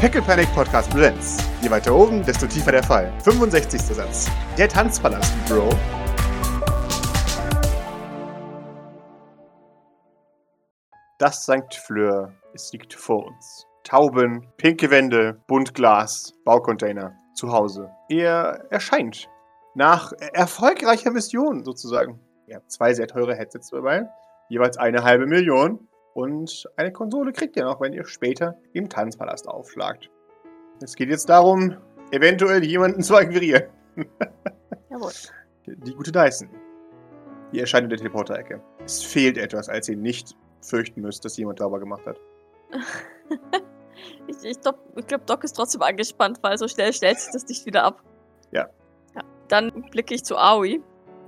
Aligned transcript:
Pickle 0.00 0.22
Panic 0.22 0.46
Podcast 0.54 0.94
Blends. 0.94 1.38
Je 1.60 1.68
weiter 1.68 1.92
oben, 1.92 2.24
desto 2.24 2.46
tiefer 2.46 2.70
der 2.70 2.84
Fall. 2.84 3.12
65. 3.24 3.80
Satz. 3.80 4.30
Der 4.56 4.68
Tanzpalast, 4.68 5.34
Bro. 5.48 5.70
Das 11.18 11.42
St. 11.42 11.74
Fleur, 11.84 12.32
es 12.54 12.72
liegt 12.72 12.94
vor 12.94 13.26
uns. 13.26 13.66
Tauben, 13.82 14.46
pinke 14.56 14.88
Wände, 14.88 15.40
Buntglas, 15.48 16.32
Baucontainer, 16.44 17.16
zu 17.34 17.50
Hause. 17.50 17.90
Er 18.08 18.66
erscheint. 18.70 19.28
Nach 19.74 20.12
erfolgreicher 20.32 21.10
Mission 21.10 21.64
sozusagen. 21.64 22.20
Ihr 22.46 22.54
habt 22.54 22.70
zwei 22.70 22.94
sehr 22.94 23.08
teure 23.08 23.34
Headsets 23.34 23.70
dabei, 23.70 24.08
jeweils 24.48 24.76
eine 24.76 25.02
halbe 25.02 25.26
Million. 25.26 25.87
Und 26.18 26.68
eine 26.74 26.90
Konsole 26.90 27.32
kriegt 27.32 27.54
ihr 27.54 27.62
noch, 27.62 27.80
wenn 27.80 27.92
ihr 27.92 28.04
später 28.04 28.56
im 28.72 28.88
Tanzpalast 28.88 29.46
aufschlagt. 29.46 30.10
Es 30.82 30.96
geht 30.96 31.10
jetzt 31.10 31.28
darum, 31.28 31.76
eventuell 32.10 32.64
jemanden 32.64 33.04
zu 33.04 33.14
akquirieren. 33.14 33.68
Jawohl. 34.90 35.12
Die 35.64 35.94
gute 35.94 36.10
Dyson. 36.10 36.50
Die 37.52 37.60
erscheint 37.60 37.84
in 37.84 37.90
der 37.90 37.98
Teleporter-Ecke. 37.98 38.60
Es 38.84 39.00
fehlt 39.00 39.38
etwas, 39.38 39.68
als 39.68 39.88
ihr 39.88 39.96
nicht 39.96 40.34
fürchten 40.60 41.02
müsst, 41.02 41.24
dass 41.24 41.36
jemand 41.36 41.60
sauber 41.60 41.78
gemacht 41.78 42.04
hat. 42.04 42.18
ich 44.26 44.42
ich 44.42 44.60
glaube, 44.60 44.80
glaub, 45.06 45.24
Doc 45.24 45.44
ist 45.44 45.52
trotzdem 45.52 45.82
angespannt, 45.82 46.40
weil 46.42 46.58
so 46.58 46.66
schnell 46.66 46.92
stellt 46.92 47.20
sich 47.20 47.32
das 47.32 47.46
nicht 47.46 47.64
wieder 47.64 47.84
ab. 47.84 48.02
Ja. 48.50 48.68
ja. 49.14 49.22
Dann 49.46 49.70
blicke 49.92 50.16
ich 50.16 50.24
zu 50.24 50.36
Aoi. 50.36 50.80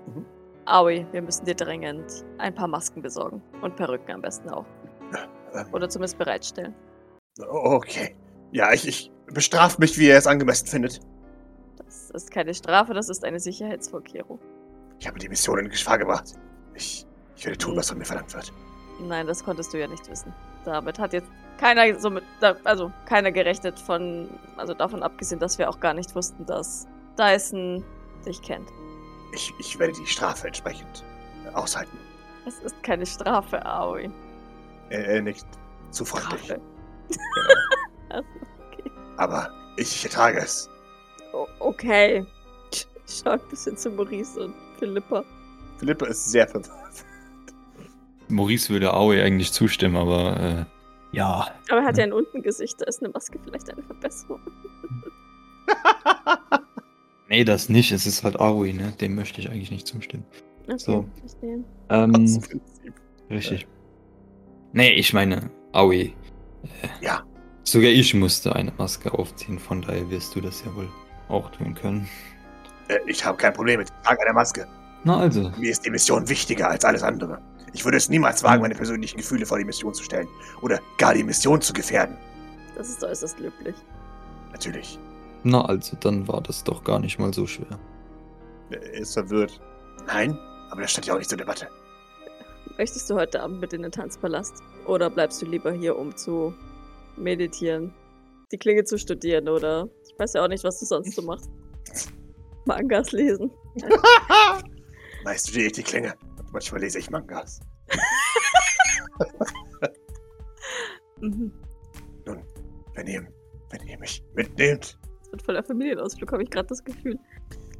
Mhm. 0.06 0.26
Aoi, 0.64 1.06
wir 1.12 1.22
müssen 1.22 1.44
dir 1.44 1.54
dringend 1.54 2.24
ein 2.38 2.56
paar 2.56 2.66
Masken 2.66 3.02
besorgen. 3.02 3.40
Und 3.62 3.76
Perücken 3.76 4.10
am 4.10 4.22
besten 4.22 4.50
auch. 4.50 4.66
Ähm, 5.54 5.66
Oder 5.72 5.88
zumindest 5.88 6.18
bereitstellen. 6.18 6.74
Okay. 7.38 8.16
Ja, 8.52 8.72
ich, 8.72 8.86
ich 8.86 9.10
bestraft 9.26 9.78
mich, 9.78 9.98
wie 9.98 10.08
er 10.08 10.18
es 10.18 10.26
angemessen 10.26 10.66
findet. 10.66 11.00
Das 11.76 12.10
ist 12.10 12.30
keine 12.30 12.54
Strafe, 12.54 12.94
das 12.94 13.08
ist 13.08 13.24
eine 13.24 13.40
Sicherheitsvorkehrung. 13.40 14.38
Ich 14.98 15.06
habe 15.06 15.18
die 15.18 15.28
Mission 15.28 15.58
in 15.58 15.68
Gefahr 15.68 15.98
gebracht. 15.98 16.34
Ich, 16.74 17.06
ich 17.36 17.44
werde 17.44 17.58
tun, 17.58 17.76
was 17.76 17.88
von 17.88 17.98
mir 17.98 18.04
verlangt 18.04 18.34
wird. 18.34 18.52
Nein, 19.00 19.26
das 19.26 19.42
konntest 19.42 19.72
du 19.72 19.78
ja 19.78 19.86
nicht 19.86 20.08
wissen. 20.10 20.32
Damit 20.64 20.98
hat 20.98 21.12
jetzt 21.12 21.28
keiner 21.58 21.98
so 21.98 22.10
mit, 22.10 22.24
also 22.64 22.92
keiner 23.06 23.32
gerechnet 23.32 23.78
von, 23.78 24.28
also 24.56 24.74
davon 24.74 25.02
abgesehen, 25.02 25.40
dass 25.40 25.58
wir 25.58 25.70
auch 25.70 25.80
gar 25.80 25.94
nicht 25.94 26.14
wussten, 26.14 26.44
dass 26.46 26.86
Dyson 27.18 27.84
dich 28.26 28.42
kennt. 28.42 28.68
Ich, 29.32 29.52
ich 29.58 29.78
werde 29.78 29.94
die 29.94 30.06
Strafe 30.06 30.48
entsprechend 30.48 31.04
aushalten. 31.54 31.96
Es 32.46 32.58
ist 32.60 32.82
keine 32.82 33.06
Strafe, 33.06 33.64
Aoi. 33.64 34.10
Er, 34.90 35.06
er 35.06 35.22
nickt 35.22 35.46
zu 35.90 36.04
freundlich. 36.04 36.48
Genau. 36.48 36.62
Also, 38.12 38.28
okay. 38.72 38.90
Aber 39.18 39.48
ich 39.76 40.04
ertrage 40.04 40.38
es. 40.40 40.68
O 41.32 41.46
okay. 41.60 42.26
Ich 42.72 42.86
schau 43.06 43.30
ein 43.30 43.40
bisschen 43.48 43.76
zu 43.76 43.88
Maurice 43.90 44.46
und 44.46 44.54
Philippa. 44.80 45.22
Philippe 45.78 46.06
ist 46.06 46.30
sehr 46.30 46.48
verwirrt. 46.48 47.04
Maurice 48.28 48.68
würde 48.70 48.92
Aoi 48.92 49.22
eigentlich 49.22 49.52
zustimmen, 49.52 49.94
aber 49.96 50.40
äh, 50.40 51.16
ja. 51.16 51.46
Aber 51.70 51.80
er 51.80 51.84
hat 51.86 51.98
ja 51.98 52.04
ein 52.04 52.12
Untengesicht, 52.12 52.80
da 52.80 52.86
ist 52.86 53.00
eine 53.00 53.12
Maske 53.12 53.38
vielleicht 53.44 53.70
eine 53.70 53.82
Verbesserung. 53.82 54.40
Nee, 57.28 57.44
das 57.44 57.68
nicht. 57.68 57.92
Es 57.92 58.06
ist 58.06 58.24
halt 58.24 58.40
Aoi, 58.40 58.72
ne? 58.72 58.92
Dem 59.00 59.14
möchte 59.14 59.40
ich 59.40 59.48
eigentlich 59.48 59.70
nicht 59.70 59.86
zustimmen. 59.86 60.26
Okay, 60.66 60.78
So. 60.78 61.08
verstehe. 61.20 61.64
Ähm, 61.88 62.40
richtig. 63.30 63.68
Nee, 64.72 64.90
ich 64.92 65.12
meine, 65.12 65.50
Aoi. 65.72 66.12
Ja, 67.00 67.24
Sogar 67.64 67.90
ich 67.90 68.14
musste 68.14 68.54
eine 68.56 68.72
Maske 68.78 69.12
aufziehen, 69.12 69.58
von 69.58 69.82
daher 69.82 70.10
wirst 70.10 70.34
du 70.34 70.40
das 70.40 70.64
ja 70.64 70.74
wohl 70.74 70.88
auch 71.28 71.50
tun 71.50 71.72
können. 71.74 72.08
äh, 72.88 72.98
ich 73.06 73.24
habe 73.24 73.36
kein 73.36 73.52
Problem 73.52 73.78
mit 73.78 73.88
dem 73.88 74.02
Tragen 74.02 74.22
einer 74.22 74.32
Maske. 74.32 74.66
Na 75.04 75.18
also. 75.18 75.52
Mir 75.56 75.70
ist 75.70 75.84
die 75.84 75.90
Mission 75.90 76.28
wichtiger 76.28 76.68
als 76.68 76.84
alles 76.84 77.02
andere. 77.02 77.40
Ich 77.72 77.84
würde 77.84 77.96
es 77.96 78.08
niemals 78.08 78.42
wagen, 78.42 78.62
meine 78.62 78.74
persönlichen 78.74 79.18
Gefühle 79.18 79.46
vor 79.46 79.58
die 79.58 79.64
Mission 79.64 79.94
zu 79.94 80.02
stellen. 80.02 80.26
Oder 80.62 80.80
gar 80.98 81.14
die 81.14 81.22
Mission 81.22 81.60
zu 81.60 81.72
gefährden. 81.72 82.16
Das 82.76 82.88
ist 82.88 83.04
äußerst 83.04 83.38
löblich. 83.38 83.76
Natürlich. 84.50 84.98
Na 85.44 85.64
also, 85.64 85.96
dann 86.00 86.26
war 86.26 86.40
das 86.40 86.64
doch 86.64 86.82
gar 86.82 86.98
nicht 86.98 87.18
mal 87.20 87.32
so 87.32 87.46
schwer. 87.46 87.78
Er 88.70 88.94
ist 88.94 89.14
verwirrt. 89.14 89.60
Nein, 90.06 90.36
aber 90.70 90.82
das 90.82 90.90
stand 90.90 91.06
ja 91.06 91.14
auch 91.14 91.18
nicht 91.18 91.30
zur 91.30 91.38
Debatte. 91.38 91.68
Möchtest 92.78 93.08
du 93.10 93.14
heute 93.14 93.42
Abend 93.42 93.60
mit 93.60 93.72
in 93.72 93.82
den 93.82 93.92
Tanzpalast? 93.92 94.54
Oder 94.86 95.10
bleibst 95.10 95.40
du 95.42 95.46
lieber 95.46 95.72
hier, 95.72 95.98
um 95.98 96.16
zu 96.16 96.54
meditieren? 97.16 97.92
Die 98.52 98.58
Klinge 98.58 98.84
zu 98.84 98.98
studieren, 98.98 99.48
oder? 99.48 99.88
Ich 100.08 100.18
weiß 100.18 100.32
ja 100.34 100.44
auch 100.44 100.48
nicht, 100.48 100.64
was 100.64 100.80
du 100.80 100.86
sonst 100.86 101.14
so 101.14 101.22
machst. 101.22 101.50
Mangas 102.66 103.12
lesen. 103.12 103.50
Weißt 105.24 105.48
du, 105.48 105.52
die 105.52 105.70
die 105.70 105.82
Klinge? 105.82 106.14
Manchmal 106.52 106.80
lese 106.80 106.98
ich 106.98 107.10
Mangas. 107.10 107.60
Mhm. 111.20 111.52
Nun, 112.24 112.42
wenn 112.94 113.06
ihr, 113.06 113.26
wenn 113.70 113.86
ihr 113.86 113.98
mich 113.98 114.24
mitnehmt, 114.34 114.98
Das 115.20 115.32
wird 115.32 115.42
voller 115.42 115.62
Familienausflug, 115.62 116.32
habe 116.32 116.42
ich 116.42 116.50
gerade 116.50 116.68
das 116.68 116.82
Gefühl. 116.82 117.18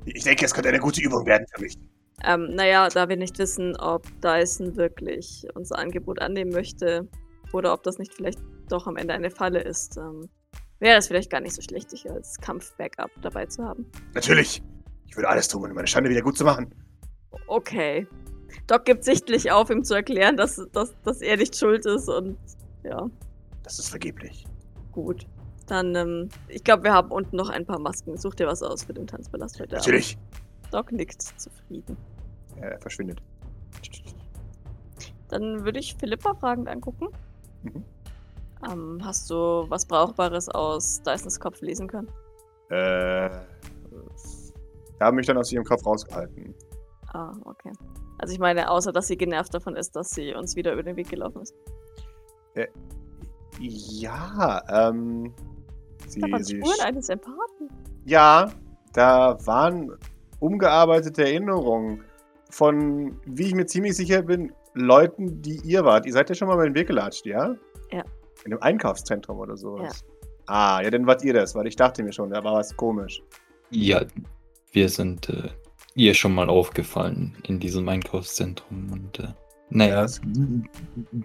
ich 0.04 0.24
denke, 0.24 0.44
es 0.44 0.52
könnte 0.52 0.68
eine 0.68 0.78
gute 0.78 1.00
Übung 1.00 1.24
werden 1.24 1.46
für 1.54 1.62
mich. 1.62 1.74
Ähm, 2.24 2.54
naja, 2.54 2.88
da 2.88 3.08
wir 3.08 3.16
nicht 3.16 3.38
wissen, 3.38 3.76
ob 3.76 4.04
Dyson 4.20 4.76
wirklich 4.76 5.46
unser 5.54 5.78
Angebot 5.78 6.20
annehmen 6.20 6.50
möchte 6.52 7.08
oder 7.52 7.72
ob 7.72 7.82
das 7.82 7.98
nicht 7.98 8.12
vielleicht 8.14 8.38
doch 8.68 8.86
am 8.86 8.96
Ende 8.96 9.14
eine 9.14 9.30
Falle 9.30 9.60
ist, 9.60 9.96
ähm, 9.96 10.28
wäre 10.80 10.98
es 10.98 11.08
vielleicht 11.08 11.30
gar 11.30 11.40
nicht 11.40 11.54
so 11.54 11.62
schlecht, 11.62 11.92
dich 11.92 12.10
als 12.10 12.38
Kampf-Backup 12.40 13.10
dabei 13.22 13.46
zu 13.46 13.64
haben. 13.64 13.86
Natürlich. 14.14 14.62
Ich 15.06 15.16
würde 15.16 15.28
alles 15.28 15.48
tun, 15.48 15.64
um 15.68 15.74
meine 15.74 15.86
Schande 15.88 16.08
wieder 16.10 16.22
gut 16.22 16.36
zu 16.36 16.44
machen. 16.44 16.72
Okay. 17.48 18.06
Doc 18.66 18.84
gibt 18.84 19.04
sichtlich 19.04 19.50
auf, 19.50 19.70
ihm 19.70 19.82
zu 19.82 19.94
erklären, 19.94 20.36
dass, 20.36 20.60
dass, 20.72 20.94
dass 21.02 21.20
er 21.20 21.36
nicht 21.36 21.56
schuld 21.56 21.84
ist 21.86 22.08
und 22.08 22.36
ja, 22.84 23.08
Das 23.62 23.78
ist 23.78 23.88
vergeblich. 23.88 24.44
gut. 24.92 25.26
Dann, 25.66 25.94
ähm, 25.94 26.28
ich 26.48 26.64
glaube, 26.64 26.82
wir 26.84 26.92
haben 26.92 27.10
unten 27.12 27.36
noch 27.36 27.48
ein 27.48 27.64
paar 27.64 27.78
Masken. 27.78 28.16
Such 28.16 28.34
dir 28.34 28.46
was 28.46 28.62
aus 28.62 28.84
für 28.84 28.92
den 28.92 29.06
Tanzpalast 29.06 29.60
heute 29.60 29.76
Abend. 29.76 29.86
Natürlich. 29.86 30.18
Doc 30.72 30.90
nickt 30.92 31.22
zufrieden. 31.22 31.96
Er 32.60 32.78
verschwindet. 32.80 33.22
Dann 35.28 35.64
würde 35.64 35.78
ich 35.78 35.94
Philippa 35.96 36.34
fragend 36.34 36.68
angucken. 36.68 37.08
Mhm. 37.62 37.84
Ähm, 38.70 39.00
hast 39.02 39.30
du 39.30 39.64
was 39.68 39.86
Brauchbares 39.86 40.48
aus 40.48 41.02
Dysons 41.02 41.40
Kopf 41.40 41.60
lesen 41.62 41.88
können? 41.88 42.08
Äh. 42.68 43.30
Wir 43.30 45.06
haben 45.06 45.16
mich 45.16 45.26
dann 45.26 45.38
aus 45.38 45.50
ihrem 45.50 45.64
Kopf 45.64 45.86
rausgehalten. 45.86 46.54
Ah, 47.12 47.32
okay. 47.44 47.72
Also 48.18 48.34
ich 48.34 48.38
meine, 48.38 48.70
außer 48.70 48.92
dass 48.92 49.06
sie 49.06 49.16
genervt 49.16 49.54
davon 49.54 49.76
ist, 49.76 49.96
dass 49.96 50.10
sie 50.10 50.34
uns 50.34 50.56
wieder 50.56 50.74
über 50.74 50.82
den 50.82 50.96
Weg 50.96 51.08
gelaufen 51.08 51.40
ist. 51.40 51.54
Ja, 53.58 54.62
ähm. 54.68 55.32
Sie, 56.06 56.20
Da 56.20 56.30
waren 56.30 56.44
sie, 56.44 56.56
Spuren 56.58 56.80
eines 56.82 57.08
Empathen. 57.08 57.70
ja, 58.04 58.50
da 58.92 59.38
waren 59.46 59.96
umgearbeitete 60.40 61.22
Erinnerungen 61.24 62.02
von, 62.50 63.16
wie 63.26 63.46
ich 63.46 63.54
mir 63.54 63.66
ziemlich 63.66 63.96
sicher 63.96 64.22
bin, 64.22 64.52
Leuten, 64.74 65.42
die 65.42 65.60
ihr 65.64 65.84
wart. 65.84 66.06
Ihr 66.06 66.12
seid 66.12 66.28
ja 66.28 66.34
schon 66.34 66.48
mal 66.48 66.54
über 66.54 66.64
den 66.64 66.74
Weg 66.74 66.88
gelatscht, 66.88 67.26
ja? 67.26 67.54
Ja. 67.90 68.04
In 68.44 68.52
einem 68.52 68.62
Einkaufszentrum 68.62 69.38
oder 69.38 69.56
sowas. 69.56 70.04
Ah, 70.46 70.80
ja, 70.82 70.90
dann 70.90 71.06
wart 71.06 71.22
ihr 71.22 71.34
das, 71.34 71.54
weil 71.54 71.66
ich 71.66 71.76
dachte 71.76 72.02
mir 72.02 72.12
schon, 72.12 72.30
da 72.30 72.42
war 72.42 72.54
was 72.54 72.76
komisch. 72.76 73.22
Ja, 73.70 74.02
wir 74.72 74.88
sind 74.88 75.28
äh, 75.28 75.48
ihr 75.94 76.14
schon 76.14 76.34
mal 76.34 76.48
aufgefallen 76.48 77.36
in 77.46 77.60
diesem 77.60 77.88
Einkaufszentrum 77.88 78.90
und 78.92 79.18
äh, 79.20 79.28
naja, 79.70 80.06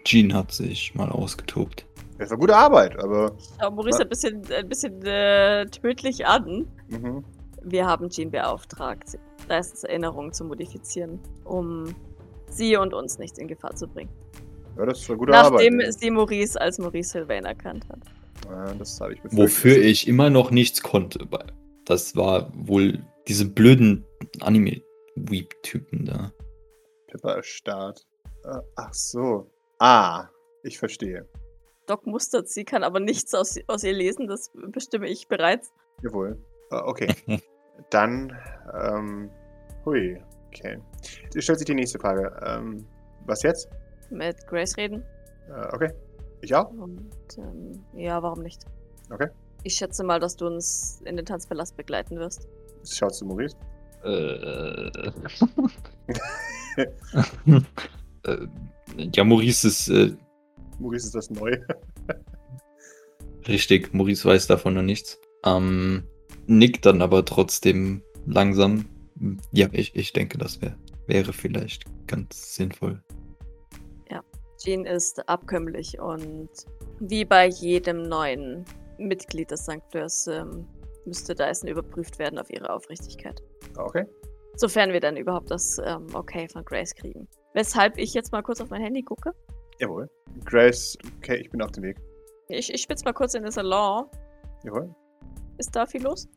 Jean 0.03 0.34
hat 0.34 0.52
sich 0.52 0.94
mal 0.94 1.09
ausgetobt. 1.09 1.85
Das 2.19 2.30
war 2.30 2.38
gute 2.38 2.56
Arbeit, 2.56 2.97
aber. 3.00 3.35
Aber 3.58 3.75
Maurice 3.75 4.03
ein 4.03 4.09
bisschen, 4.09 4.41
ein 4.53 4.70
bisschen 4.70 5.02
äh, 5.03 5.66
tödlich 5.66 6.26
an. 6.26 6.67
Mhm. 6.90 7.23
Wir 7.64 7.85
haben 7.88 8.09
Jean 8.09 8.29
beauftragt, 8.29 9.17
Dysons 9.46 9.84
Erinnerungen 9.84 10.34
zu 10.34 10.44
modifizieren, 10.46 11.20
um 11.44 11.96
sie 12.50 12.76
und 12.78 12.94
uns 12.94 13.18
nicht 13.20 13.38
in 13.38 13.47
Gefahr 13.47 13.76
zu 13.76 13.88
bringen. 13.88 14.09
Ja, 14.78 14.86
das 14.86 15.08
war 15.09 15.16
gute 15.16 15.32
Nachdem 15.32 15.80
Arbeit. 15.80 15.94
sie 16.00 16.12
Maurice 16.12 16.59
als 16.59 16.78
Maurice 16.80 17.09
Sylvain 17.12 17.46
erkannt 17.46 17.88
hat. 17.90 18.00
Ja, 18.50 18.74
das 18.74 19.00
habe 19.00 19.14
ich 19.14 19.22
befürchtet. 19.22 19.40
Wofür 19.46 19.78
ich 19.78 20.08
immer 20.08 20.30
noch 20.30 20.52
nichts 20.52 20.82
konnte. 20.84 21.26
weil 21.32 21.46
Das 21.86 22.16
war 22.16 22.52
wohl 22.56 23.03
diese 23.28 23.46
blöden 23.50 24.06
Anime-Weep-Typen 24.42 26.06
da. 26.06 26.32
Pippa 27.08 27.34
erstarrt. 27.36 28.06
Äh, 28.44 28.58
Ach 28.76 28.94
so. 28.94 29.50
Ah, 29.80 30.28
ich 30.64 30.78
verstehe. 30.78 31.28
Doc 31.88 32.06
mustert 32.08 32.50
sie, 32.50 32.66
kann 32.66 32.84
aber 32.84 33.00
nichts 33.00 33.34
aus, 33.34 33.58
aus 33.68 33.84
ihr 33.84 33.94
lesen, 33.94 34.28
das 34.28 34.52
bestimme 34.72 35.08
ich 35.08 35.28
bereits. 35.28 35.72
Jawohl. 36.03 36.38
Äh, 36.72 36.76
Okay. 36.86 37.14
Dann, 37.90 38.38
ähm, 38.74 39.30
hui, 39.86 40.22
okay. 40.48 40.80
Jetzt 41.34 41.44
stellt 41.44 41.60
sich 41.60 41.66
die 41.66 41.76
nächste 41.76 42.00
Frage. 42.00 42.32
Ähm, 42.46 42.86
was 43.26 43.44
jetzt? 43.44 43.70
Mit 44.10 44.46
Grace 44.48 44.78
reden. 44.78 45.04
Äh, 45.50 45.74
okay. 45.74 45.92
Ich 46.42 46.54
auch? 46.54 46.70
Und 46.72 47.12
ähm, 47.38 47.84
ja, 47.94 48.22
warum 48.22 48.44
nicht? 48.44 48.66
Ich 49.64 49.76
schätze 49.76 50.04
mal, 50.04 50.20
dass 50.20 50.36
du 50.36 50.48
uns 50.48 51.02
in 51.06 51.16
den 51.16 51.26
Tanzpalast 51.26 51.76
begleiten 51.76 52.18
wirst. 52.18 52.48
Schaut 52.84 53.16
zu 53.16 53.26
Maurice. 53.26 53.56
Äh, 54.08 54.92
äh, 58.26 58.48
ja, 59.14 59.24
Maurice 59.24 59.68
ist 59.68 59.88
äh, 59.88 60.12
Maurice 60.80 61.06
ist 61.06 61.16
das 61.16 61.30
neu. 61.30 61.58
richtig. 63.48 63.94
Maurice 63.94 64.26
weiß 64.26 64.48
davon 64.48 64.74
noch 64.74 64.82
nichts. 64.82 65.18
Ähm, 65.46 66.04
nickt 66.47 66.86
dann 66.86 67.02
aber 67.02 67.26
trotzdem 67.26 68.02
langsam. 68.26 68.86
Ja, 69.52 69.68
ich, 69.72 69.96
ich 69.96 70.14
denke, 70.14 70.38
das 70.38 70.62
wär, 70.62 70.76
wäre 71.08 71.34
vielleicht 71.34 71.86
ganz 72.08 72.56
sinnvoll. 72.56 73.02
Jean 74.66 74.86
ist 74.86 75.28
abkömmlich 75.30 76.00
und 76.00 76.50
wie 77.00 77.24
bei 77.24 77.46
jedem 77.47 78.02
neuen 78.02 78.66
Mitglied 78.97 79.52
des 79.52 79.62
St. 79.62 79.82
Fleurs 79.92 80.26
ähm, 80.28 80.66
müsste 81.06 81.36
Dyson 81.36 81.70
überprüft 81.70 82.18
werden 82.18 82.40
auf 82.40 82.50
ihre 82.50 82.72
Aufrichtigkeit. 82.72 83.44
Okay. 83.78 84.06
Sofern 84.56 84.91
wir 84.91 85.02
dann 85.02 85.18
überhaupt 85.18 85.52
das 85.52 85.80
ähm, 85.86 86.08
Okay 86.14 86.48
von 86.48 86.66
Grace 86.66 86.96
kriegen. 86.96 87.28
Weshalb 87.53 87.98
ich 88.00 88.16
jetzt 88.16 88.32
mal 88.32 88.41
kurz 88.41 88.59
auf 88.59 88.70
mein 88.70 88.82
Handy 88.82 89.03
gucke. 89.03 89.34
Jawohl. 89.80 90.09
Grace, 90.46 90.98
okay, 91.18 91.36
ich 91.36 91.50
bin 91.52 91.62
auf 91.62 91.72
dem 91.72 91.84
Weg. 91.84 91.98
Ich, 92.48 92.74
ich 92.74 92.82
spitze 92.82 93.06
mal 93.06 93.14
kurz 93.14 93.36
in 93.36 93.44
den 93.44 93.52
Salon. 93.52 94.06
Jawohl. 94.64 94.96
Ist 95.58 95.76
da 95.76 95.86
viel 95.86 96.02
los? 96.02 96.28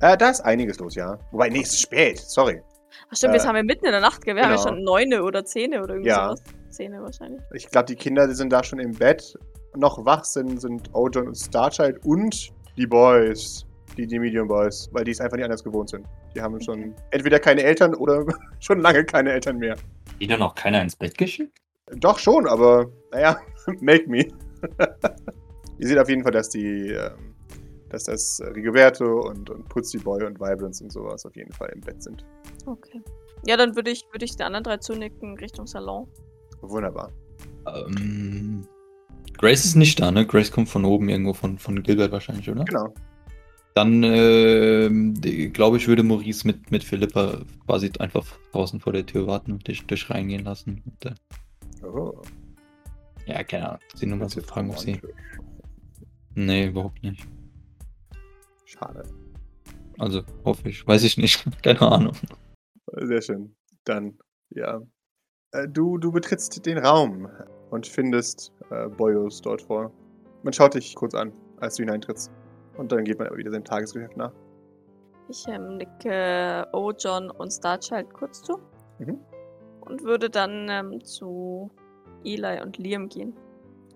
Äh, 0.00 0.16
da 0.16 0.30
ist 0.30 0.40
einiges 0.40 0.78
los, 0.78 0.94
ja. 0.94 1.18
Wobei, 1.30 1.48
nee, 1.48 1.60
es 1.62 1.70
ist 1.74 1.82
spät. 1.82 2.18
Sorry. 2.18 2.62
Ach 3.10 3.16
stimmt, 3.16 3.32
Äh, 3.34 3.36
jetzt 3.36 3.46
haben 3.46 3.54
wir 3.56 3.62
mitten 3.62 3.84
in 3.84 3.92
der 3.92 4.00
Nacht, 4.00 4.24
gell? 4.24 4.34
Wir 4.36 4.42
haben 4.44 4.50
ja 4.52 4.56
genau. 4.56 4.68
schon 4.68 4.82
neune 4.84 5.22
oder 5.22 5.44
zehne 5.44 5.82
oder 5.82 5.94
irgendwie 5.94 6.08
Ja. 6.10 6.28
sowas. 6.28 6.42
Zehne 6.70 7.02
wahrscheinlich. 7.02 7.40
Ich 7.54 7.68
glaube, 7.68 7.86
die 7.86 7.96
Kinder 7.96 8.26
die 8.28 8.34
sind 8.34 8.50
da 8.52 8.62
schon 8.62 8.78
im 8.78 8.92
Bett. 8.92 9.34
Noch 9.76 10.04
wach 10.04 10.24
sind, 10.24 10.60
sind 10.60 10.88
Ojon 10.94 11.28
und 11.28 11.34
Starchild 11.36 12.04
und 12.04 12.50
die 12.76 12.86
Boys. 12.86 13.66
Die, 13.96 14.06
die 14.06 14.18
Medium 14.18 14.48
Boys. 14.48 14.88
Weil 14.92 15.04
die 15.04 15.10
es 15.10 15.20
einfach 15.20 15.36
nicht 15.36 15.44
anders 15.44 15.64
gewohnt 15.64 15.90
sind. 15.90 16.06
Die 16.34 16.40
haben 16.40 16.60
schon 16.60 16.94
entweder 17.10 17.38
keine 17.40 17.62
Eltern 17.62 17.94
oder 17.94 18.24
schon 18.60 18.80
lange 18.80 19.04
keine 19.04 19.32
Eltern 19.32 19.58
mehr. 19.58 19.76
Die 20.20 20.26
dann 20.26 20.42
auch 20.42 20.54
keiner 20.54 20.80
ins 20.82 20.94
Bett 20.96 21.18
geschickt? 21.18 21.58
Doch 21.96 22.18
schon, 22.18 22.46
aber 22.46 22.86
naja, 23.10 23.38
make 23.80 24.08
me. 24.08 24.26
Ihr 25.78 25.88
seht 25.88 25.98
auf 25.98 26.08
jeden 26.08 26.22
Fall, 26.22 26.32
dass 26.32 26.50
die, 26.50 26.90
ähm, 26.90 27.29
dass 27.90 28.04
das 28.04 28.40
Rigoberto 28.54 29.28
und, 29.28 29.50
und 29.50 29.68
Putzi 29.68 29.98
Boy 29.98 30.24
und 30.24 30.40
Vibrance 30.40 30.82
und 30.82 30.90
sowas 30.90 31.24
auf 31.26 31.36
jeden 31.36 31.52
Fall 31.52 31.70
im 31.74 31.80
Bett 31.80 32.02
sind. 32.02 32.24
Okay. 32.66 33.00
Ja, 33.46 33.56
dann 33.56 33.74
würde 33.76 33.90
ich, 33.90 34.04
würde 34.12 34.24
ich 34.24 34.36
den 34.36 34.46
anderen 34.46 34.64
drei 34.64 34.76
zunicken 34.78 35.36
Richtung 35.38 35.66
Salon. 35.66 36.06
Wunderbar. 36.60 37.10
Ähm, 37.66 38.66
Grace 39.38 39.64
ist 39.64 39.76
nicht 39.76 40.00
da, 40.00 40.10
ne? 40.10 40.26
Grace 40.26 40.50
kommt 40.50 40.68
von 40.68 40.84
oben 40.84 41.08
irgendwo 41.08 41.32
von, 41.32 41.58
von 41.58 41.82
Gilbert 41.82 42.12
wahrscheinlich, 42.12 42.50
oder? 42.50 42.64
Genau. 42.64 42.92
Dann, 43.74 44.02
ähm, 44.02 45.14
glaube 45.52 45.76
ich, 45.76 45.86
würde 45.86 46.02
Maurice 46.02 46.46
mit, 46.46 46.70
mit 46.70 46.84
Philippa 46.84 47.40
quasi 47.66 47.90
einfach 47.98 48.26
draußen 48.52 48.80
vor 48.80 48.92
der 48.92 49.06
Tür 49.06 49.26
warten 49.26 49.52
und 49.52 49.66
dich, 49.68 49.86
dich 49.86 50.10
reingehen 50.10 50.44
lassen. 50.44 50.82
Und, 50.84 51.06
äh, 51.06 51.14
Oh, 51.82 52.20
ja, 53.26 53.42
keine 53.44 53.68
Ahnung. 53.68 53.80
Sie 53.94 54.06
nur 54.06 54.18
mal 54.18 54.26
ist 54.26 54.46
fragen, 54.46 54.70
ob 54.70 54.78
sie. 54.78 55.00
Nee, 56.34 56.66
überhaupt 56.66 57.02
nicht. 57.02 57.26
Schade. 58.70 59.02
Also, 59.98 60.22
hoffe 60.44 60.68
ich. 60.68 60.86
Weiß 60.86 61.02
ich 61.02 61.18
nicht. 61.18 61.44
keine 61.62 61.82
Ahnung. 61.82 62.14
Sehr 62.92 63.20
schön. 63.20 63.56
Dann, 63.84 64.16
ja. 64.50 64.80
Äh, 65.52 65.68
Du, 65.68 65.98
du 65.98 66.12
betrittst 66.12 66.64
den 66.64 66.78
Raum 66.78 67.28
und 67.70 67.86
findest 67.86 68.52
äh, 68.70 68.88
Boyos 68.88 69.42
dort 69.42 69.62
vor. 69.62 69.92
Man 70.44 70.52
schaut 70.52 70.74
dich 70.74 70.94
kurz 70.94 71.14
an, 71.14 71.32
als 71.58 71.76
du 71.76 71.82
hineintrittst. 71.82 72.30
Und 72.76 72.92
dann 72.92 73.04
geht 73.04 73.18
man 73.18 73.26
aber 73.26 73.36
wieder 73.36 73.50
seinem 73.50 73.64
Tagesgeschäft 73.64 74.16
nach. 74.16 74.32
Ich 75.28 75.46
ähm, 75.48 75.76
nicke 75.76 76.66
Ojon 76.72 77.30
und 77.30 77.50
Starchild 77.50 78.14
kurz 78.14 78.42
zu. 78.42 78.58
Mhm. 79.00 79.18
Und 79.80 80.04
würde 80.04 80.30
dann 80.30 80.68
ähm, 80.68 81.04
zu 81.04 81.70
Eli 82.24 82.62
und 82.62 82.78
Liam 82.78 83.08
gehen. 83.08 83.34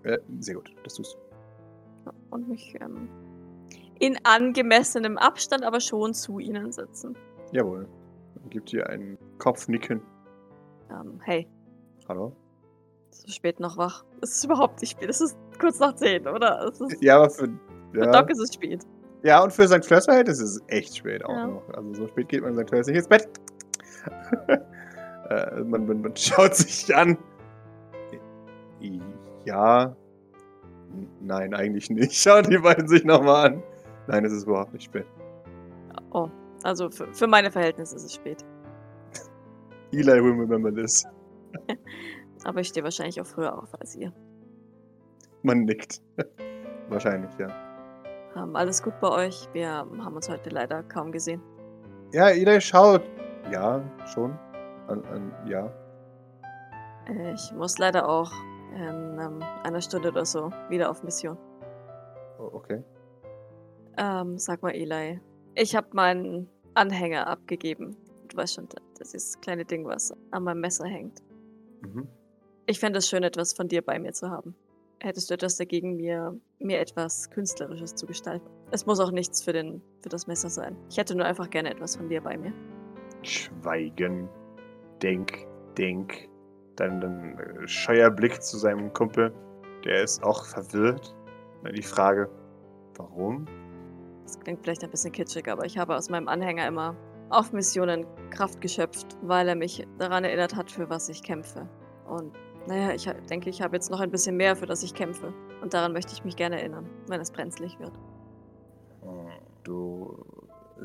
Äh, 0.03 0.17
sehr 0.39 0.55
gut, 0.55 0.69
das 0.83 0.95
tust 0.95 1.15
du. 1.15 2.11
Und 2.29 2.49
mich 2.49 2.75
ähm, 2.81 3.09
in 3.99 4.17
angemessenem 4.23 5.17
Abstand, 5.17 5.63
aber 5.63 5.79
schon 5.79 6.13
zu 6.13 6.39
ihnen 6.39 6.71
setzen. 6.71 7.15
Jawohl. 7.51 7.87
Dann 8.35 8.49
gibt 8.49 8.71
dir 8.71 8.87
einen 8.89 9.17
Kopfnicken. 9.39 10.01
Ähm, 10.89 11.19
hey, 11.23 11.47
Hallo? 12.07 12.33
so 13.11 13.27
spät 13.29 13.59
noch 13.59 13.77
wach. 13.77 14.03
Es 14.21 14.35
ist 14.35 14.43
überhaupt 14.45 14.81
nicht 14.81 14.91
spät. 14.91 15.09
Es 15.09 15.21
ist 15.21 15.37
kurz 15.59 15.79
nach 15.79 15.95
zehn, 15.95 16.27
oder? 16.27 16.67
Es 16.67 16.79
ist, 16.81 17.01
Ja, 17.01 17.17
aber 17.17 17.29
für. 17.29 17.47
Für 17.91 17.99
Ja, 18.05 18.11
Doc 18.11 18.29
ist 18.29 18.39
es 18.39 18.53
spät. 18.53 18.83
ja 19.23 19.41
und 19.41 19.53
für 19.53 19.67
St. 19.67 19.85
Fleurs 19.85 20.05
Verhältnis 20.05 20.39
ist 20.41 20.55
es 20.57 20.63
echt 20.67 20.97
spät 20.97 21.23
auch 21.23 21.29
Ja. 21.29 21.47
noch. 21.47 21.69
Also 21.73 21.93
so 21.93 22.07
spät 22.07 22.27
geht 22.29 22.41
man 22.41 22.51
in 22.57 22.59
St. 22.59 22.69
Fleurs 22.69 22.87
nicht 22.87 22.97
ins 22.97 23.07
Bett. 23.07 23.29
äh, 25.29 25.61
man, 25.63 25.87
man, 25.87 26.01
man 26.01 26.15
schaut 26.15 26.55
sich 26.55 26.93
an. 26.95 27.17
Ja. 29.45 29.95
Nein, 31.21 31.53
eigentlich 31.53 31.89
nicht. 31.89 32.13
Schauen 32.15 32.43
die 32.49 32.57
beiden 32.57 32.87
sich 32.87 33.03
nochmal 33.03 33.47
an. 33.53 33.63
Nein, 34.07 34.25
es 34.25 34.33
ist 34.33 34.43
überhaupt 34.43 34.73
nicht 34.73 34.83
spät. 34.83 35.05
Oh, 36.11 36.29
also 36.63 36.89
für, 36.89 37.11
für 37.13 37.27
meine 37.27 37.51
Verhältnisse 37.51 37.95
ist 37.95 38.05
es 38.05 38.13
spät. 38.13 38.45
Eli 39.91 40.23
will 40.23 40.33
remember 40.33 40.73
this. 40.73 41.05
Aber 42.43 42.59
ich 42.59 42.67
stehe 42.67 42.83
wahrscheinlich 42.83 43.19
auch 43.21 43.25
früher 43.25 43.57
auf 43.57 43.73
als 43.79 43.95
ihr. 43.95 44.13
Man 45.43 45.65
nickt. 45.65 46.01
Wahrscheinlich, 46.89 47.31
ja. 47.39 47.47
Ähm, 48.35 48.55
alles 48.55 48.83
gut 48.83 48.99
bei 48.99 49.09
euch? 49.09 49.47
Wir 49.53 49.69
haben 49.69 50.15
uns 50.15 50.29
heute 50.29 50.49
leider 50.49 50.83
kaum 50.83 51.11
gesehen. 51.11 51.41
Ja, 52.13 52.29
Eli 52.29 52.61
schaut. 52.61 53.01
Ja, 53.51 53.81
schon. 54.13 54.37
An, 54.87 55.03
an, 55.05 55.31
ja. 55.47 55.71
Äh, 57.07 57.33
ich 57.33 57.51
muss 57.53 57.77
leider 57.77 58.07
auch 58.07 58.31
in 58.75 59.19
ähm, 59.19 59.43
einer 59.63 59.81
Stunde 59.81 60.09
oder 60.09 60.25
so 60.25 60.51
wieder 60.69 60.89
auf 60.89 61.03
Mission. 61.03 61.37
Oh, 62.37 62.49
okay. 62.53 62.83
Ähm, 63.97 64.37
sag 64.37 64.61
mal, 64.61 64.71
Eli. 64.71 65.19
Ich 65.55 65.75
habe 65.75 65.87
meinen 65.93 66.49
Anhänger 66.73 67.27
abgegeben. 67.27 67.95
Du 68.27 68.37
weißt 68.37 68.55
schon, 68.55 68.67
das 68.97 69.13
ist 69.13 69.35
das 69.35 69.41
kleine 69.41 69.65
Ding, 69.65 69.85
was 69.85 70.13
an 70.31 70.43
meinem 70.43 70.61
Messer 70.61 70.85
hängt. 70.85 71.21
Mhm. 71.81 72.07
Ich 72.65 72.79
fände 72.79 72.99
es 72.99 73.07
schön, 73.07 73.23
etwas 73.23 73.53
von 73.53 73.67
dir 73.67 73.81
bei 73.81 73.99
mir 73.99 74.11
zu 74.11 74.29
haben. 74.29 74.55
Hättest 75.01 75.29
du 75.29 75.35
etwas 75.35 75.57
dagegen, 75.57 75.97
mir, 75.97 76.37
mir 76.59 76.79
etwas 76.79 77.29
Künstlerisches 77.29 77.95
zu 77.95 78.05
gestalten? 78.05 78.49
Es 78.71 78.85
muss 78.85 78.99
auch 78.99 79.11
nichts 79.11 79.43
für, 79.43 79.53
den, 79.53 79.81
für 80.01 80.09
das 80.09 80.25
Messer 80.25 80.49
sein. 80.49 80.75
Ich 80.89 80.97
hätte 80.97 81.15
nur 81.15 81.25
einfach 81.25 81.49
gerne 81.49 81.69
etwas 81.69 81.95
von 81.95 82.09
dir 82.09 82.21
bei 82.21 82.37
mir. 82.37 82.53
Schweigen. 83.21 84.27
Denk, 85.01 85.45
denk. 85.77 86.27
Dann, 86.75 86.99
dann 87.01 87.37
äh, 87.37 87.67
scheuer 87.67 88.09
Blick 88.09 88.41
zu 88.41 88.57
seinem 88.57 88.91
Kumpel. 88.93 89.33
Der 89.83 90.03
ist 90.03 90.23
auch 90.23 90.45
verwirrt. 90.45 91.15
Dann 91.63 91.73
die 91.73 91.83
Frage, 91.83 92.29
warum? 92.95 93.45
Das 94.25 94.39
klingt 94.39 94.61
vielleicht 94.63 94.83
ein 94.83 94.89
bisschen 94.89 95.11
kitschig, 95.11 95.47
aber 95.47 95.65
ich 95.65 95.77
habe 95.77 95.95
aus 95.95 96.09
meinem 96.09 96.27
Anhänger 96.27 96.67
immer 96.67 96.95
auf 97.29 97.53
Missionen 97.53 98.05
Kraft 98.31 98.59
geschöpft, 98.59 99.17
weil 99.21 99.47
er 99.47 99.55
mich 99.55 99.87
daran 99.97 100.23
erinnert 100.23 100.55
hat, 100.55 100.71
für 100.71 100.89
was 100.89 101.09
ich 101.09 101.23
kämpfe. 101.23 101.69
Und 102.07 102.33
naja, 102.67 102.93
ich 102.93 103.05
denke, 103.29 103.49
ich 103.49 103.61
habe 103.61 103.75
jetzt 103.75 103.91
noch 103.91 103.99
ein 103.99 104.09
bisschen 104.09 104.35
mehr, 104.35 104.55
für 104.55 104.65
das 104.65 104.83
ich 104.83 104.93
kämpfe. 104.93 105.33
Und 105.61 105.73
daran 105.73 105.93
möchte 105.93 106.13
ich 106.13 106.23
mich 106.23 106.35
gerne 106.35 106.59
erinnern, 106.59 106.89
wenn 107.07 107.21
es 107.21 107.31
brenzlig 107.31 107.79
wird. 107.79 107.93
Du 109.63 110.25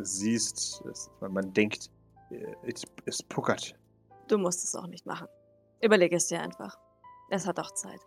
siehst, 0.03 0.83
es, 0.91 1.11
man, 1.21 1.33
man 1.33 1.53
denkt, 1.53 1.91
äh, 2.31 2.55
es, 2.63 2.83
es 3.07 3.23
puckert. 3.23 3.75
Du 4.29 4.39
musst 4.39 4.65
es 4.65 4.75
auch 4.75 4.87
nicht 4.87 5.07
machen. 5.07 5.29
Überlege 5.83 6.17
es 6.17 6.27
dir 6.29 6.41
einfach. 6.41 6.79
Es 7.31 7.47
hat 7.47 7.59
auch 7.59 7.73
Zeit. 7.73 8.01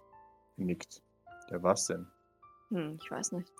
Nickt. 0.57 1.01
Ja, 1.49 1.61
was 1.61 1.87
denn? 1.87 2.07
Hm, 2.69 2.97
ich 3.01 3.11
weiß 3.11 3.33
nicht. 3.33 3.51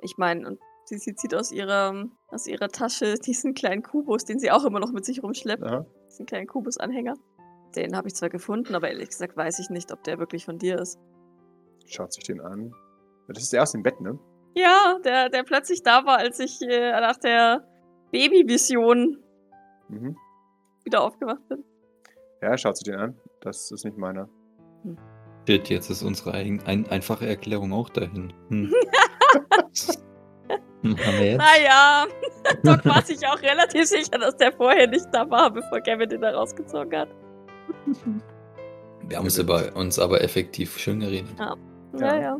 Ich 0.00 0.16
meine, 0.16 0.46
und 0.46 0.60
sie, 0.86 0.98
sie 0.98 1.14
zieht 1.14 1.34
aus 1.34 1.52
ihrer, 1.52 2.06
aus 2.28 2.46
ihrer 2.46 2.68
Tasche 2.68 3.14
diesen 3.14 3.54
kleinen 3.54 3.82
Kubus, 3.82 4.24
den 4.24 4.38
sie 4.38 4.50
auch 4.50 4.64
immer 4.64 4.80
noch 4.80 4.92
mit 4.92 5.04
sich 5.04 5.22
rumschleppt. 5.22 5.62
Aha. 5.62 5.86
Diesen 6.08 6.26
kleinen 6.26 6.46
Kubus-Anhänger. 6.46 7.14
Den 7.74 7.96
habe 7.96 8.08
ich 8.08 8.14
zwar 8.14 8.30
gefunden, 8.30 8.74
aber 8.74 8.88
ehrlich 8.88 9.10
gesagt 9.10 9.36
weiß 9.36 9.58
ich 9.58 9.68
nicht, 9.70 9.92
ob 9.92 10.02
der 10.04 10.18
wirklich 10.18 10.44
von 10.44 10.58
dir 10.58 10.78
ist. 10.80 10.98
Schaut 11.86 12.12
sich 12.12 12.24
den 12.24 12.40
an. 12.40 12.72
Das 13.28 13.42
ist 13.42 13.52
der 13.52 13.62
aus 13.62 13.72
dem 13.72 13.82
Bett, 13.82 14.00
ne? 14.00 14.18
Ja, 14.54 14.98
der, 15.04 15.28
der 15.28 15.42
plötzlich 15.42 15.82
da 15.82 16.06
war, 16.06 16.18
als 16.18 16.38
ich 16.40 16.62
äh, 16.62 16.92
nach 16.92 17.16
der 17.18 17.66
Babyvision 18.12 19.22
Mhm. 19.88 20.16
wieder 20.84 21.02
aufgewacht 21.02 21.46
bin. 21.48 21.62
Ja, 22.42 22.56
schaut 22.56 22.76
sich 22.76 22.84
den 22.84 22.96
an. 22.96 23.20
Das 23.40 23.70
ist 23.70 23.84
nicht 23.84 23.96
meiner. 23.96 24.28
Shit, 25.46 25.68
jetzt 25.68 25.90
ist 25.90 26.02
unsere 26.02 26.32
ein, 26.32 26.60
ein, 26.64 26.88
einfache 26.88 27.26
Erklärung 27.26 27.72
auch 27.72 27.88
dahin. 27.88 28.32
Hm. 28.48 28.72
Jetzt? 30.82 31.38
Naja, 31.38 32.06
Doc 32.62 32.84
war 32.84 33.02
sich 33.02 33.26
auch 33.26 33.40
relativ 33.42 33.86
sicher, 33.86 34.18
dass 34.18 34.36
der 34.36 34.52
vorher 34.52 34.86
nicht 34.86 35.06
da 35.12 35.28
war, 35.28 35.50
bevor 35.50 35.80
Kevin 35.80 36.08
den 36.08 36.20
da 36.20 36.30
rausgezogen 36.30 37.00
hat. 37.00 37.08
Wir 39.08 39.16
haben 39.16 39.24
uns 39.24 39.38
aber, 39.40 39.74
uns 39.74 39.98
aber 39.98 40.22
effektiv 40.22 40.78
schön 40.78 41.00
geredet. 41.00 41.34
Naja. 41.92 42.38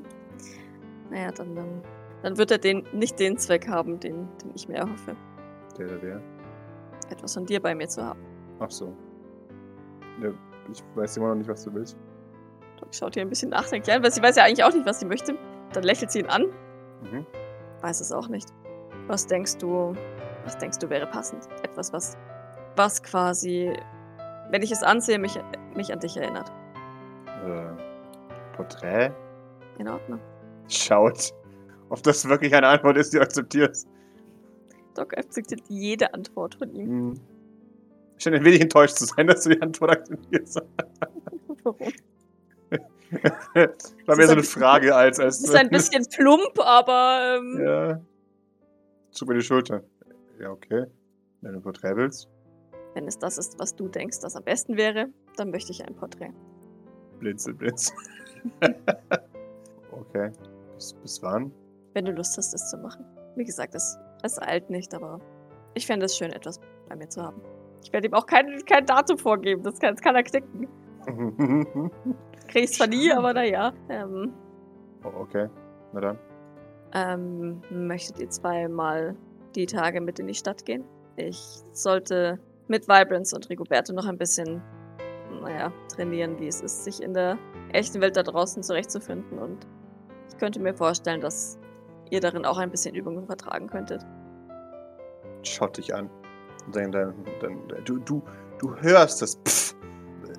Naja, 1.10 1.32
dann, 1.32 1.54
dann 1.54 1.82
dann 2.26 2.38
wird 2.38 2.50
er 2.50 2.58
den, 2.58 2.84
nicht 2.92 3.20
den 3.20 3.38
Zweck 3.38 3.68
haben, 3.68 4.00
den, 4.00 4.28
den 4.42 4.50
ich 4.54 4.68
mir 4.68 4.78
erhoffe. 4.78 5.16
Der, 5.78 5.86
der, 5.86 5.98
der. 5.98 6.22
Etwas 7.08 7.34
von 7.34 7.46
dir 7.46 7.60
bei 7.60 7.72
mir 7.72 7.88
zu 7.88 8.02
haben. 8.02 8.20
Ach 8.58 8.70
so. 8.70 8.92
Ja, 10.20 10.30
ich 10.72 10.82
weiß 10.94 11.18
immer 11.18 11.28
noch 11.28 11.34
nicht, 11.36 11.48
was 11.48 11.62
du 11.62 11.74
willst. 11.74 11.96
Doc 12.80 12.92
schaut 12.92 13.14
ihr 13.14 13.22
ein 13.22 13.28
bisschen 13.28 13.50
nachdenklich 13.50 13.94
an, 13.94 14.02
weil 14.02 14.10
sie 14.10 14.22
weiß 14.22 14.34
ja 14.34 14.42
eigentlich 14.44 14.64
auch 14.64 14.72
nicht, 14.72 14.86
was 14.86 14.98
sie 14.98 15.06
möchte. 15.06 15.38
Dann 15.72 15.84
lächelt 15.84 16.10
sie 16.10 16.20
ihn 16.20 16.26
an. 16.26 16.46
Mhm. 17.02 17.26
Weiß 17.86 18.00
es 18.00 18.10
auch 18.10 18.26
nicht. 18.26 18.48
Was 19.06 19.28
denkst 19.28 19.58
du, 19.58 19.94
was 20.44 20.58
denkst 20.58 20.78
du 20.78 20.90
wäre 20.90 21.06
passend? 21.06 21.46
Etwas, 21.62 21.92
was, 21.92 22.16
was 22.74 23.00
quasi, 23.00 23.72
wenn 24.50 24.60
ich 24.60 24.72
es 24.72 24.82
ansehe, 24.82 25.20
mich, 25.20 25.38
mich 25.76 25.92
an 25.92 26.00
dich 26.00 26.16
erinnert. 26.16 26.50
Äh, 27.46 28.56
Porträt? 28.56 29.12
In 29.78 29.86
Ordnung. 29.86 30.18
Schaut, 30.68 31.32
ob 31.88 32.02
das 32.02 32.28
wirklich 32.28 32.52
eine 32.56 32.66
Antwort 32.66 32.96
ist, 32.96 33.12
die 33.12 33.18
du 33.18 33.22
akzeptierst. 33.22 33.86
Doc 34.94 35.16
akzeptiert 35.16 35.62
jede 35.68 36.12
Antwort 36.12 36.56
von 36.56 36.74
ihm. 36.74 36.88
Hm. 36.88 37.20
Ich 38.16 38.24
scheine 38.24 38.38
ein 38.38 38.44
wenig 38.44 38.62
enttäuscht 38.62 38.96
zu 38.96 39.04
sein, 39.06 39.28
dass 39.28 39.44
du 39.44 39.50
die 39.50 39.62
Antwort 39.62 39.92
akzeptierst. 39.92 40.60
Warum? 41.62 41.92
War 44.06 44.16
mehr 44.16 44.26
so 44.26 44.32
eine 44.32 44.42
Frage 44.42 44.94
als. 44.94 45.18
als 45.18 45.40
Das 45.40 45.50
ist 45.50 45.56
ein 45.56 45.70
bisschen 45.70 46.04
plump, 46.14 46.58
aber 46.60 47.38
ähm, 47.38 47.60
Ja. 47.64 48.00
Zug 49.10 49.28
mir 49.28 49.34
die 49.34 49.42
Schulter. 49.42 49.82
Ja, 50.38 50.50
okay. 50.50 50.86
Wenn 51.40 51.52
du 51.52 51.58
ein 51.58 51.62
Porträt 51.62 51.96
willst, 51.96 52.28
wenn 52.94 53.06
es 53.06 53.18
das 53.18 53.36
ist, 53.38 53.58
was 53.58 53.74
du 53.76 53.88
denkst, 53.88 54.20
das 54.20 54.36
am 54.36 54.44
besten 54.44 54.76
wäre, 54.76 55.08
dann 55.36 55.50
möchte 55.50 55.70
ich 55.70 55.86
ein 55.86 55.94
Porträt. 55.94 56.32
blinzel, 57.20 57.52
blinzel. 57.54 57.94
okay. 59.92 60.30
Bis, 60.74 60.94
bis 61.02 61.22
wann? 61.22 61.52
Wenn 61.92 62.06
du 62.06 62.12
Lust 62.12 62.36
hast, 62.38 62.54
es 62.54 62.70
zu 62.70 62.78
machen. 62.78 63.04
Wie 63.36 63.44
gesagt, 63.44 63.74
es, 63.74 63.98
es 64.22 64.40
eilt 64.40 64.70
nicht, 64.70 64.94
aber 64.94 65.20
ich 65.74 65.86
fände 65.86 66.06
es 66.06 66.16
schön, 66.16 66.32
etwas 66.32 66.58
bei 66.88 66.96
mir 66.96 67.08
zu 67.08 67.22
haben. 67.22 67.40
Ich 67.82 67.92
werde 67.92 68.06
ihm 68.08 68.14
auch 68.14 68.26
kein, 68.26 68.64
kein 68.64 68.86
Datum 68.86 69.18
vorgeben, 69.18 69.62
das 69.62 69.78
kann, 69.78 69.94
das 69.94 70.02
kann 70.02 70.16
er 70.16 70.22
knicken. 70.22 70.66
Krieg 72.48 72.64
ich 72.64 72.72
zwar 72.72 72.88
nie, 72.88 73.12
aber 73.12 73.32
naja. 73.34 73.72
Ähm, 73.88 74.32
oh, 75.04 75.20
okay. 75.20 75.48
Na 75.92 76.00
dann. 76.00 76.18
ähm, 76.92 77.62
möchtet 77.70 78.18
ihr 78.20 78.30
zweimal 78.30 79.16
die 79.54 79.66
Tage 79.66 80.00
mit 80.00 80.18
in 80.18 80.26
die 80.26 80.34
Stadt 80.34 80.64
gehen? 80.64 80.84
Ich 81.16 81.62
sollte 81.72 82.38
mit 82.68 82.88
Vibrance 82.88 83.34
und 83.34 83.48
Rigoberto 83.48 83.92
noch 83.92 84.06
ein 84.06 84.18
bisschen, 84.18 84.62
naja, 85.42 85.72
trainieren, 85.94 86.38
wie 86.40 86.48
es 86.48 86.60
ist, 86.60 86.84
sich 86.84 87.02
in 87.02 87.14
der 87.14 87.38
echten 87.72 88.00
Welt 88.00 88.16
da 88.16 88.22
draußen 88.22 88.62
zurechtzufinden. 88.62 89.38
Und 89.38 89.66
ich 90.28 90.38
könnte 90.38 90.60
mir 90.60 90.74
vorstellen, 90.74 91.20
dass 91.20 91.58
ihr 92.10 92.20
darin 92.20 92.44
auch 92.44 92.58
ein 92.58 92.70
bisschen 92.70 92.94
Übung 92.94 93.26
vertragen 93.26 93.68
könntet. 93.68 94.04
Schaut 95.42 95.76
dich 95.78 95.94
an. 95.94 96.10
Dann, 96.72 96.92
dann, 96.92 97.14
dann, 97.40 97.58
du, 97.84 97.98
du, 97.98 98.22
du 98.58 98.76
hörst 98.76 99.22
das. 99.22 99.36
Pff. 99.46 99.65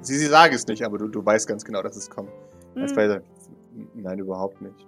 Sie, 0.02 0.16
sie 0.16 0.26
sagen 0.28 0.54
es 0.54 0.68
nicht, 0.68 0.84
aber 0.84 0.98
du, 0.98 1.08
du 1.08 1.26
weißt 1.26 1.48
ganz 1.48 1.64
genau, 1.66 1.82
dass 1.82 1.96
es 1.96 2.10
kommt. 2.10 2.32
Als 2.76 2.92
Hm, 2.92 2.96
bei 2.96 3.22
Nein, 3.96 4.20
überhaupt 4.20 4.62
nicht. 4.62 4.88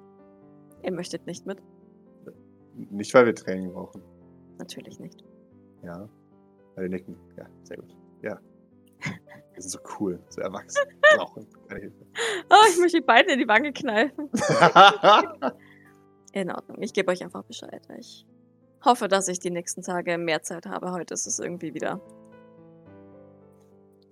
ihr 0.84 0.92
möchtet 0.92 1.26
nicht 1.28 1.46
mit? 1.46 1.62
Nicht, 2.76 3.14
weil 3.14 3.26
wir 3.26 3.36
Training 3.36 3.72
brauchen. 3.74 4.02
Natürlich 4.58 5.00
nicht. 5.00 5.24
Ja. 5.84 6.08
Alle 6.76 6.90
nicken. 6.90 7.16
Ja, 7.38 7.46
sehr 7.64 7.78
gut. 7.78 7.96
Ja. 8.22 8.40
Wir 9.54 9.62
sind 9.62 9.72
so 9.72 9.80
cool, 10.00 10.20
so 10.30 10.40
erwachsen. 10.40 10.82
Brauchen 11.18 11.46
keine 11.68 11.82
Hilfe. 11.82 12.06
Oh, 12.50 12.66
ich 12.70 12.80
möchte 12.80 13.00
die 13.00 13.06
beiden 13.06 13.32
in 13.34 13.40
die 13.40 13.48
Wange 13.48 13.74
kneifen. 13.74 14.30
In 16.32 16.52
Ordnung. 16.52 16.82
Ich 16.82 16.94
gebe 16.94 17.12
euch 17.12 17.22
einfach 17.24 17.44
Bescheid. 17.44 17.82
Ich 17.98 18.26
hoffe, 18.86 19.08
dass 19.10 19.28
ich 19.28 19.40
die 19.40 19.50
nächsten 19.50 19.82
Tage 19.82 20.18
mehr 20.18 20.44
Zeit 20.44 20.66
habe. 20.66 20.92
Heute 20.92 21.14
ist 21.14 21.26
es 21.26 21.40
irgendwie 21.40 21.74
wieder. 21.74 22.00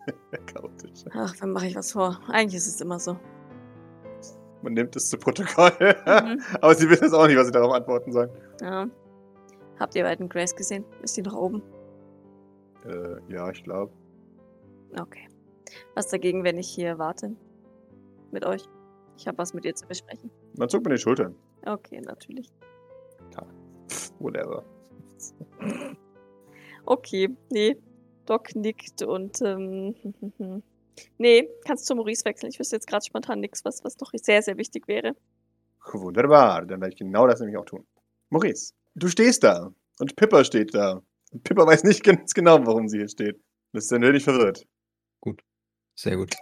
Chaotisch. 0.45 1.05
Ach, 1.13 1.33
wann 1.39 1.51
mache 1.51 1.67
ich 1.67 1.75
was 1.75 1.91
vor? 1.91 2.19
Eigentlich 2.29 2.55
ist 2.55 2.67
es 2.67 2.81
immer 2.81 2.99
so. 2.99 3.17
Man 4.61 4.73
nimmt 4.73 4.95
es 4.95 5.09
zu 5.09 5.17
Protokoll. 5.17 5.71
Mhm. 5.79 6.41
Aber 6.61 6.75
sie 6.75 6.89
wissen 6.89 7.05
jetzt 7.05 7.13
auch 7.13 7.27
nicht, 7.27 7.37
was 7.37 7.47
sie 7.47 7.53
darauf 7.53 7.73
antworten 7.73 8.11
sollen. 8.11 8.29
Ja. 8.61 8.87
Habt 9.79 9.95
ihr 9.95 10.03
beiden 10.03 10.27
Grace 10.27 10.55
gesehen? 10.55 10.83
Ist 11.03 11.15
die 11.17 11.21
noch 11.21 11.35
oben? 11.35 11.61
Äh, 12.85 13.33
ja, 13.33 13.49
ich 13.49 13.63
glaube. 13.63 13.91
Okay. 14.99 15.27
Was 15.95 16.07
dagegen, 16.07 16.43
wenn 16.43 16.57
ich 16.57 16.67
hier 16.67 16.97
warte? 16.97 17.35
Mit 18.31 18.45
euch? 18.45 18.63
Ich 19.17 19.27
habe 19.27 19.37
was 19.37 19.53
mit 19.53 19.65
ihr 19.65 19.75
zu 19.75 19.87
besprechen. 19.87 20.31
Man 20.57 20.69
zuckt 20.69 20.85
mir 20.85 20.93
die 20.93 21.01
Schultern. 21.01 21.35
Okay, 21.65 22.01
natürlich. 22.01 22.51
Pff, 23.89 24.11
whatever. 24.19 24.63
Okay, 26.85 27.29
nee. 27.51 27.75
Doc 28.27 28.55
nickt 28.55 29.01
und 29.01 29.41
ähm, 29.41 29.95
nee, 31.17 31.49
kannst 31.65 31.85
zu 31.85 31.95
Maurice 31.95 32.25
wechseln. 32.25 32.49
Ich 32.49 32.59
wüsste 32.59 32.75
jetzt 32.75 32.87
gerade 32.87 33.05
spontan 33.05 33.39
nichts, 33.39 33.65
was, 33.65 33.83
was 33.83 33.97
doch 33.97 34.11
sehr, 34.13 34.41
sehr 34.41 34.57
wichtig 34.57 34.87
wäre. 34.87 35.15
Wunderbar, 35.93 36.65
dann 36.65 36.81
werde 36.81 36.93
ich 36.93 36.99
genau 36.99 37.27
das 37.27 37.39
nämlich 37.39 37.57
auch 37.57 37.65
tun. 37.65 37.85
Maurice, 38.29 38.73
du 38.95 39.07
stehst 39.07 39.43
da 39.43 39.71
und 39.99 40.15
Pippa 40.15 40.43
steht 40.43 40.73
da. 40.75 41.01
Und 41.31 41.43
Pippa 41.43 41.65
weiß 41.65 41.83
nicht 41.83 42.03
ganz 42.03 42.33
genau, 42.33 42.65
warum 42.65 42.87
sie 42.89 42.97
hier 42.99 43.09
steht. 43.09 43.39
Das 43.73 43.85
ist 43.85 43.91
dann 43.91 44.01
wirklich 44.01 44.23
verwirrt. 44.23 44.65
Sehr 45.95 46.15
gut. 46.17 46.35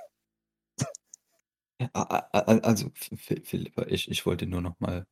A- 1.93 2.25
a- 2.31 2.59
Also, 2.63 2.89
Philippa, 2.95 3.85
ich, 3.87 4.09
ich 4.09 4.25
wollte 4.25 4.45
nur 4.47 4.61
noch 4.61 4.79
mal 4.79 5.05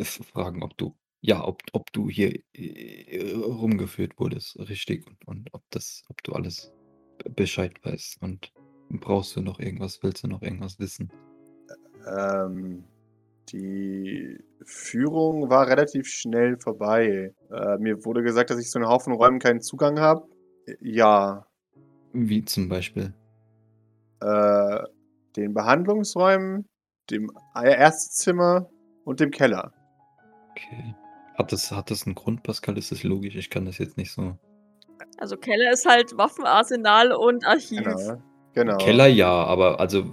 fragen, 0.00 0.62
ob 0.62 0.76
du, 0.76 0.96
ja, 1.22 1.44
ob, 1.46 1.62
ob 1.72 1.92
du 1.92 2.08
hier 2.08 2.38
äh, 2.52 3.32
rumgeführt 3.32 4.18
wurdest, 4.18 4.58
richtig, 4.58 5.06
und, 5.06 5.26
und 5.26 5.48
ob 5.54 5.62
das, 5.70 6.02
ob 6.08 6.22
du 6.24 6.32
alles 6.32 6.72
Bescheid 7.36 7.72
weißt 7.84 8.20
und 8.20 8.52
brauchst 8.90 9.36
du 9.36 9.40
noch 9.40 9.60
irgendwas, 9.60 10.02
willst 10.02 10.24
du 10.24 10.28
noch 10.28 10.42
irgendwas 10.42 10.80
wissen? 10.80 11.12
Ähm, 12.06 12.84
die 13.50 14.36
Führung 14.64 15.48
war 15.48 15.68
relativ 15.68 16.08
schnell 16.08 16.58
vorbei. 16.58 17.32
Äh, 17.50 17.78
mir 17.78 18.04
wurde 18.04 18.22
gesagt, 18.22 18.50
dass 18.50 18.58
ich 18.58 18.68
zu 18.68 18.78
einem 18.78 18.88
Haufen 18.88 19.12
Räumen 19.12 19.38
keinen 19.38 19.60
Zugang 19.60 20.00
habe. 20.00 20.26
Ja. 20.80 21.46
Wie 22.12 22.44
zum 22.44 22.68
Beispiel? 22.68 23.14
Äh, 24.20 24.78
den 25.36 25.54
Behandlungsräumen, 25.54 26.68
dem 27.10 27.30
Ärztezimmer 27.54 28.68
und 29.04 29.20
dem 29.20 29.30
Keller. 29.30 29.72
Okay. 30.50 30.94
Hat 31.34 31.52
das, 31.52 31.70
hat 31.70 31.90
das 31.90 32.06
einen 32.06 32.14
Grund, 32.14 32.42
Pascal? 32.42 32.76
Ist 32.78 32.92
das 32.92 33.02
logisch? 33.02 33.36
Ich 33.36 33.50
kann 33.50 33.64
das 33.64 33.78
jetzt 33.78 33.96
nicht 33.96 34.12
so. 34.12 34.36
Also 35.18 35.36
Keller 35.36 35.72
ist 35.72 35.86
halt 35.86 36.16
Waffenarsenal 36.16 37.12
und 37.12 37.46
Archiv. 37.46 37.82
Genau. 37.82 38.22
genau. 38.54 38.76
Keller 38.78 39.06
ja, 39.06 39.30
aber 39.30 39.80
also 39.80 40.04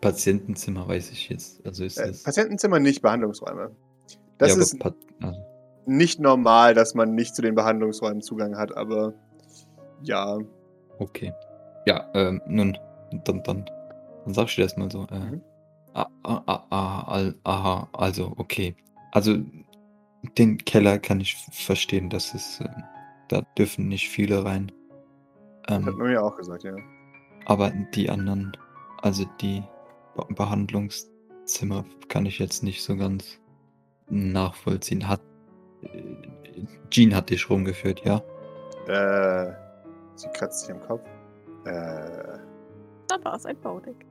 Patientenzimmer 0.00 0.86
weiß 0.86 1.10
ich 1.10 1.28
jetzt. 1.28 1.64
Also 1.66 1.84
ist 1.84 1.98
Äh, 1.98 2.08
das. 2.08 2.22
Patientenzimmer 2.22 2.78
nicht 2.80 3.02
Behandlungsräume. 3.02 3.70
Das 4.38 4.54
ja, 4.54 4.62
ist 4.62 4.82
also, 4.82 4.96
nicht 5.86 6.20
normal, 6.20 6.74
dass 6.74 6.94
man 6.94 7.14
nicht 7.14 7.34
zu 7.34 7.42
den 7.42 7.54
Behandlungsräumen 7.54 8.20
Zugang 8.20 8.56
hat, 8.56 8.76
aber 8.76 9.14
ja. 10.02 10.38
okay. 10.98 11.32
Ja, 11.86 12.08
ähm, 12.14 12.40
nun, 12.46 12.78
dann, 13.24 13.42
dann, 13.42 13.64
dann 14.24 14.34
sagst 14.34 14.58
du 14.58 14.62
das 14.62 14.76
mal 14.76 14.90
so. 14.90 15.06
Äh, 15.10 15.18
Mhm. 15.18 15.40
ah, 15.94 16.06
ah, 16.22 16.42
ah, 16.46 16.64
ah, 16.70 17.32
aha, 17.44 17.88
also, 17.92 18.32
okay. 18.36 18.76
Also, 19.12 19.38
den 20.36 20.58
Keller 20.58 20.98
kann 20.98 21.20
ich 21.20 21.36
verstehen, 21.52 22.10
dass 22.10 22.34
es, 22.34 22.60
ähm, 22.60 22.84
da 23.28 23.42
dürfen 23.56 23.88
nicht 23.88 24.08
viele 24.08 24.44
rein. 24.44 24.72
Das 25.68 25.84
hat 25.86 25.92
Ähm, 25.92 25.98
man 25.98 26.08
mir 26.08 26.22
auch 26.22 26.36
gesagt, 26.36 26.64
ja. 26.64 26.74
aber 27.46 27.70
die 27.94 28.10
anderen, 28.10 28.56
also 29.02 29.24
die 29.40 29.62
Be 30.16 30.24
Behandlungszimmer 30.34 31.84
kann 32.08 32.26
ich 32.26 32.38
jetzt 32.38 32.62
nicht 32.62 32.82
so 32.82 32.96
ganz 32.96 33.38
nachvollziehen. 34.08 35.06
Hat, 35.08 35.20
äh, 35.82 36.64
Jean 36.90 37.14
hat 37.14 37.30
dich 37.30 37.48
rumgeführt, 37.50 38.02
ja? 38.04 38.22
Äh, 38.86 39.52
sie 40.16 40.28
kratzt 40.34 40.60
sich 40.66 40.74
am 40.74 40.80
Kopf. 40.80 41.06
Äh, 41.64 42.38
Dann 43.08 43.24
war 43.24 43.34
es 43.36 43.46
ein 43.46 43.60
Baudeck. 43.60 44.06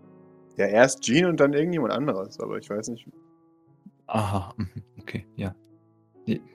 ja, 0.58 0.68
erst 0.68 1.02
Jean 1.02 1.26
und 1.26 1.40
dann 1.40 1.54
irgendjemand 1.54 1.94
anderes, 1.94 2.40
aber 2.40 2.58
ich 2.58 2.70
weiß 2.70 2.90
nicht. 2.90 3.08
Aha, 4.08 4.54
mhm, 4.58 4.84
okay, 5.02 5.26
ja. 5.36 5.54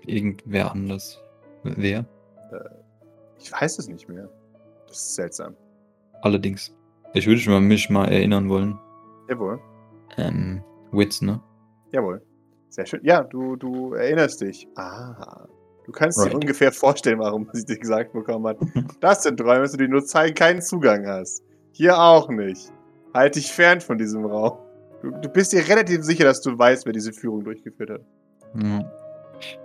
Irgendwer 0.07 0.71
anders. 0.73 1.21
Wer? 1.65 2.05
Ich 3.39 3.51
weiß 3.53 3.79
es 3.79 3.89
nicht 3.89 4.09
mehr. 4.09 4.29
Das 4.87 4.97
ist 4.99 5.15
seltsam. 5.15 5.57
Allerdings. 6.23 6.75
Ich 7.15 7.27
würde 7.27 7.43
mal- 7.51 7.61
mich 7.61 7.89
mal 7.91 8.07
erinnern 8.09 8.49
wollen. 8.49 8.79
Jawohl. 9.29 9.59
Ähm, 10.17 10.63
Witz, 10.93 11.23
ne? 11.23 11.41
Jawohl. 11.93 12.23
Sehr 12.69 12.87
schön. 12.87 13.01
Ja, 13.03 13.23
du, 13.23 13.57
du 13.57 13.95
erinnerst 13.95 14.41
dich. 14.41 14.67
Ah. 14.77 15.47
Du 15.85 15.93
kannst 15.93 16.19
dir 16.19 16.25
Right. 16.27 16.35
ungefähr 16.35 16.71
vorstellen, 16.73 17.19
warum 17.19 17.49
sie 17.53 17.65
dir 17.65 17.79
gesagt 17.79 18.13
bekommen 18.13 18.47
hat. 18.47 18.59
Das 19.01 19.23
sind 19.25 19.41
Räume, 19.41 19.69
zu 19.69 19.77
denen 19.77 19.93
du 19.93 20.01
zeigen 20.01 20.35
keinen 20.35 20.63
Zugang 20.63 21.07
hast. 21.07 21.43
Hier 21.73 21.99
auch 21.99 22.29
nicht. 22.29 22.73
Halt 23.15 23.35
dich 23.35 23.51
fern 23.53 23.81
von 23.81 23.99
diesem 23.99 24.25
Raum. 24.25 24.59
Du, 25.03 25.11
du 25.11 25.29
bist 25.29 25.53
dir 25.53 25.67
relativ 25.69 26.03
sicher, 26.05 26.25
dass 26.25 26.41
du 26.41 26.57
weißt, 26.57 26.87
wer 26.87 26.93
diese 26.93 27.13
Führung 27.13 27.43
durchgeführt 27.45 27.91
hat. 27.91 28.01
Ja. 28.63 28.91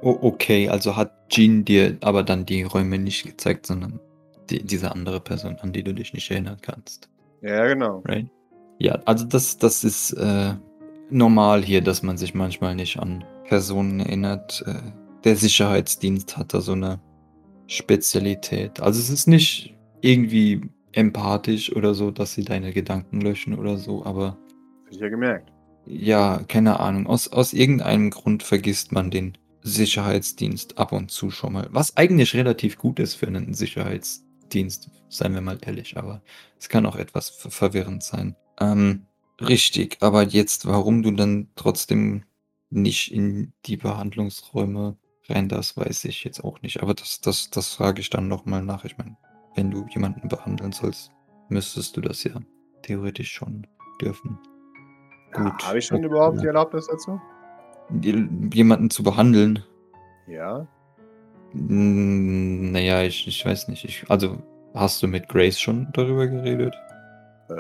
Oh, 0.01 0.17
okay, 0.21 0.69
also 0.69 0.95
hat 0.95 1.13
Jean 1.29 1.65
dir 1.65 1.97
aber 2.01 2.23
dann 2.23 2.45
die 2.45 2.63
Räume 2.63 2.97
nicht 2.97 3.25
gezeigt, 3.25 3.65
sondern 3.65 3.99
die, 4.49 4.63
diese 4.63 4.91
andere 4.91 5.19
Person, 5.19 5.57
an 5.61 5.73
die 5.73 5.83
du 5.83 5.93
dich 5.93 6.13
nicht 6.13 6.29
erinnern 6.31 6.57
kannst. 6.61 7.09
Ja, 7.41 7.67
genau. 7.67 8.01
Right? 8.07 8.27
Ja, 8.79 8.99
also 9.05 9.25
das, 9.25 9.57
das 9.57 9.83
ist 9.83 10.13
äh, 10.13 10.53
normal 11.09 11.63
hier, 11.63 11.81
dass 11.81 12.03
man 12.03 12.17
sich 12.17 12.33
manchmal 12.33 12.75
nicht 12.75 12.99
an 12.99 13.23
Personen 13.45 13.99
erinnert. 13.99 14.63
Äh, 14.67 14.75
der 15.23 15.35
Sicherheitsdienst 15.35 16.37
hat 16.37 16.53
da 16.53 16.61
so 16.61 16.73
eine 16.73 16.99
Spezialität. 17.67 18.79
Also 18.79 18.99
es 18.99 19.09
ist 19.09 19.27
nicht 19.27 19.75
irgendwie 20.01 20.61
empathisch 20.93 21.75
oder 21.75 21.93
so, 21.93 22.11
dass 22.11 22.33
sie 22.33 22.43
deine 22.43 22.71
Gedanken 22.71 23.21
löschen 23.21 23.57
oder 23.57 23.77
so, 23.77 24.05
aber 24.05 24.37
Hab 24.85 24.91
ich 24.91 24.99
ja 24.99 25.09
gemerkt. 25.09 25.51
ja, 25.85 26.41
keine 26.47 26.79
Ahnung. 26.79 27.07
Aus, 27.07 27.27
aus 27.31 27.53
irgendeinem 27.53 28.09
Grund 28.09 28.43
vergisst 28.43 28.91
man 28.91 29.11
den 29.11 29.37
Sicherheitsdienst 29.69 30.77
ab 30.77 30.91
und 30.91 31.11
zu 31.11 31.29
schon 31.31 31.53
mal. 31.53 31.67
Was 31.71 31.95
eigentlich 31.97 32.33
relativ 32.33 32.77
gut 32.77 32.99
ist 32.99 33.15
für 33.15 33.27
einen 33.27 33.53
Sicherheitsdienst, 33.53 34.89
seien 35.09 35.33
wir 35.33 35.41
mal 35.41 35.57
ehrlich, 35.61 35.97
aber 35.97 36.21
es 36.59 36.69
kann 36.69 36.85
auch 36.85 36.95
etwas 36.95 37.29
ver- 37.29 37.51
verwirrend 37.51 38.03
sein. 38.03 38.35
Ähm, 38.59 39.05
richtig, 39.41 39.97
aber 40.01 40.23
jetzt, 40.23 40.65
warum 40.65 41.03
du 41.03 41.11
dann 41.11 41.49
trotzdem 41.55 42.23
nicht 42.69 43.11
in 43.13 43.53
die 43.65 43.77
Behandlungsräume 43.77 44.97
rein 45.29 45.49
darfst, 45.49 45.77
weiß 45.77 46.05
ich 46.05 46.23
jetzt 46.23 46.43
auch 46.43 46.61
nicht. 46.61 46.81
Aber 46.81 46.93
das, 46.93 47.21
das, 47.21 47.49
das 47.49 47.73
frage 47.73 48.01
ich 48.01 48.09
dann 48.09 48.27
nochmal 48.27 48.63
nach. 48.63 48.85
Ich 48.85 48.97
meine, 48.97 49.17
wenn 49.55 49.71
du 49.71 49.85
jemanden 49.89 50.27
behandeln 50.27 50.71
sollst, 50.71 51.11
müsstest 51.49 51.95
du 51.95 52.01
das 52.01 52.23
ja 52.23 52.39
theoretisch 52.83 53.31
schon 53.31 53.67
dürfen. 54.01 54.37
Gut. 55.33 55.65
Habe 55.65 55.79
ich 55.79 55.85
schon 55.85 56.03
überhaupt 56.03 56.41
die 56.41 56.45
Erlaubnis 56.45 56.87
dazu? 56.87 57.19
Jemanden 57.89 58.89
zu 58.89 59.03
behandeln? 59.03 59.63
Ja. 60.27 60.67
Mm, 61.53 62.71
Naja, 62.71 63.03
ich, 63.03 63.27
ich 63.27 63.45
weiß 63.45 63.67
nicht. 63.69 63.85
Ich, 63.85 64.05
also, 64.09 64.37
hast 64.73 65.01
du 65.01 65.07
mit 65.07 65.27
Grace 65.29 65.59
schon 65.59 65.87
darüber 65.93 66.27
geredet? 66.27 66.75
Äh, 67.49 67.55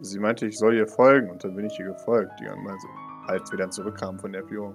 sie 0.00 0.18
meinte, 0.18 0.46
ich 0.46 0.58
soll 0.58 0.74
ihr 0.74 0.86
folgen 0.88 1.30
und 1.30 1.44
dann 1.44 1.54
bin 1.54 1.66
ich 1.66 1.78
ihr 1.78 1.86
gefolgt, 1.86 2.32
die 2.40 2.44
ganze 2.44 2.70
also, 2.70 2.88
als 3.26 3.50
wir 3.52 3.58
dann 3.58 3.70
zurückkamen 3.70 4.18
von 4.18 4.32
der 4.32 4.44
FIO. 4.46 4.74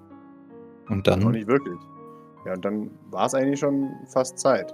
Und 0.90 1.06
Noch 1.08 1.16
dann? 1.18 1.32
nicht 1.32 1.48
wirklich. 1.48 1.78
Ja, 2.46 2.54
und 2.54 2.64
dann 2.64 2.92
war 3.10 3.26
es 3.26 3.34
eigentlich 3.34 3.60
schon 3.60 3.90
fast 4.08 4.38
Zeit. 4.40 4.74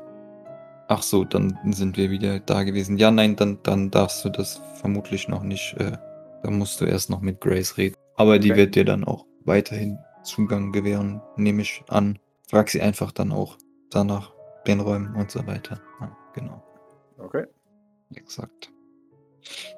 Ach 0.89 1.01
so, 1.01 1.23
dann 1.23 1.57
sind 1.71 1.97
wir 1.97 2.11
wieder 2.11 2.39
da 2.41 2.63
gewesen. 2.63 2.97
Ja, 2.97 3.09
nein, 3.09 3.35
dann, 3.35 3.57
dann 3.63 3.89
darfst 3.89 4.23
du 4.25 4.29
das 4.29 4.61
vermutlich 4.75 5.27
noch 5.29 5.41
nicht. 5.41 5.75
Äh, 5.79 5.93
da 6.43 6.51
musst 6.51 6.81
du 6.81 6.85
erst 6.85 7.09
noch 7.09 7.21
mit 7.21 7.39
Grace 7.41 7.77
reden. 7.77 7.95
Aber 8.15 8.37
die 8.37 8.51
Okay. 8.51 8.59
wird 8.59 8.75
dir 8.75 8.85
dann 8.85 9.05
auch 9.05 9.25
weiterhin 9.45 9.97
Zugang 10.23 10.71
gewähren, 10.71 11.21
nehme 11.35 11.61
ich 11.61 11.83
an. 11.89 12.19
Frag 12.49 12.69
sie 12.69 12.81
einfach 12.81 13.11
dann 13.11 13.31
auch 13.31 13.57
danach 13.89 14.33
den 14.67 14.79
Räumen 14.79 15.15
und 15.15 15.31
so 15.31 15.45
weiter. 15.45 15.81
Ja, 15.99 16.15
genau. 16.33 16.63
Okay. 17.17 17.45
Exakt. 18.15 18.71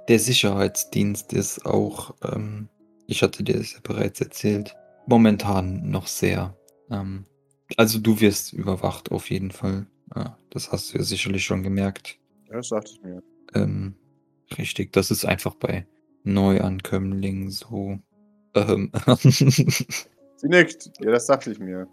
Der 0.07 0.19
Sicherheitsdienst 0.19 1.33
ist 1.33 1.65
auch, 1.65 2.13
ähm, 2.23 2.69
ich 3.07 3.23
hatte 3.23 3.43
dir 3.43 3.57
das 3.57 3.73
ja 3.73 3.79
bereits 3.81 4.21
erzählt, 4.21 4.75
momentan 5.07 5.89
noch 5.89 6.07
sehr. 6.07 6.55
Ähm, 6.91 7.25
also 7.77 7.99
du 7.99 8.19
wirst 8.19 8.53
überwacht 8.53 9.11
auf 9.11 9.29
jeden 9.29 9.51
Fall. 9.51 9.87
Ja, 10.15 10.37
das 10.51 10.71
hast 10.71 10.93
du 10.93 10.99
ja 10.99 11.03
sicherlich 11.03 11.43
schon 11.43 11.63
gemerkt. 11.63 12.19
Ja, 12.47 12.57
das 12.57 12.69
dachte 12.69 12.91
ich 12.91 13.01
mir. 13.01 13.23
Ähm, 13.55 13.95
richtig, 14.57 14.93
das 14.93 15.09
ist 15.09 15.25
einfach 15.25 15.55
bei 15.55 15.87
Neuankömmlingen 16.23 17.49
so. 17.49 17.99
Ähm, 18.55 18.91
Sie 20.37 20.47
nickt. 20.47 20.91
Ja, 20.99 21.11
das 21.11 21.27
dachte 21.27 21.51
ich 21.51 21.59
mir. 21.59 21.87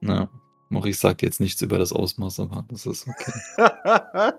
na, 0.00 0.28
Maurice 0.68 1.00
sagt 1.00 1.22
jetzt 1.22 1.40
nichts 1.40 1.60
über 1.62 1.78
das 1.78 1.92
Ausmaß, 1.92 2.40
aber 2.40 2.64
das 2.68 2.86
ist 2.86 3.06
okay. 3.08 3.32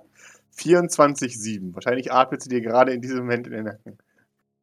24-7. 0.57 1.73
Wahrscheinlich 1.73 2.11
atmet 2.11 2.41
sie 2.43 2.49
dir 2.49 2.61
gerade 2.61 2.93
in 2.93 3.01
diesem 3.01 3.19
Moment 3.19 3.47
in 3.47 3.53
den 3.53 3.63
Nacken. 3.65 3.97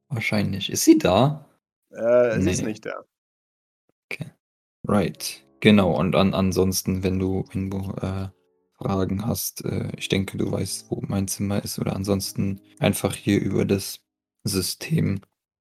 Wahrscheinlich. 0.08 0.70
Ist 0.70 0.84
sie 0.84 0.98
da? 0.98 1.46
Äh, 1.90 2.40
sie 2.40 2.50
ist 2.50 2.60
Nee. 2.60 2.68
nicht 2.68 2.86
da. 2.86 3.04
Okay. 4.10 4.30
Right. 4.86 5.44
Genau. 5.60 5.94
Und 5.98 6.14
an, 6.14 6.34
ansonsten, 6.34 7.02
wenn 7.02 7.18
du, 7.18 7.44
wenn 7.52 7.70
du 7.70 7.92
äh, 8.00 8.28
Fragen 8.78 9.26
hast, 9.26 9.64
äh, 9.64 9.90
ich 9.96 10.08
denke, 10.08 10.38
du 10.38 10.50
weißt, 10.50 10.90
wo 10.90 11.02
mein 11.06 11.28
Zimmer 11.28 11.62
ist, 11.64 11.78
oder 11.78 11.94
ansonsten 11.96 12.60
einfach 12.78 13.14
hier 13.14 13.40
über 13.40 13.64
das 13.64 14.00
System 14.44 15.20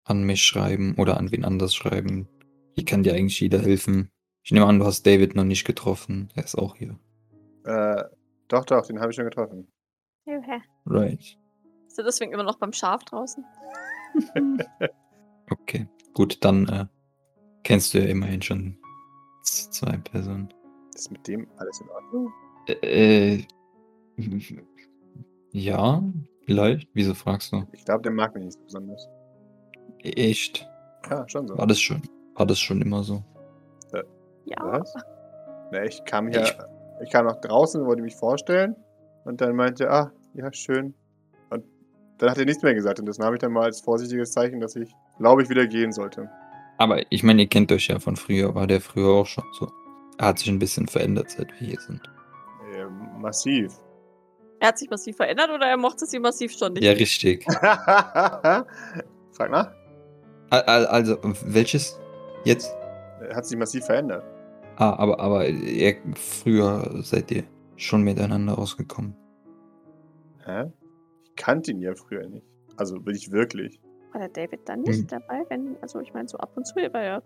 an 0.09 0.23
mich 0.23 0.43
schreiben 0.43 0.95
oder 0.97 1.17
an 1.17 1.31
wen 1.31 1.45
anders 1.45 1.75
schreiben. 1.75 2.27
Hier 2.75 2.85
kann 2.85 3.03
dir 3.03 3.13
eigentlich 3.13 3.39
jeder 3.39 3.59
helfen. 3.59 4.09
Ich 4.43 4.51
nehme 4.51 4.65
an, 4.65 4.79
du 4.79 4.85
hast 4.85 5.05
David 5.05 5.35
noch 5.35 5.43
nicht 5.43 5.65
getroffen. 5.65 6.29
Er 6.35 6.43
ist 6.43 6.55
auch 6.55 6.75
hier. 6.75 6.97
Äh, 7.65 8.03
doch, 8.47 8.65
doch, 8.65 8.85
den 8.85 8.99
habe 8.99 9.11
ich 9.11 9.15
schon 9.15 9.25
getroffen. 9.25 9.67
Okay. 10.25 10.61
Right. 10.85 11.37
Ist 11.87 11.97
er 11.97 12.05
deswegen 12.05 12.31
immer 12.31 12.43
noch 12.43 12.57
beim 12.57 12.73
Schaf 12.73 13.03
draußen? 13.05 13.43
Okay. 15.49 15.87
Gut, 16.13 16.43
dann 16.43 16.67
äh, 16.67 16.85
kennst 17.63 17.93
du 17.93 17.99
ja 17.99 18.05
immerhin 18.05 18.41
schon 18.41 18.77
zwei 19.43 19.97
Personen. 19.97 20.53
Ist 20.93 21.11
mit 21.11 21.27
dem 21.27 21.47
alles 21.57 21.79
in 21.79 21.89
Ordnung? 21.89 22.33
Äh, 22.67 23.37
äh, 23.37 23.47
ja, 25.51 26.03
vielleicht. 26.45 26.89
Wieso 26.93 27.13
fragst 27.13 27.53
du? 27.53 27.65
Ich 27.71 27.85
glaube, 27.85 28.01
der 28.01 28.11
mag 28.11 28.33
mich 28.33 28.45
nicht 28.45 28.53
so 28.57 28.63
besonders. 28.63 29.07
Echt? 30.03 30.67
Ja, 31.09 31.27
schon 31.27 31.47
so. 31.47 31.57
War 31.57 31.67
das 31.67 31.79
schon, 31.79 32.01
war 32.35 32.45
das 32.45 32.59
schon 32.59 32.81
immer 32.81 33.03
so? 33.03 33.23
Ja. 34.47 34.57
Was? 34.59 34.93
Na, 35.71 35.83
ich 35.83 36.03
kam 36.05 36.29
hier, 36.29 36.45
ich 37.03 37.11
kam 37.11 37.25
nach 37.25 37.41
draußen, 37.41 37.85
wollte 37.85 38.01
mich 38.01 38.15
vorstellen 38.15 38.75
und 39.25 39.41
dann 39.41 39.55
meinte 39.55 39.85
er, 39.85 39.93
ah, 39.93 40.11
ja, 40.33 40.51
schön. 40.53 40.93
Und 41.49 41.65
dann 42.17 42.29
hat 42.31 42.37
er 42.37 42.45
nichts 42.45 42.63
mehr 42.63 42.73
gesagt 42.73 42.99
und 42.99 43.05
das 43.07 43.17
nahm 43.17 43.33
ich 43.33 43.41
dann 43.41 43.51
mal 43.51 43.65
als 43.65 43.81
vorsichtiges 43.81 44.31
Zeichen, 44.31 44.61
dass 44.61 44.75
ich, 44.77 44.89
glaube 45.17 45.43
ich, 45.43 45.49
wieder 45.49 45.67
gehen 45.67 45.91
sollte. 45.91 46.29
Aber 46.77 47.01
ich 47.09 47.23
meine, 47.23 47.41
ihr 47.41 47.49
kennt 47.49 47.71
euch 47.71 47.87
ja 47.87 47.99
von 47.99 48.15
früher. 48.15 48.55
War 48.55 48.67
der 48.67 48.79
früher 48.79 49.09
auch 49.09 49.25
schon 49.25 49.43
so? 49.59 49.69
Er 50.17 50.27
hat 50.27 50.39
sich 50.39 50.49
ein 50.49 50.59
bisschen 50.59 50.87
verändert, 50.87 51.31
seit 51.31 51.49
wir 51.59 51.67
hier 51.67 51.81
sind. 51.81 52.01
Äh, 52.73 52.85
massiv. 53.19 53.73
Er 54.59 54.69
hat 54.69 54.77
sich 54.77 54.89
massiv 54.89 55.17
verändert 55.17 55.49
oder 55.49 55.67
er 55.67 55.77
mochte 55.77 56.05
sie 56.05 56.19
massiv 56.19 56.53
schon 56.53 56.73
nicht? 56.73 56.83
Ja, 56.83 56.93
richtig. 56.93 57.45
Frag 57.53 59.51
nach. 59.51 59.71
Al- 60.49 60.61
al- 60.63 60.85
Also, 60.87 61.17
welches? 61.45 61.99
Jetzt? 62.43 62.73
Er 63.21 63.35
hat 63.35 63.45
sich 63.45 63.57
massiv 63.57 63.85
verändert. 63.85 64.23
Ah, 64.77 64.93
aber, 64.97 65.19
aber 65.19 65.47
ihr, 65.47 65.95
früher 66.15 67.01
seid 67.01 67.31
ihr 67.31 67.43
schon 67.75 68.03
miteinander 68.03 68.57
ausgekommen. 68.57 69.15
Hä? 70.45 70.65
Ich 71.23 71.35
kannte 71.35 71.71
ihn 71.71 71.81
ja 71.81 71.93
früher 71.95 72.27
nicht. 72.29 72.45
Also 72.77 72.99
bin 72.99 73.15
ich 73.15 73.31
wirklich. 73.31 73.79
War 74.13 74.19
der 74.21 74.29
David 74.29 74.61
dann 74.65 74.81
nicht 74.81 74.99
Hm. 74.99 75.07
dabei? 75.07 75.43
Wenn, 75.49 75.75
also 75.81 75.99
ich 75.99 76.13
meine, 76.13 76.27
so 76.27 76.37
ab 76.37 76.51
und 76.55 76.65
zu 76.65 76.75
war 76.75 77.01
er. 77.01 77.21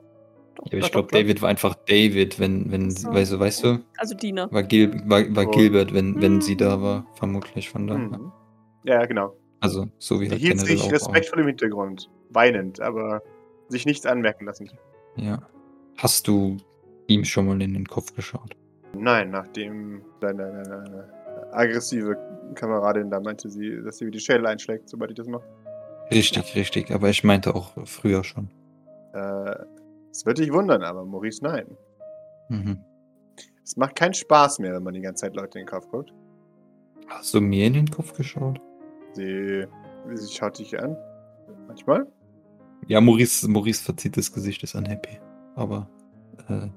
Doch, 0.55 0.65
Ja, 0.65 0.77
aber 0.77 0.85
ich 0.85 0.91
glaube. 0.91 1.07
David 1.11 1.41
war 1.41 1.49
einfach 1.49 1.75
David, 1.87 2.39
wenn, 2.39 2.71
wenn, 2.71 2.89
So. 2.91 3.13
weißt 3.13 3.33
du, 3.33 3.39
weißt 3.39 3.63
du? 3.63 3.79
Also 3.97 4.15
Diener. 4.15 4.51
War, 4.51 4.63
Gil, 4.63 5.01
war, 5.05 5.23
war 5.35 5.47
Oh. 5.47 5.51
Gilbert, 5.51 5.93
wenn, 5.93 6.21
wenn 6.21 6.41
sie 6.41 6.55
da 6.57 6.77
Mhm. 6.77 6.81
war, 6.81 7.05
vermutlich 7.15 7.69
von 7.69 7.87
da. 7.87 7.97
Mhm. 7.97 8.31
Ja, 8.83 9.05
genau. 9.05 9.33
Also, 9.61 9.87
so 9.99 10.19
wie 10.19 10.25
Er 10.25 10.31
halt 10.31 10.41
hielt 10.41 10.59
sich 10.59 10.91
respektvoll 10.91 11.41
im 11.41 11.47
Hintergrund. 11.47 12.09
Weinend, 12.29 12.81
aber 12.81 13.21
sich 13.69 13.85
nichts 13.85 14.05
anmerken 14.05 14.45
lassen. 14.45 14.69
Ja. 15.15 15.41
Hast 15.97 16.27
du 16.27 16.57
ihm 17.07 17.23
schon 17.23 17.47
mal 17.47 17.61
in 17.61 17.73
den 17.73 17.85
Kopf 17.85 18.15
geschaut? 18.15 18.55
Nein, 18.93 19.29
nachdem 19.29 20.01
deine, 20.19 21.09
aggressive 21.51 22.17
Kameradin 22.55 23.09
da 23.09 23.19
meinte, 23.19 23.49
sie, 23.49 23.81
dass 23.83 23.97
sie 23.97 24.05
mir 24.05 24.11
die 24.11 24.19
Schädel 24.19 24.45
einschlägt, 24.45 24.89
sobald 24.89 25.11
ich 25.11 25.17
das 25.17 25.27
mache. 25.27 25.43
Richtig, 26.11 26.55
richtig. 26.55 26.91
Aber 26.91 27.09
ich 27.09 27.23
meinte 27.23 27.55
auch 27.55 27.71
früher 27.85 28.23
schon. 28.23 28.49
Äh, 29.13 29.55
es 30.11 30.25
wird 30.25 30.39
dich 30.39 30.51
wundern, 30.51 30.83
aber 30.83 31.05
Maurice, 31.05 31.43
nein. 31.43 31.65
Mhm. 32.49 32.83
Es 33.63 33.77
macht 33.77 33.95
keinen 33.95 34.13
Spaß 34.13 34.59
mehr, 34.59 34.73
wenn 34.73 34.83
man 34.83 34.93
die 34.93 35.01
ganze 35.01 35.21
Zeit 35.21 35.35
Leute 35.35 35.59
in 35.59 35.65
den 35.65 35.71
Kopf 35.71 35.87
guckt. 35.89 36.11
Hast 37.07 37.33
du 37.33 37.41
mir 37.41 37.67
in 37.67 37.73
den 37.73 37.89
Kopf 37.89 38.13
geschaut? 38.13 38.59
Sie, 39.13 39.65
sie 40.13 40.33
schaut 40.33 40.59
dich 40.59 40.79
an. 40.79 40.95
Manchmal. 41.67 42.07
Ja, 42.87 42.99
Maurice, 43.01 43.47
Maurice 43.49 43.83
verzieht 43.83 44.17
das 44.17 44.31
Gesicht, 44.31 44.63
ist 44.63 44.75
unhappy. 44.75 45.19
Aber, 45.55 45.89
äh, 46.49 46.67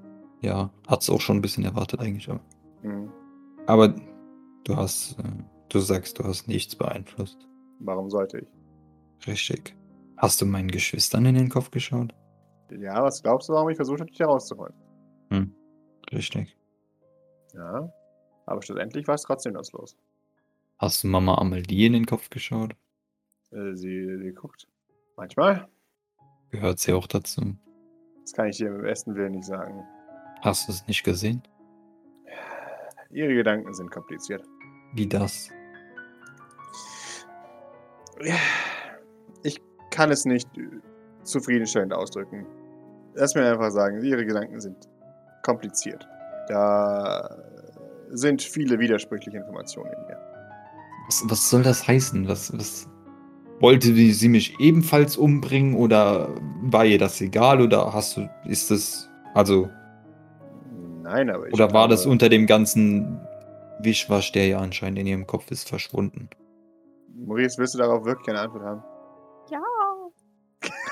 ja, 0.40 0.70
hat's 0.86 1.08
auch 1.10 1.20
schon 1.20 1.38
ein 1.38 1.42
bisschen 1.42 1.64
erwartet 1.64 2.00
eigentlich. 2.00 2.28
Aber, 2.28 2.40
Hm. 2.82 3.10
aber 3.66 3.94
du 4.64 4.76
hast, 4.76 5.18
äh, 5.18 5.22
du 5.68 5.78
sagst, 5.80 6.18
du 6.18 6.24
hast 6.24 6.46
nichts 6.48 6.76
beeinflusst. 6.76 7.38
Warum 7.80 8.10
sollte 8.10 8.38
ich? 8.38 9.26
Richtig. 9.26 9.74
Hast 10.16 10.40
du 10.40 10.46
meinen 10.46 10.70
Geschwistern 10.70 11.24
in 11.26 11.34
den 11.34 11.48
Kopf 11.48 11.70
geschaut? 11.70 12.14
Ja, 12.70 13.02
was 13.02 13.22
glaubst 13.22 13.48
du, 13.48 13.52
warum 13.52 13.68
ich 13.70 13.76
versucht 13.76 14.00
habe, 14.00 14.10
dich 14.10 14.20
herauszuholen? 14.20 14.74
Hm. 15.30 15.54
Richtig. 16.12 16.56
Ja. 17.54 17.90
Aber 18.46 18.62
schlussendlich 18.62 19.06
war 19.08 19.14
es 19.14 19.22
trotzdem 19.22 19.54
was 19.54 19.72
los. 19.72 19.96
Hast 20.78 21.04
du 21.04 21.08
Mama 21.08 21.38
Amelie 21.38 21.86
in 21.86 21.92
den 21.92 22.06
Kopf 22.06 22.30
geschaut? 22.30 22.72
Äh, 23.52 23.74
sie, 23.74 24.18
sie 24.18 24.32
guckt. 24.32 24.66
Manchmal. 25.16 25.68
Gehört 26.50 26.78
sie 26.78 26.92
auch 26.92 27.06
dazu? 27.06 27.56
Das 28.22 28.32
kann 28.32 28.48
ich 28.48 28.56
dir 28.56 28.68
im 28.68 28.82
besten 28.82 29.14
Willen 29.14 29.32
nicht 29.32 29.44
sagen. 29.44 29.84
Hast 30.40 30.68
du 30.68 30.72
es 30.72 30.86
nicht 30.86 31.04
gesehen? 31.04 31.42
Ihre 33.10 33.34
Gedanken 33.34 33.72
sind 33.74 33.90
kompliziert. 33.90 34.44
Wie 34.94 35.06
das? 35.06 35.50
Ich 39.42 39.60
kann 39.90 40.10
es 40.10 40.24
nicht 40.24 40.48
zufriedenstellend 41.22 41.92
ausdrücken. 41.92 42.46
Lass 43.14 43.34
mir 43.34 43.50
einfach 43.50 43.70
sagen, 43.70 44.02
Ihre 44.02 44.24
Gedanken 44.26 44.60
sind 44.60 44.88
kompliziert. 45.42 46.06
Da 46.48 47.38
sind 48.10 48.42
viele 48.42 48.78
widersprüchliche 48.78 49.38
Informationen 49.38 49.92
in 49.92 50.06
mir. 50.06 50.33
Was, 51.06 51.22
was 51.28 51.50
soll 51.50 51.62
das 51.62 51.86
heißen? 51.86 52.28
Was, 52.28 52.56
was 52.56 52.88
wollte 53.60 53.92
die, 53.92 54.12
sie 54.12 54.28
mich 54.28 54.58
ebenfalls 54.58 55.16
umbringen 55.16 55.74
oder 55.74 56.34
war 56.62 56.84
ihr 56.84 56.98
das 56.98 57.20
egal 57.20 57.60
oder 57.60 57.92
hast 57.92 58.16
du 58.16 58.28
ist 58.46 58.70
das 58.70 59.08
also 59.34 59.68
Nein, 61.02 61.30
aber 61.30 61.46
ich 61.48 61.54
oder 61.54 61.72
war 61.72 61.86
das 61.88 62.02
glaube- 62.02 62.12
unter 62.12 62.28
dem 62.28 62.46
ganzen 62.46 63.20
Wischwasch, 63.80 64.32
der 64.32 64.46
ja 64.48 64.58
anscheinend 64.58 64.98
in 64.98 65.06
ihrem 65.06 65.26
Kopf 65.26 65.50
ist, 65.50 65.68
verschwunden? 65.68 66.30
Maurice, 67.14 67.58
willst 67.58 67.74
du 67.74 67.78
darauf 67.78 68.04
wirklich 68.04 68.28
eine 68.28 68.40
Antwort 68.40 68.64
haben? 68.64 68.82
Ja. 69.50 69.62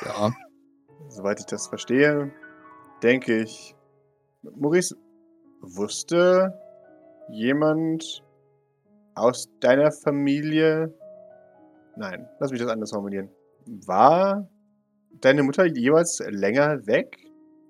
Ja. 0.04 0.32
Soweit 1.08 1.40
ich 1.40 1.46
das 1.46 1.66
verstehe, 1.66 2.30
denke 3.02 3.42
ich, 3.42 3.74
Maurice, 4.56 4.96
wusste 5.62 6.52
jemand 7.30 8.22
aus 9.14 9.48
deiner 9.60 9.92
Familie, 9.92 10.92
nein, 11.96 12.26
lass 12.40 12.50
mich 12.50 12.60
das 12.60 12.70
anders 12.70 12.90
formulieren, 12.90 13.28
war 13.66 14.48
deine 15.20 15.42
Mutter 15.42 15.66
jeweils 15.66 16.22
länger 16.30 16.86
weg? 16.86 17.18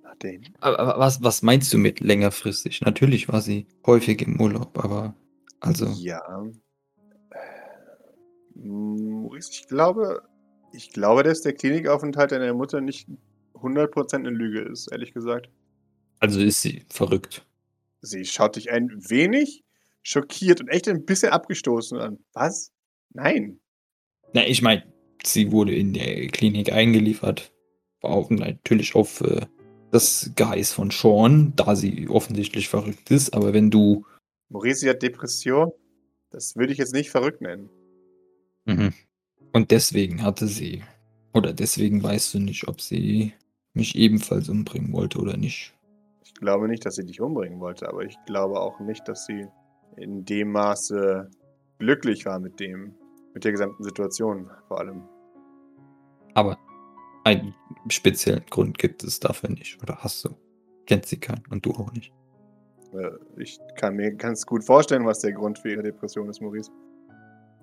Nachdem? 0.03 0.43
Aber, 0.61 0.99
was, 0.99 1.23
was 1.23 1.43
meinst 1.43 1.73
du 1.73 1.79
mit 1.79 2.01
längerfristig? 2.01 2.81
Natürlich 2.83 3.29
war 3.29 3.41
sie 3.41 3.67
häufig 3.87 4.23
im 4.23 4.41
Urlaub, 4.41 4.79
aber 4.83 5.15
also 5.61 5.87
Ja. 5.87 6.21
Maurice, 8.55 9.51
ich 9.51 9.67
glaube, 9.69 10.23
ich 10.73 10.91
glaube, 10.93 11.23
dass 11.23 11.43
der 11.43 11.55
Klinikaufenthalt 11.55 12.33
deiner 12.33 12.53
Mutter 12.55 12.81
nicht 12.81 13.09
100% 13.55 14.15
eine 14.15 14.31
Lüge 14.31 14.61
ist, 14.61 14.91
ehrlich 14.93 15.13
gesagt. 15.13 15.49
also 16.21 16.41
ist 16.41 16.63
sie 16.63 16.85
verrückt. 16.89 17.47
Sie 18.01 18.25
schaut 18.25 18.57
dich 18.57 18.71
ein 18.71 18.91
wenig 19.09 19.65
schockiert 20.03 20.61
und 20.61 20.69
echt 20.69 20.89
ein 20.89 21.05
bisschen 21.05 21.33
abgestoßen 21.33 21.99
an. 21.99 22.19
Was? 22.33 22.73
Nein. 23.11 23.61
Na, 24.33 24.47
ich 24.47 24.63
meine, 24.63 24.85
sie 25.25 25.53
wurde 25.53 25.75
in 25.75 25.93
der 25.93 26.29
Klinik 26.29 26.73
eingeliefert, 26.73 27.53
war 28.01 28.13
auch 28.13 28.31
natürlich 28.31 28.95
auf 28.95 29.21
äh, 29.21 29.47
das 29.91 30.33
Geheiß 30.37 30.73
von 30.73 30.91
Sean, 30.91 31.53
da 31.55 31.77
sie 31.77 32.09
offensichtlich 32.09 32.69
verrückt 32.69 33.11
ist, 33.11 33.35
aber 33.35 33.53
wenn 33.53 33.71
du 33.71 34.05
Maurice 34.53 34.91
hat 34.91 35.03
Depression. 35.03 35.73
Das 36.31 36.57
würde 36.57 36.73
ich 36.73 36.79
jetzt 36.79 36.95
nicht 36.95 37.11
verrückt 37.11 37.41
nennen. 37.41 37.71
Mhm. 38.67 38.93
Und 39.53 39.71
deswegen 39.71 40.23
hatte 40.23 40.47
sie, 40.47 40.83
oder 41.33 41.53
deswegen 41.53 42.03
weißt 42.03 42.35
du 42.35 42.39
nicht, 42.39 42.69
ob 42.69 42.81
sie 42.81 43.33
mich 43.75 43.97
ebenfalls 43.97 44.49
umbringen 44.49 44.93
wollte 44.93 45.19
oder 45.19 45.37
nicht. 45.37 45.75
Ich 46.25 46.35
glaube 46.35 46.69
nicht, 46.69 46.85
dass 46.85 46.97
sie 46.97 47.05
dich 47.05 47.21
umbringen 47.21 47.61
wollte, 47.61 47.89
aber 47.89 48.05
ich 48.05 48.17
glaube 48.27 48.61
auch 48.61 48.79
nicht, 48.81 49.09
dass 49.09 49.27
sie 49.27 49.47
in 49.97 50.25
dem 50.25 50.53
Maße 50.53 51.31
glücklich 51.79 52.27
war 52.27 52.39
mit 52.39 52.61
dem, 52.61 52.95
mit 53.35 53.45
der 53.45 53.53
gesamten 53.53 53.83
Situation 53.83 54.51
vor 54.69 54.81
allem. 54.81 55.03
Aber 56.35 56.59
einen 57.25 57.55
speziellen 57.89 58.45
Grund 58.51 58.79
gibt 58.79 59.05
es 59.05 59.21
dafür 59.21 59.51
nicht, 59.51 59.83
oder 59.83 59.97
hast 59.99 60.25
du? 60.25 60.31
Kennt 60.87 61.07
sie 61.07 61.19
keinen 61.19 61.45
und 61.51 61.65
du 61.65 61.71
auch 61.73 61.93
nicht. 61.93 62.13
Äh, 62.93 63.11
Ich 63.37 63.59
kann 63.77 63.97
mir 63.97 64.13
ganz 64.13 64.45
gut 64.47 64.65
vorstellen, 64.65 65.07
was 65.07 65.21
der 65.21 65.33
Grund 65.33 65.59
für 65.59 65.71
ihre 65.71 65.83
Depression 65.83 66.29
ist, 66.29 66.41
Maurice. 66.41 66.71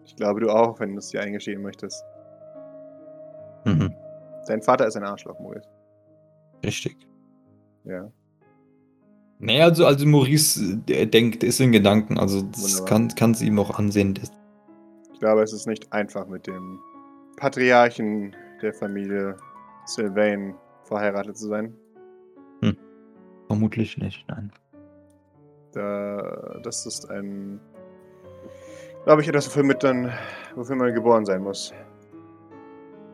Ich 0.06 0.15
glaube, 0.15 0.39
du 0.39 0.50
auch, 0.50 0.80
wenn 0.80 0.94
du 0.94 0.98
es 1.00 1.10
dir 1.10 1.22
eingestehen 1.22 1.62
möchtest. 1.62 2.04
Mhm. 3.65 3.94
Dein 4.48 4.62
Vater 4.62 4.88
ist 4.88 4.96
ein 4.96 5.04
Arschloch, 5.04 5.39
Maurice. 5.39 5.68
Richtig. 6.63 6.98
Ja. 7.84 8.12
Naja, 9.39 9.65
also, 9.65 9.86
also 9.86 10.06
Maurice 10.06 10.78
denkt, 10.78 11.43
ist 11.43 11.62
in 11.62 11.71
Gedanken, 11.71 12.19
also 12.19 12.41
das 12.41 12.62
Wunderbar. 12.62 12.86
kann, 12.88 13.08
kann 13.15 13.34
sie 13.34 13.47
ihm 13.47 13.58
auch 13.58 13.80
ansehen. 13.80 14.19
Ich 15.13 15.19
glaube, 15.21 15.41
es 15.43 15.54
ist 15.54 15.65
nicht 15.65 15.91
einfach 15.93 16.28
mit 16.28 16.45
dem 16.45 16.80
Patriarchen 17.38 18.36
der 18.62 18.73
Familie 18.73 19.38
Sylvain 19.86 20.56
verheiratet 20.84 21.38
zu 21.38 21.47
sein. 21.47 21.73
vermutlich 23.47 23.97
nicht, 23.97 24.25
nein. 24.28 24.52
Da, 25.71 26.60
das 26.63 26.86
ist 26.86 27.10
ein, 27.10 27.62
glaube 29.06 29.21
ich, 29.21 29.30
etwas, 29.30 29.47
wofür, 29.47 29.63
mit 29.63 29.84
dann, 29.84 30.12
wofür 30.56 30.75
man 30.75 30.93
geboren 30.93 31.25
sein 31.25 31.41
muss. 31.43 31.73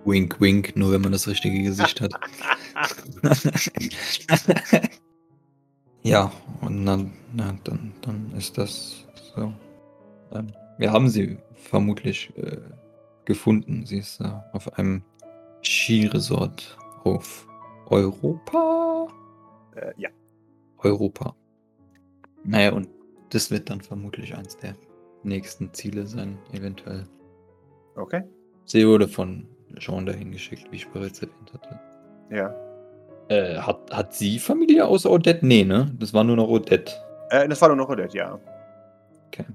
Wink, 0.05 0.41
wink, 0.41 0.75
nur 0.75 0.91
wenn 0.91 1.01
man 1.01 1.11
das 1.11 1.27
richtige 1.27 1.61
Gesicht 1.61 2.01
hat. 2.01 2.13
ja, 6.15 6.31
und 6.61 6.85
dann, 6.85 7.11
na, 7.33 7.53
dann, 7.65 7.91
dann 8.01 8.31
ist 8.37 8.57
das 8.57 9.05
so. 9.35 9.51
Ähm, 10.31 10.53
wir 10.77 10.93
haben 10.93 11.09
sie 11.09 11.37
vermutlich 11.55 12.31
äh, 12.37 12.57
gefunden. 13.25 13.85
Sie 13.85 13.97
ist 13.97 14.21
äh, 14.21 14.31
auf 14.53 14.71
einem 14.79 15.03
Skiresort 15.61 16.77
auf 17.03 17.45
Europa. 17.87 19.09
Äh, 19.75 19.91
ja. 19.97 20.09
Europa. 20.77 21.35
Naja, 22.45 22.71
und 22.71 22.87
das 23.31 23.51
wird 23.51 23.69
dann 23.69 23.81
vermutlich 23.81 24.37
eins 24.37 24.55
der 24.55 24.73
nächsten 25.23 25.73
Ziele 25.73 26.07
sein, 26.07 26.37
eventuell. 26.53 27.03
Okay. 27.97 28.23
Sie 28.63 28.87
wurde 28.87 29.09
von 29.09 29.45
Jean 29.79 30.05
dahin 30.05 30.31
geschickt, 30.31 30.65
wie 30.71 30.77
ich 30.77 30.87
bereits 30.87 31.21
erwähnt 31.21 31.51
hatte. 31.53 31.77
Ja. 32.29 32.64
Äh, 33.27 33.57
hat, 33.57 33.79
hat 33.91 34.13
sie 34.13 34.37
Familie 34.39 34.85
außer 34.85 35.09
Odette? 35.09 35.45
Nee, 35.45 35.63
ne? 35.63 35.91
Das 35.99 36.13
war 36.13 36.23
nur 36.23 36.35
noch 36.35 36.47
Odette. 36.47 36.93
Äh, 37.31 37.47
das 37.47 37.59
war 37.61 37.69
nur 37.69 37.77
noch 37.77 37.89
Odette, 37.89 38.15
ja. 38.15 38.39
Okay. 39.27 39.45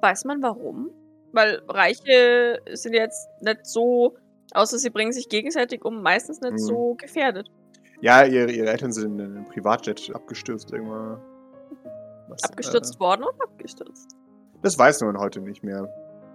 Weiß 0.00 0.24
man 0.24 0.42
warum? 0.42 0.90
Weil 1.32 1.60
Reiche 1.68 2.58
sind 2.72 2.94
jetzt 2.94 3.28
nicht 3.40 3.64
so, 3.66 4.16
außer 4.52 4.78
sie 4.78 4.90
bringen 4.90 5.12
sich 5.12 5.28
gegenseitig 5.28 5.84
um, 5.84 6.02
meistens 6.02 6.40
nicht 6.40 6.52
Mhm. 6.54 6.58
so 6.58 6.94
gefährdet. 6.94 7.48
Ja, 8.00 8.24
ihre, 8.24 8.50
ihre 8.50 8.68
Eltern 8.68 8.92
sind 8.92 9.18
in 9.20 9.24
einem 9.36 9.44
Privatjet 9.48 10.10
abgestürzt 10.14 10.72
irgendwann. 10.72 11.18
Was, 12.28 12.42
Abgestürzt 12.44 12.98
worden 12.98 13.22
und 13.22 13.40
abgestürzt. 13.40 14.12
Äh, 14.12 14.58
das 14.62 14.78
weiß 14.78 15.00
man 15.02 15.16
heute 15.18 15.40
nicht 15.40 15.62
mehr. 15.62 15.88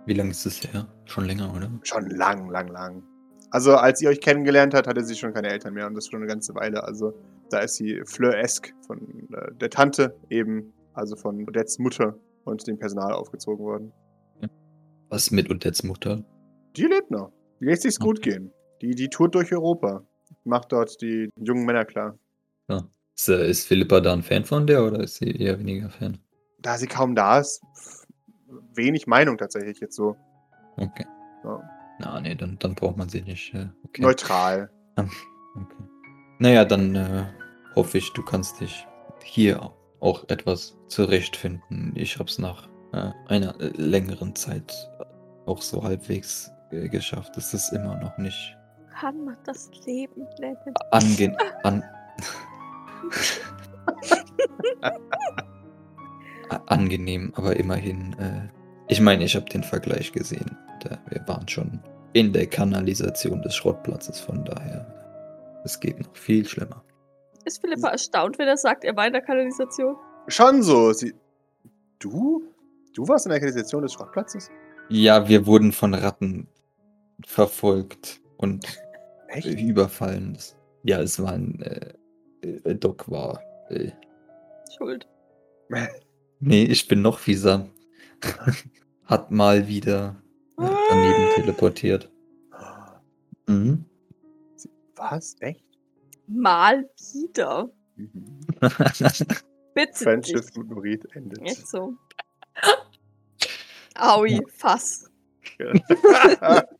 Wie 0.05 0.13
lange 0.13 0.31
ist 0.31 0.45
es 0.45 0.63
her? 0.63 0.88
Schon 1.05 1.25
länger, 1.25 1.53
oder? 1.55 1.69
Schon 1.84 2.10
lang, 2.10 2.49
lang, 2.49 2.69
lang. 2.69 3.03
Also, 3.51 3.75
als 3.75 4.01
ihr 4.01 4.09
euch 4.09 4.21
kennengelernt 4.21 4.73
habt, 4.73 4.87
hatte 4.87 5.03
sie 5.03 5.15
schon 5.15 5.33
keine 5.33 5.49
Eltern 5.49 5.73
mehr 5.73 5.85
und 5.85 5.93
das 5.93 6.07
schon 6.07 6.19
eine 6.21 6.27
ganze 6.27 6.55
Weile. 6.55 6.83
Also, 6.83 7.13
da 7.49 7.59
ist 7.59 7.75
sie 7.75 8.01
Fleur-esque 8.05 8.73
von 8.87 9.27
äh, 9.33 9.53
der 9.55 9.69
Tante 9.69 10.15
eben, 10.29 10.73
also 10.93 11.15
von 11.15 11.43
Odettes 11.47 11.77
Mutter 11.77 12.15
und 12.45 12.65
dem 12.65 12.79
Personal 12.79 13.11
aufgezogen 13.13 13.63
worden. 13.63 13.91
Was 15.09 15.31
mit 15.31 15.49
Odettes 15.49 15.83
Mutter? 15.83 16.23
Die 16.77 16.83
lebt 16.85 17.11
noch. 17.11 17.31
Die 17.59 17.65
lässt 17.65 17.81
sich's 17.83 17.99
gut 17.99 18.19
Okay. 18.19 18.31
gehen. 18.31 18.51
Die, 18.81 18.95
die 18.95 19.09
tourt 19.09 19.35
durch 19.35 19.53
Europa. 19.53 20.03
Macht 20.45 20.71
dort 20.71 21.01
die 21.01 21.29
jungen 21.35 21.65
Männer 21.65 21.85
klar. 21.85 22.17
Ist, 23.17 23.27
äh, 23.27 23.49
ist 23.49 23.67
Philippa 23.67 23.99
da 23.99 24.13
ein 24.13 24.23
Fan 24.23 24.45
von 24.45 24.65
der 24.65 24.83
oder 24.85 25.01
ist 25.01 25.15
sie 25.15 25.29
eher 25.29 25.59
weniger 25.59 25.89
Fan? 25.89 26.17
Da 26.59 26.77
sie 26.77 26.87
kaum 26.87 27.13
da 27.13 27.39
ist, 27.39 27.61
wenig 28.73 29.05
Meinung 29.05 29.37
tatsächlich 29.37 29.79
jetzt 29.81 29.95
so. 29.95 30.15
Okay. 30.77 31.05
Ja. 31.43 31.61
Na, 32.01 32.19
nee, 32.19 32.35
dann, 32.35 32.57
dann 32.59 32.75
braucht 32.75 32.97
man 32.97 33.09
sie 33.09 33.21
nicht. 33.21 33.53
Okay. 33.85 34.01
Neutral. 34.01 34.69
okay. 34.97 35.83
Naja, 36.39 36.65
dann 36.65 36.95
äh, 36.95 37.25
hoffe 37.75 37.99
ich, 37.99 38.11
du 38.13 38.23
kannst 38.23 38.59
dich 38.59 38.87
hier 39.23 39.71
auch 39.99 40.27
etwas 40.29 40.75
zurechtfinden. 40.87 41.93
Ich 41.95 42.17
habe 42.17 42.29
es 42.29 42.39
nach 42.39 42.67
äh, 42.93 43.11
einer 43.27 43.59
äh, 43.61 43.71
längeren 43.75 44.35
Zeit 44.35 44.73
auch 45.45 45.61
so 45.61 45.83
halbwegs 45.83 46.51
äh, 46.71 46.89
geschafft. 46.89 47.37
Es 47.37 47.53
ist 47.53 47.71
immer 47.71 47.95
noch 47.97 48.17
nicht 48.17 48.57
Kann 48.99 49.23
man 49.23 49.37
das 49.45 49.69
Leben 49.85 50.25
nennen? 50.39 50.73
ange 50.91 51.37
an 51.63 51.83
angenehm, 56.67 57.31
aber 57.35 57.55
immerhin. 57.55 58.13
Äh, 58.19 58.49
ich 58.87 58.99
meine, 58.99 59.23
ich 59.23 59.35
habe 59.35 59.45
den 59.45 59.63
Vergleich 59.63 60.11
gesehen. 60.11 60.57
Da, 60.81 60.97
wir 61.09 61.25
waren 61.27 61.47
schon 61.47 61.79
in 62.13 62.34
der 62.34 62.47
Kanalisation 62.47 63.41
des 63.41 63.56
Schrottplatzes, 63.56 64.19
von 64.19 64.43
daher. 64.45 64.86
Es 65.63 65.80
geht 65.80 66.00
noch 66.00 66.15
viel 66.15 66.45
schlimmer. 66.45 66.84
Ist 67.45 67.62
Philippa 67.62 67.89
erstaunt, 67.89 68.38
wenn 68.38 68.47
er 68.47 68.58
sagt, 68.58 68.84
er 68.84 68.95
war 68.95 69.08
in 69.08 69.13
der 69.13 69.21
Kanalisation? 69.21 69.95
Schon 70.28 70.62
so. 70.62 70.93
Sie, 70.93 71.13
du? 72.00 72.43
Du 72.93 73.08
warst 73.08 73.26
in 73.26 73.32
der 73.32 73.39
Kanalisation 73.39 73.84
des 73.84 73.93
Schrottplatzes? 73.93 74.50
Ja, 74.89 75.28
wir 75.28 75.45
wurden 75.45 75.71
von 75.71 75.93
Ratten 75.93 76.47
verfolgt 77.26 78.19
und 78.38 78.65
Echt? 79.30 79.47
überfallen. 79.60 80.38
Ja, 80.84 81.00
es 81.02 81.21
war 81.21 81.34
ein. 81.34 81.62
Äh, 81.62 81.93
äh, 82.41 82.76
Doc 82.76 83.10
war 83.10 83.41
äh, 83.69 83.91
schuld. 84.76 85.08
Nee, 86.39 86.63
ich 86.63 86.88
bin 86.88 87.02
noch 87.02 87.19
fieser. 87.19 87.69
Hat 89.06 89.32
mal 89.32 89.67
wieder 89.67 90.21
daneben 90.57 91.29
teleportiert. 91.35 92.11
Mhm. 93.47 93.85
Was? 94.95 95.35
Echt? 95.39 95.65
Mal 96.27 96.89
wieder. 97.13 97.71
Mhm. 97.95 98.39
Bitte. 99.73 99.93
Friendship 99.93 100.57
mit 100.57 100.69
Norit 100.69 101.15
endet. 101.15 101.41
Echt 101.41 101.67
so. 101.67 101.95
Aui, 103.95 104.41
Fass. 104.57 105.09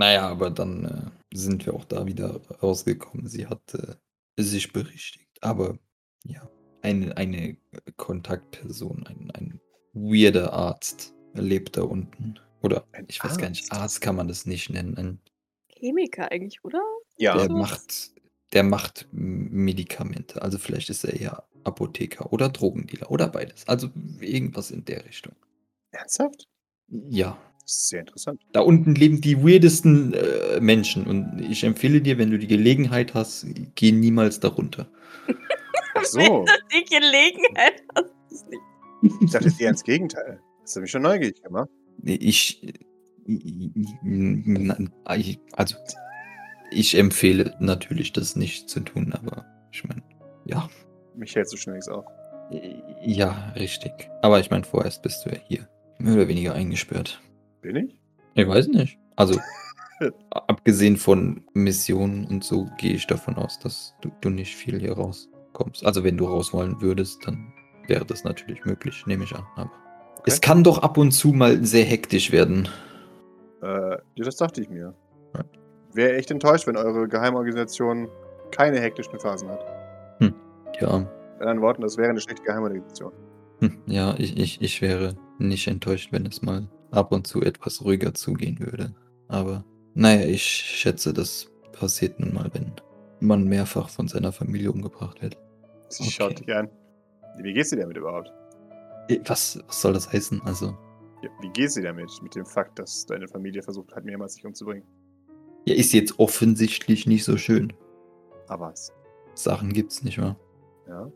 Naja, 0.00 0.30
aber 0.30 0.50
dann 0.50 0.84
äh, 0.86 1.36
sind 1.36 1.66
wir 1.66 1.74
auch 1.74 1.84
da 1.84 2.06
wieder 2.06 2.40
rausgekommen. 2.62 3.26
Sie 3.26 3.46
hat 3.46 3.74
äh, 3.74 3.96
sich 4.42 4.72
berichtigt. 4.72 5.28
Aber 5.42 5.78
ja, 6.24 6.48
eine, 6.80 7.16
eine 7.18 7.58
Kontaktperson, 7.98 9.06
ein, 9.06 9.30
ein 9.32 9.60
weirder 9.92 10.54
Arzt 10.54 11.12
lebt 11.34 11.76
da 11.76 11.82
unten. 11.82 12.38
Oder 12.62 12.84
Ein 12.92 13.06
ich 13.08 13.22
weiß 13.22 13.38
gar 13.38 13.48
nicht, 13.48 13.70
Arzt? 13.70 13.82
Arzt 13.82 14.00
kann 14.00 14.16
man 14.16 14.28
das 14.28 14.46
nicht 14.46 14.70
nennen. 14.70 14.96
Ein, 14.96 15.18
Chemiker 15.68 16.30
eigentlich, 16.30 16.62
oder? 16.64 16.80
ja, 17.16 17.36
der 17.36 17.46
so. 17.46 17.56
macht, 17.56 18.10
der 18.52 18.62
macht 18.64 19.08
Medikamente. 19.12 20.42
Also 20.42 20.58
vielleicht 20.58 20.90
ist 20.90 21.04
er 21.04 21.18
eher 21.18 21.44
Apotheker 21.64 22.32
oder 22.32 22.48
Drogendealer 22.48 23.10
oder 23.10 23.28
beides. 23.28 23.66
Also 23.68 23.88
irgendwas 24.20 24.70
in 24.70 24.84
der 24.84 25.04
Richtung. 25.04 25.34
ernsthaft? 25.92 26.48
Ja, 26.88 27.38
Das 27.62 27.72
ist 27.76 27.88
sehr 27.88 28.00
interessant. 28.00 28.42
Da 28.52 28.60
unten 28.60 28.94
leben 28.94 29.20
die 29.20 29.42
weirdesten 29.42 30.12
äh, 30.14 30.60
Menschen 30.60 31.06
und 31.06 31.40
ich 31.50 31.62
empfehle 31.64 32.00
dir, 32.00 32.18
wenn 32.18 32.30
du 32.30 32.38
die 32.38 32.46
Gelegenheit 32.48 33.14
hast, 33.14 33.46
geh 33.74 33.92
niemals 33.92 34.40
darunter. 34.40 34.90
Ach 35.94 36.04
so, 36.04 36.18
Wenn 36.18 36.44
du 36.46 36.52
die 36.72 36.84
Gelegenheit 36.84 37.82
hast, 37.94 38.12
ist 38.32 38.46
nicht. 38.48 38.62
ich 39.22 39.30
dachte 39.30 39.52
eher 39.58 39.70
ins 39.70 39.84
Gegenteil. 39.84 40.40
Das 40.62 40.74
hat 40.76 40.82
mich 40.82 40.90
schon 40.90 41.02
neugierig 41.02 41.42
gemacht. 41.42 41.68
Ich, 42.04 42.62
ich 43.26 43.98
also 45.54 45.76
ich 46.70 46.96
empfehle 46.96 47.56
natürlich, 47.58 48.12
das 48.12 48.36
nicht 48.36 48.68
zu 48.68 48.80
tun, 48.80 49.12
aber 49.12 49.44
ich 49.72 49.84
meine, 49.84 50.02
ja, 50.44 50.68
Mich 51.16 51.34
hält 51.34 51.48
so 51.48 51.56
schnell 51.56 51.76
nichts 51.76 51.88
auf. 51.88 52.04
ja, 53.02 53.52
richtig. 53.56 53.92
Aber 54.22 54.40
ich 54.40 54.50
meine, 54.50 54.64
vorerst 54.64 55.02
bist 55.02 55.24
du 55.24 55.30
ja 55.30 55.36
hier 55.46 55.68
mehr 55.98 56.14
oder 56.14 56.28
weniger 56.28 56.54
eingesperrt. 56.54 57.20
Bin 57.60 57.76
ich? 57.76 58.00
Ich 58.34 58.48
weiß 58.48 58.68
nicht. 58.68 58.98
Also, 59.16 59.38
abgesehen 60.30 60.96
von 60.96 61.44
Missionen 61.52 62.24
und 62.26 62.44
so, 62.44 62.68
gehe 62.78 62.94
ich 62.94 63.06
davon 63.06 63.36
aus, 63.36 63.58
dass 63.58 63.94
du, 64.00 64.10
du 64.20 64.30
nicht 64.30 64.54
viel 64.54 64.80
hier 64.80 64.92
rauskommst. 64.92 65.84
Also, 65.84 66.04
wenn 66.04 66.16
du 66.16 66.26
raus 66.26 66.52
wollen 66.52 66.80
würdest, 66.80 67.26
dann 67.26 67.52
wäre 67.86 68.06
das 68.06 68.24
natürlich 68.24 68.64
möglich, 68.64 69.04
nehme 69.06 69.24
ich 69.24 69.34
an. 69.34 69.44
Aber 69.56 69.70
Okay. 70.20 70.30
es 70.30 70.40
kann 70.40 70.62
doch 70.64 70.78
ab 70.78 70.96
und 70.98 71.12
zu 71.12 71.28
mal 71.28 71.64
sehr 71.64 71.84
hektisch 71.84 72.30
werden. 72.32 72.68
Äh, 73.62 73.66
ja, 73.66 74.24
das 74.24 74.36
dachte 74.36 74.60
ich 74.60 74.68
mir. 74.70 74.94
Ja. 75.34 75.44
Wäre 75.92 76.16
echt 76.16 76.30
enttäuscht, 76.30 76.66
wenn 76.66 76.76
eure 76.76 77.08
Geheimorganisation 77.08 78.08
keine 78.50 78.80
hektischen 78.80 79.18
Phasen 79.18 79.48
hat. 79.48 79.64
Ja, 80.80 80.96
In 80.96 81.06
anderen 81.40 81.60
Worten, 81.60 81.82
das 81.82 81.98
wäre 81.98 82.08
eine 82.10 82.20
schlechte 82.20 82.42
Geheimorganisation. 82.42 83.12
hm, 83.58 83.82
ja, 83.86 84.14
ich, 84.16 84.38
ich, 84.38 84.62
ich 84.62 84.80
wäre 84.80 85.14
nicht 85.38 85.66
enttäuscht, 85.66 86.10
wenn 86.12 86.24
es 86.24 86.40
mal 86.42 86.68
ab 86.90 87.12
und 87.12 87.26
zu 87.26 87.42
etwas 87.42 87.84
ruhiger 87.84 88.14
zugehen 88.14 88.58
würde. 88.60 88.94
Aber 89.28 89.64
naja, 89.94 90.24
ich 90.26 90.42
schätze, 90.42 91.12
das 91.12 91.48
passiert 91.72 92.18
nun 92.18 92.32
mal, 92.32 92.48
wenn 92.54 92.72
man 93.20 93.44
mehrfach 93.44 93.90
von 93.90 94.08
seiner 94.08 94.32
Familie 94.32 94.72
umgebracht 94.72 95.20
wird. 95.20 95.36
Sie 95.88 96.04
Okay. 96.04 96.12
schaut 96.12 96.40
dich 96.40 96.54
an. 96.54 96.70
Wie 97.42 97.52
geht's 97.52 97.70
dir 97.70 97.80
damit 97.80 97.96
überhaupt? 97.98 98.32
Eh, 99.10 99.20
Was, 99.26 99.58
was 99.66 99.80
soll 99.80 99.92
das 99.92 100.12
heißen? 100.12 100.40
Also, 100.44 100.76
Ja, 101.22 101.30
wie 101.40 101.50
geht's 101.50 101.74
dir 101.74 101.82
damit? 101.82 102.10
Mit 102.22 102.34
dem 102.34 102.46
Fakt, 102.46 102.78
dass 102.78 103.04
deine 103.06 103.28
Familie 103.28 103.62
versucht 103.62 103.94
hat, 103.94 104.04
mehrmals 104.04 104.34
dich 104.36 104.44
umzubringen. 104.46 104.84
ja, 105.66 105.74
ist 105.74 105.92
jetzt 105.92 106.18
offensichtlich 106.18 107.06
nicht 107.06 107.24
so 107.24 107.36
schön. 107.36 107.72
Aber 108.48 108.68
was? 108.68 108.92
Sachen 109.34 109.72
gibt's 109.72 110.02
nicht 110.02 110.18
mehr. 110.18 110.36
Ja? 110.88 111.10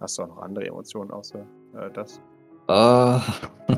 Hast 0.00 0.18
du 0.18 0.22
auch 0.22 0.28
noch 0.28 0.38
andere 0.38 0.66
Emotionen 0.66 1.10
außer 1.10 1.40
äh, 1.74 1.90
das? 1.92 2.20
Ah, 2.68 3.22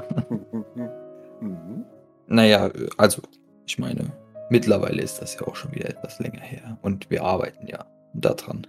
mhm. 1.41 1.85
naja, 2.27 2.71
also, 2.97 3.23
ich 3.67 3.79
meine, 3.79 4.11
mittlerweile 4.51 5.03
ist 5.03 5.21
das 5.21 5.35
ja 5.35 5.43
auch 5.47 5.57
schon 5.57 5.73
wieder 5.75 5.89
etwas 5.91 6.19
länger 6.21 6.41
her. 6.41 6.79
Und 6.83 7.09
wir 7.11 7.23
arbeiten 7.23 7.67
ja 7.67 7.85
daran. 8.15 8.67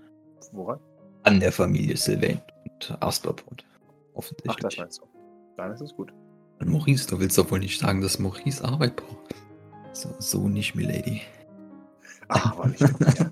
Woran? 0.52 0.80
An 1.24 1.40
der 1.40 1.52
Familie 1.52 1.96
Sylvain 1.98 2.40
und 2.66 2.98
Asperport. 3.02 3.66
Offensichtlich. 4.14 4.56
Ach, 4.56 4.60
das 4.62 4.78
meinst 4.78 5.00
du. 5.02 5.06
Dann 5.58 5.72
ist 5.72 5.82
es 5.82 5.94
gut. 5.96 6.12
Und 6.60 6.70
Maurice, 6.70 7.08
du 7.08 7.20
willst 7.20 7.38
doch 7.38 7.50
wohl 7.52 7.60
nicht 7.60 7.80
sagen, 7.80 8.02
dass 8.02 8.20
Maurice 8.20 8.64
Arbeit 8.64 8.96
braucht. 8.96 9.36
So, 9.94 10.14
so 10.20 10.48
nicht, 10.48 10.76
Milady. 10.76 11.22
Ach, 12.28 12.52
aber 12.54 12.68
nicht. 12.68 12.84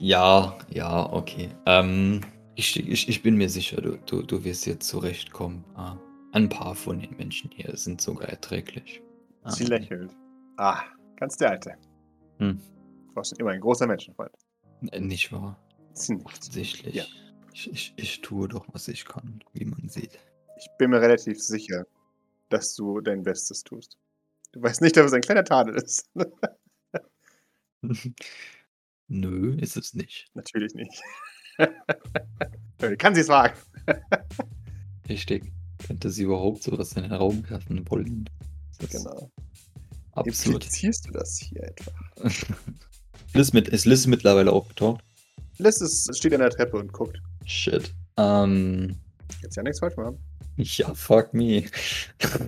Ja, 0.00 0.56
ja, 0.70 1.12
okay. 1.12 1.48
Ähm, 1.66 2.20
ich, 2.54 2.76
ich, 2.78 3.08
ich 3.08 3.22
bin 3.22 3.34
mir 3.34 3.48
sicher, 3.50 3.80
du, 3.80 3.96
du, 4.06 4.22
du 4.22 4.44
wirst 4.44 4.64
jetzt 4.66 4.86
zurechtkommen. 4.86 5.64
Ah, 5.74 5.96
ein 6.30 6.48
paar 6.48 6.76
von 6.76 7.00
den 7.00 7.16
Menschen 7.16 7.50
hier 7.50 7.76
sind 7.76 8.00
sogar 8.00 8.28
erträglich. 8.28 9.02
Ah, 9.42 9.50
Sie 9.50 9.64
lächelt. 9.64 10.14
Ah, 10.56 10.82
ganz 11.16 11.36
der 11.36 11.50
Alte. 11.50 11.74
Hm. 12.38 12.60
Du 13.08 13.16
warst 13.16 13.36
immer 13.40 13.50
ein 13.50 13.60
großer 13.60 13.88
Menschenfreund. 13.88 14.30
äh, 14.92 15.00
Nicht 15.00 15.32
wahr? 15.32 15.58
Sie 15.94 16.14
nicht. 16.14 16.26
Offensichtlich. 16.26 16.94
Ja. 16.94 17.04
Ich, 17.58 17.72
ich, 17.72 17.94
ich 17.96 18.20
tue 18.20 18.46
doch, 18.46 18.66
was 18.72 18.86
ich 18.86 19.04
kann, 19.04 19.42
wie 19.52 19.64
man 19.64 19.88
sieht. 19.88 20.20
Ich 20.58 20.68
bin 20.78 20.90
mir 20.90 21.00
relativ 21.00 21.42
sicher, 21.42 21.86
dass 22.50 22.76
du 22.76 23.00
dein 23.00 23.24
Bestes 23.24 23.64
tust. 23.64 23.98
Du 24.52 24.62
weißt 24.62 24.80
nicht, 24.80 24.96
dass 24.96 25.06
es 25.06 25.12
ein 25.12 25.22
kleiner 25.22 25.42
Tadel 25.42 25.74
ist. 25.74 26.08
Nö, 29.08 29.56
ist 29.56 29.76
es 29.76 29.92
nicht. 29.94 30.28
Natürlich 30.34 30.72
nicht. 30.74 31.02
Kann 32.98 33.16
sie 33.16 33.22
es 33.22 33.28
wagen? 33.28 33.58
Richtig. 35.08 35.50
Könnte 35.84 36.10
sie 36.10 36.22
überhaupt 36.22 36.62
sowas 36.62 36.92
in 36.92 37.02
den 37.02 37.12
Raum 37.12 37.42
werfen 37.50 37.90
wollen? 37.90 38.30
Das 38.78 38.90
Genau. 38.90 39.32
absurd. 40.12 40.54
Implizierst 40.62 41.08
du 41.08 41.10
das 41.10 41.38
hier 41.38 41.64
etwa? 41.64 41.90
Liz 43.34 43.52
mit, 43.52 43.66
ist 43.66 43.84
Liz 43.84 44.06
mittlerweile 44.06 44.52
aufgetaucht? 44.52 45.02
Liz 45.56 45.80
ist, 45.80 46.16
steht 46.16 46.34
an 46.34 46.40
der 46.40 46.50
Treppe 46.50 46.76
und 46.76 46.92
guckt. 46.92 47.20
Shit. 47.48 47.94
Ähm, 48.16 48.96
Jetzt 49.42 49.56
ja 49.56 49.62
nichts 49.62 49.80
falsch 49.80 49.96
machen. 49.96 50.18
ja, 50.56 50.94
fuck 50.94 51.32
me. 51.34 51.64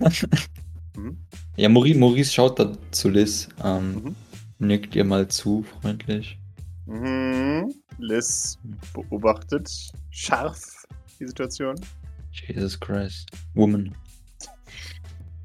Mhm. 0.97 1.17
ja, 1.55 1.69
Maurice, 1.69 1.97
Maurice 1.97 2.33
schaut 2.33 2.59
da 2.59 2.73
zu 2.91 3.07
Liz. 3.09 3.47
Ähm, 3.63 3.93
Mhm. 4.03 4.15
Nickt 4.59 4.93
ihr 4.93 5.05
mal 5.05 5.25
zu, 5.29 5.63
freundlich. 5.81 6.37
Mhm. 6.85 7.73
Liz 7.97 8.57
beobachtet 8.93 9.71
scharf 10.09 10.85
die 11.19 11.27
Situation. 11.27 11.75
Jesus 12.33 12.77
Christ. 12.77 13.29
Woman. 13.53 13.95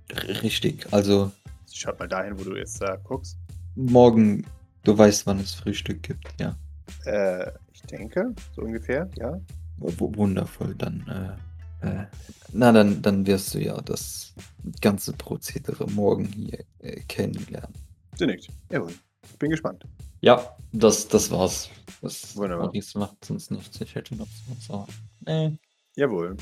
R- 0.09 0.42
Richtig. 0.42 0.85
Also, 0.92 1.31
schaut 1.73 1.99
mal 2.01 2.09
dahin, 2.09 2.37
wo 2.38 2.42
du 2.45 2.57
jetzt 2.57 2.81
da 2.83 2.97
guckst. 2.97 3.38
morgen, 3.77 4.45
du 4.83 4.99
weißt, 4.99 5.27
wann 5.27 5.38
es 5.38 5.55
Frühstück 5.55 6.03
gibt, 6.03 6.29
ja. 6.40 6.57
Äh, 7.05 7.53
denke, 7.87 8.35
so 8.55 8.62
ungefähr, 8.62 9.09
ja. 9.16 9.40
Wundervoll, 9.79 10.75
dann, 10.75 11.38
äh, 11.83 11.87
äh, 11.87 12.07
na, 12.53 12.72
dann, 12.72 13.03
dann 13.03 13.27
wirst 13.27 13.55
du 13.55 13.59
ja 13.59 13.81
das 13.83 14.35
ganze 14.81 15.12
Prozedere 15.12 15.90
morgen 15.90 16.25
hier 16.27 16.64
äh, 16.79 17.01
kennenlernen. 17.09 17.75
Sie 18.16 18.27
nickt. 18.27 18.49
Jawohl. 18.70 18.92
Ich 19.22 19.38
bin 19.38 19.51
gespannt. 19.51 19.85
Ja, 20.20 20.57
das, 20.72 21.07
das 21.09 21.31
war's. 21.31 21.68
Das 22.01 22.37
Wunderbar. 22.37 22.66
Maurice 22.66 22.99
macht 22.99 23.22
sonst 23.25 23.51
nichts. 23.51 23.81
Ich 23.81 23.94
hätte 23.94 24.16
noch 24.16 24.29
was, 24.49 24.70
aber. 24.70 24.87
Nee. 25.27 25.59
Jawohl. 25.96 26.37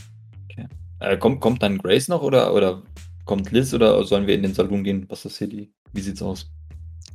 Äh, 1.01 1.19
kommt, 1.19 1.41
kommt 1.41 1.63
dann 1.63 1.79
Grace 1.79 2.09
noch 2.09 2.23
oder, 2.23 2.55
oder 2.55 2.83
kommt 3.25 3.51
Liz 3.51 3.75
oder 3.75 4.05
sollen 4.05 4.27
wir 4.27 4.35
in 4.35 4.43
den 4.43 4.55
Salon 4.55 4.85
gehen? 4.85 5.07
Was 5.09 5.25
ist 5.25 5.39
hier 5.39 5.49
die? 5.49 5.73
Wie 5.93 6.01
sieht's 6.01 6.23
aus? 6.23 6.51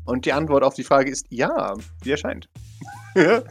Und 0.06 0.26
die 0.26 0.34
Antwort 0.34 0.63
auf 0.63 0.74
die 0.74 0.84
Frage 0.84 1.10
ist 1.10 1.26
ja, 1.30 1.76
sie 2.04 2.12
erscheint. 2.12 2.50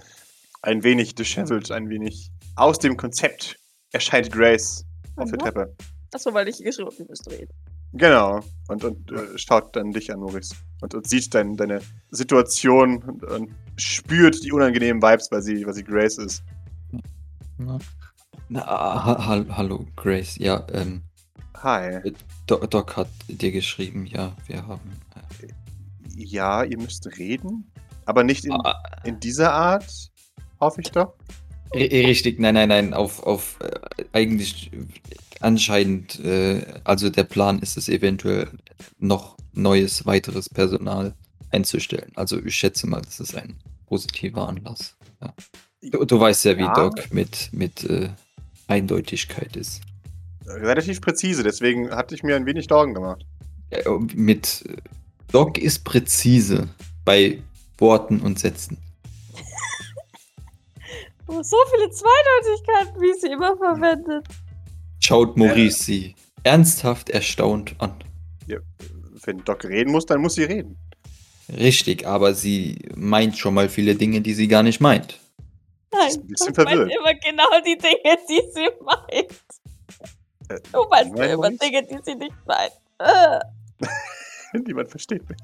ein 0.62 0.82
wenig 0.82 1.14
disheveled, 1.14 1.70
ein 1.70 1.88
wenig 1.88 2.30
aus 2.56 2.78
dem 2.78 2.96
Konzept 2.96 3.58
erscheint 3.92 4.30
Grace 4.32 4.84
auf 5.16 5.30
der 5.30 5.38
Mhm. 5.38 5.42
Treppe. 5.42 5.76
Achso, 6.12 6.32
weil 6.34 6.48
ich 6.48 6.62
geschrieben 6.62 6.90
habe, 6.90 7.04
müsst 7.08 7.30
reden. 7.30 7.52
Genau. 7.92 8.40
Und, 8.68 8.84
und 8.84 9.10
äh, 9.12 9.36
schaut 9.38 9.74
dann 9.76 9.92
dich 9.92 10.12
an, 10.12 10.20
Maurice. 10.20 10.54
Und, 10.80 10.94
und 10.94 11.08
sieht 11.08 11.32
dein, 11.34 11.56
deine 11.56 11.80
Situation 12.10 13.02
und, 13.02 13.24
und 13.24 13.50
spürt 13.76 14.42
die 14.44 14.52
unangenehmen 14.52 15.02
Vibes, 15.02 15.28
weil 15.30 15.42
sie, 15.42 15.64
weil 15.66 15.74
sie 15.74 15.84
Grace 15.84 16.18
ist. 16.18 16.42
Na, 17.56 17.78
na 18.48 18.66
ha, 18.66 19.26
ha, 19.26 19.44
hallo, 19.56 19.86
Grace. 19.96 20.36
Ja, 20.38 20.66
ähm, 20.72 21.02
Hi. 21.62 22.12
Doc, 22.46 22.70
Doc 22.70 22.96
hat 22.96 23.08
dir 23.26 23.50
geschrieben, 23.52 24.06
ja, 24.06 24.36
wir 24.46 24.66
haben. 24.66 24.92
Äh, 25.42 25.48
Ja, 26.14 26.62
ihr 26.64 26.78
müsst 26.78 27.06
reden, 27.18 27.70
aber 28.04 28.22
nicht 28.22 28.44
in, 28.44 28.52
ah, 28.52 28.80
in 29.04 29.18
dieser 29.18 29.52
Art, 29.52 30.07
hoffe 30.60 30.80
ich 30.80 30.90
doch. 30.90 31.14
Richtig, 31.74 32.40
nein, 32.40 32.54
nein, 32.54 32.68
nein, 32.68 32.94
auf, 32.94 33.22
auf 33.22 33.58
äh, 33.60 34.04
eigentlich 34.12 34.70
anscheinend, 35.40 36.18
äh, 36.24 36.62
also 36.84 37.10
der 37.10 37.24
Plan 37.24 37.58
ist 37.60 37.76
es 37.76 37.88
eventuell 37.88 38.48
noch 38.98 39.36
neues, 39.52 40.06
weiteres 40.06 40.48
Personal 40.48 41.14
einzustellen. 41.50 42.12
Also 42.14 42.42
ich 42.42 42.54
schätze 42.54 42.86
mal, 42.86 43.02
das 43.02 43.20
ist 43.20 43.36
ein 43.36 43.56
positiver 43.86 44.48
Anlass. 44.48 44.96
Ja. 45.20 45.34
Du, 45.90 46.04
du, 46.04 46.20
weißt 46.20 46.46
ja, 46.46 46.56
wie 46.56 46.62
ja. 46.62 46.74
Doc 46.74 47.12
mit, 47.12 47.50
mit 47.52 47.84
äh, 47.84 48.08
Eindeutigkeit 48.66 49.56
ist. 49.56 49.82
Relativ 50.46 51.00
präzise, 51.00 51.42
deswegen 51.42 51.90
hatte 51.90 52.14
ich 52.14 52.22
mir 52.22 52.36
ein 52.36 52.46
wenig 52.46 52.66
Sorgen 52.68 52.94
gemacht. 52.94 53.26
Ja, 53.70 53.80
mit 54.14 54.64
Doc 55.30 55.58
ist 55.58 55.84
präzise 55.84 56.68
bei 57.04 57.42
Worten 57.76 58.20
und 58.20 58.38
Sätzen. 58.38 58.78
Oh, 61.28 61.42
so 61.42 61.56
viele 61.70 61.90
Zweideutigkeiten, 61.90 63.00
wie 63.00 63.20
sie 63.20 63.28
immer 63.28 63.56
verwendet. 63.56 64.26
Schaut 65.00 65.36
Maurice 65.36 65.82
sie 65.84 66.14
ernsthaft 66.42 67.10
erstaunt 67.10 67.74
an. 67.78 67.94
Ja, 68.46 68.58
wenn 69.24 69.44
Doc 69.44 69.64
reden 69.64 69.92
muss, 69.92 70.06
dann 70.06 70.22
muss 70.22 70.34
sie 70.34 70.44
reden. 70.44 70.78
Richtig, 71.54 72.06
aber 72.06 72.34
sie 72.34 72.78
meint 72.94 73.36
schon 73.36 73.54
mal 73.54 73.68
viele 73.68 73.94
Dinge, 73.94 74.20
die 74.20 74.34
sie 74.34 74.48
gar 74.48 74.62
nicht 74.62 74.80
meint. 74.80 75.18
Nein, 75.92 76.12
ein 76.12 76.26
bisschen 76.26 76.54
verwirrt. 76.54 76.90
immer 76.90 77.14
genau 77.14 77.60
die 77.64 77.76
Dinge, 77.78 78.18
die 78.28 78.42
sie 78.52 78.68
meint. 78.84 79.32
Äh, 80.48 80.60
du 80.72 80.84
meinst 80.90 81.18
immer 81.18 81.50
Dinge, 81.50 81.82
die 81.84 81.98
sie 82.04 82.14
nicht 82.14 82.46
meint. 82.46 82.72
Äh. 83.00 84.58
Niemand 84.58 84.90
versteht 84.90 85.22
mich. 85.28 85.38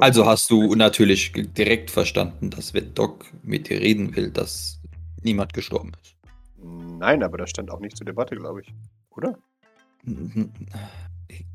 Also 0.00 0.26
hast 0.26 0.50
du 0.50 0.74
natürlich 0.74 1.32
direkt 1.34 1.90
verstanden, 1.90 2.50
dass 2.50 2.72
wenn 2.74 2.94
Doc 2.94 3.26
mit 3.42 3.68
dir 3.68 3.80
reden 3.80 4.14
will, 4.16 4.30
dass 4.30 4.80
niemand 5.22 5.52
gestorben 5.52 5.92
ist. 6.02 6.16
Nein, 6.62 7.22
aber 7.22 7.38
das 7.38 7.50
stand 7.50 7.70
auch 7.70 7.80
nicht 7.80 7.96
zur 7.96 8.06
Debatte, 8.06 8.36
glaube 8.36 8.62
ich. 8.62 8.74
Oder? 9.10 9.38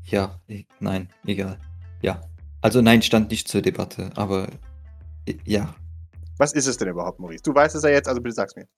Ja, 0.04 0.40
nein, 0.80 1.08
egal. 1.26 1.58
Ja. 2.02 2.20
Also 2.60 2.80
nein, 2.80 3.02
stand 3.02 3.30
nicht 3.30 3.48
zur 3.48 3.60
Debatte, 3.60 4.10
aber 4.14 4.48
ja. 5.44 5.74
Was 6.38 6.52
ist 6.52 6.66
es 6.66 6.76
denn 6.76 6.88
überhaupt, 6.88 7.18
Maurice? 7.18 7.42
Du 7.42 7.54
weißt 7.54 7.74
es 7.74 7.82
ja 7.82 7.90
jetzt, 7.90 8.08
also 8.08 8.20
bitte 8.20 8.34
sag's 8.34 8.54
mir. 8.54 8.68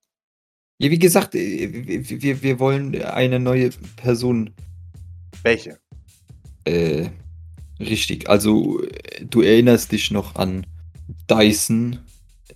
Ja, 0.78 0.90
wie 0.90 0.98
gesagt, 0.98 1.34
wir, 1.34 2.42
wir 2.42 2.58
wollen 2.58 3.00
eine 3.02 3.38
neue 3.38 3.70
Person. 3.96 4.54
Welche? 5.42 5.78
Äh, 6.64 7.10
Richtig, 7.80 8.28
also 8.28 8.80
du 9.22 9.42
erinnerst 9.42 9.92
dich 9.92 10.10
noch 10.10 10.36
an 10.36 10.66
Dyson, 11.28 11.98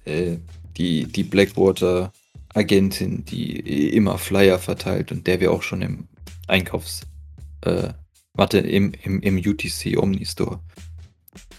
äh, 0.05 0.37
die, 0.77 1.07
die 1.07 1.25
Blackwater-Agentin, 1.25 3.25
die 3.25 3.91
immer 3.91 4.19
Flyer 4.19 4.59
verteilt 4.59 5.11
und 5.11 5.27
der 5.27 5.41
wir 5.41 5.53
auch 5.53 5.63
schon 5.63 5.83
im 5.83 6.09
Einkaufs, 6.47 7.03
äh, 7.63 7.89
warte, 8.35 8.59
im, 8.59 8.93
im, 9.03 9.21
im 9.21 9.39
UTC 9.39 9.99
Omnistore 9.99 10.61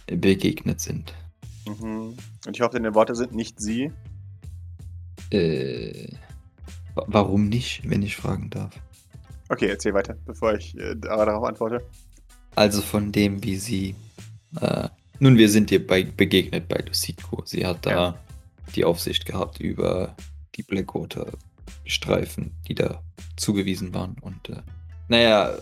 begegnet 0.08 0.80
sind. 0.80 1.14
Mhm. 1.68 2.16
Und 2.46 2.56
ich 2.56 2.62
hoffe, 2.62 2.78
deine 2.78 2.96
Worte 2.96 3.16
sind 3.16 3.34
nicht 3.34 3.60
sie. 3.60 3.92
Äh, 5.32 6.08
warum 6.96 7.50
nicht, 7.50 7.88
wenn 7.90 8.02
ich 8.02 8.16
fragen 8.16 8.50
darf? 8.50 8.74
Okay, 9.50 9.68
erzähl 9.68 9.94
weiter, 9.94 10.16
bevor 10.26 10.54
ich 10.54 10.78
äh, 10.78 10.96
darauf 10.96 11.44
antworte. 11.44 11.86
Also 12.60 12.82
von 12.82 13.14
dem, 13.14 13.42
wie 13.42 13.56
sie. 13.56 13.96
Äh, 14.60 14.90
nun, 15.20 15.38
wir 15.38 15.48
sind 15.48 15.72
ihr 15.72 15.88
bei, 15.88 16.04
begegnet 16.04 16.68
bei 16.68 16.84
Lucico. 16.86 17.42
Sie 17.46 17.66
hat 17.66 17.86
da 17.86 17.92
ja. 17.92 18.20
die 18.76 18.84
Aufsicht 18.84 19.26
gehabt 19.26 19.62
über 19.62 20.14
die 20.56 20.64
Blackwater-Streifen, 20.64 22.52
die 22.68 22.76
da 22.76 23.02
zugewiesen 23.38 23.94
waren. 23.94 24.18
Und 24.20 24.50
äh, 24.50 24.62
naja, 25.08 25.58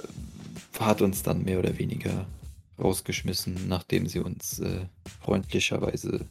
hat 0.79 1.03
uns 1.03 1.21
dann 1.21 1.43
mehr 1.43 1.59
oder 1.59 1.77
weniger 1.77 2.25
rausgeschmissen, 2.79 3.67
nachdem 3.67 4.07
sie 4.07 4.19
uns 4.19 4.57
äh, 4.57 4.87
freundlicherweise 5.21 6.25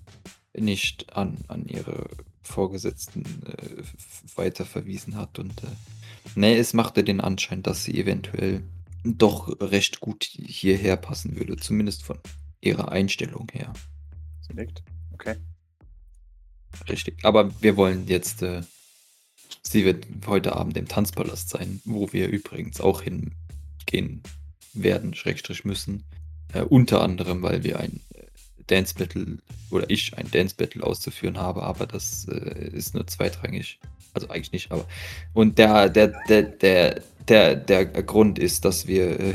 nicht 0.52 1.16
an, 1.16 1.36
an 1.46 1.66
ihre 1.66 2.08
Vorgesetzten 2.42 3.22
äh, 3.46 3.84
weiterverwiesen 4.34 5.14
hat. 5.14 5.38
Und 5.38 5.62
äh, 5.62 5.68
nee, 6.34 6.56
es 6.56 6.74
machte 6.74 7.04
den 7.04 7.20
Anschein, 7.20 7.62
dass 7.62 7.84
sie 7.84 8.00
eventuell 8.00 8.64
doch 9.06 9.60
recht 9.60 10.00
gut 10.00 10.24
hierher 10.24 10.96
passen 10.96 11.36
würde, 11.36 11.56
zumindest 11.56 12.02
von 12.02 12.18
ihrer 12.60 12.90
Einstellung 12.90 13.48
her. 13.52 13.72
Sie 14.46 14.54
nickt. 14.54 14.82
Okay. 15.12 15.36
Richtig. 16.88 17.24
Aber 17.24 17.50
wir 17.62 17.76
wollen 17.76 18.06
jetzt, 18.06 18.42
äh, 18.42 18.62
sie 19.62 19.84
wird 19.84 20.06
heute 20.26 20.56
Abend 20.56 20.76
im 20.76 20.88
Tanzpalast 20.88 21.48
sein, 21.48 21.80
wo 21.84 22.12
wir 22.12 22.28
übrigens 22.28 22.80
auch 22.80 23.02
hingehen 23.02 24.22
werden, 24.74 25.14
Schrägstrich 25.14 25.64
müssen. 25.64 26.04
Äh, 26.52 26.62
unter 26.62 27.00
anderem, 27.02 27.42
weil 27.42 27.64
wir 27.64 27.80
ein 27.80 28.00
äh, 28.14 28.26
Dance 28.66 28.94
Battle 28.94 29.38
oder 29.70 29.88
ich 29.90 30.16
ein 30.16 30.30
Dance 30.30 30.54
Battle 30.56 30.84
auszuführen 30.84 31.38
habe, 31.38 31.62
aber 31.62 31.86
das 31.86 32.26
äh, 32.28 32.68
ist 32.68 32.94
nur 32.94 33.06
zweitrangig. 33.06 33.78
Also 34.14 34.28
eigentlich 34.28 34.52
nicht, 34.52 34.72
aber. 34.72 34.86
Und 35.34 35.58
der, 35.58 35.88
der, 35.88 36.14
der, 36.28 36.42
der, 36.42 37.02
der, 37.28 37.56
der 37.56 37.84
Grund 37.86 38.38
ist, 38.38 38.64
dass 38.64 38.86
wir 38.86 39.20
äh, 39.20 39.34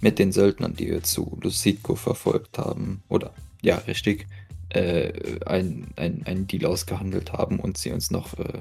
mit 0.00 0.18
den 0.18 0.32
Söldnern, 0.32 0.74
die 0.74 0.88
wir 0.88 1.02
zu 1.02 1.38
Lucidco 1.42 1.94
verfolgt 1.94 2.58
haben, 2.58 3.02
oder 3.08 3.32
ja, 3.62 3.76
richtig, 3.76 4.26
äh, 4.70 5.40
ein, 5.46 5.88
ein, 5.96 6.22
einen 6.26 6.46
Deal 6.46 6.66
ausgehandelt 6.66 7.32
haben 7.32 7.60
und 7.60 7.78
sie 7.78 7.92
uns 7.92 8.10
noch 8.10 8.38
äh, 8.38 8.60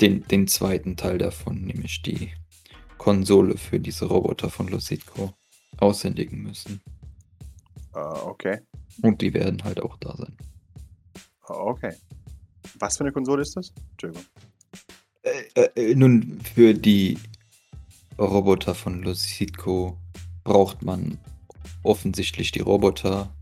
den, 0.00 0.26
den 0.28 0.46
zweiten 0.46 0.96
Teil 0.96 1.18
davon, 1.18 1.64
nämlich 1.64 2.02
die 2.02 2.32
Konsole 2.98 3.56
für 3.56 3.80
diese 3.80 4.06
Roboter 4.06 4.50
von 4.50 4.68
Lucidco, 4.68 5.32
aushändigen 5.78 6.42
müssen. 6.42 6.80
Uh, 7.94 8.28
okay. 8.28 8.60
Und 9.02 9.20
die 9.20 9.32
werden 9.32 9.62
halt 9.64 9.80
auch 9.80 9.96
da 9.98 10.14
sein. 10.16 10.36
Uh, 11.48 11.52
okay. 11.52 11.94
Was 12.78 12.96
für 12.96 13.04
eine 13.04 13.12
Konsole 13.12 13.42
ist 13.42 13.56
das? 13.56 13.72
Entschuldigung. 13.92 14.24
Äh, 15.22 15.68
äh, 15.74 15.94
nun, 15.94 16.40
für 16.54 16.74
die 16.74 17.18
Roboter 18.18 18.74
von 18.74 19.02
Lucidco 19.02 19.98
braucht 20.44 20.82
man 20.82 21.18
offensichtlich 21.82 22.52
die 22.52 22.60
Roboter. 22.60 23.34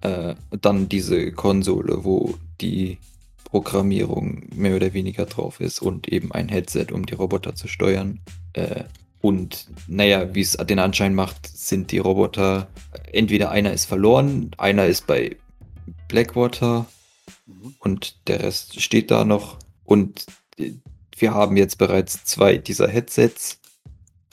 Äh, 0.00 0.34
dann 0.60 0.88
diese 0.88 1.32
Konsole, 1.32 2.04
wo 2.04 2.34
die 2.60 2.98
Programmierung 3.44 4.44
mehr 4.54 4.76
oder 4.76 4.92
weniger 4.92 5.24
drauf 5.26 5.60
ist 5.60 5.80
und 5.80 6.08
eben 6.08 6.32
ein 6.32 6.48
Headset, 6.48 6.88
um 6.92 7.06
die 7.06 7.14
Roboter 7.14 7.54
zu 7.54 7.66
steuern. 7.66 8.20
Äh, 8.52 8.84
und 9.20 9.68
naja, 9.88 10.34
wie 10.34 10.42
es 10.42 10.52
den 10.52 10.78
Anschein 10.78 11.14
macht, 11.14 11.46
sind 11.46 11.90
die 11.90 11.98
Roboter, 11.98 12.68
entweder 13.12 13.50
einer 13.50 13.72
ist 13.72 13.86
verloren, 13.86 14.50
einer 14.58 14.86
ist 14.86 15.06
bei 15.06 15.36
Blackwater 16.06 16.86
mhm. 17.46 17.74
und 17.80 18.28
der 18.28 18.40
Rest 18.40 18.80
steht 18.80 19.10
da 19.10 19.24
noch. 19.24 19.58
Und 19.84 20.26
wir 21.16 21.34
haben 21.34 21.56
jetzt 21.56 21.78
bereits 21.78 22.24
zwei 22.24 22.58
dieser 22.58 22.88
Headsets 22.88 23.58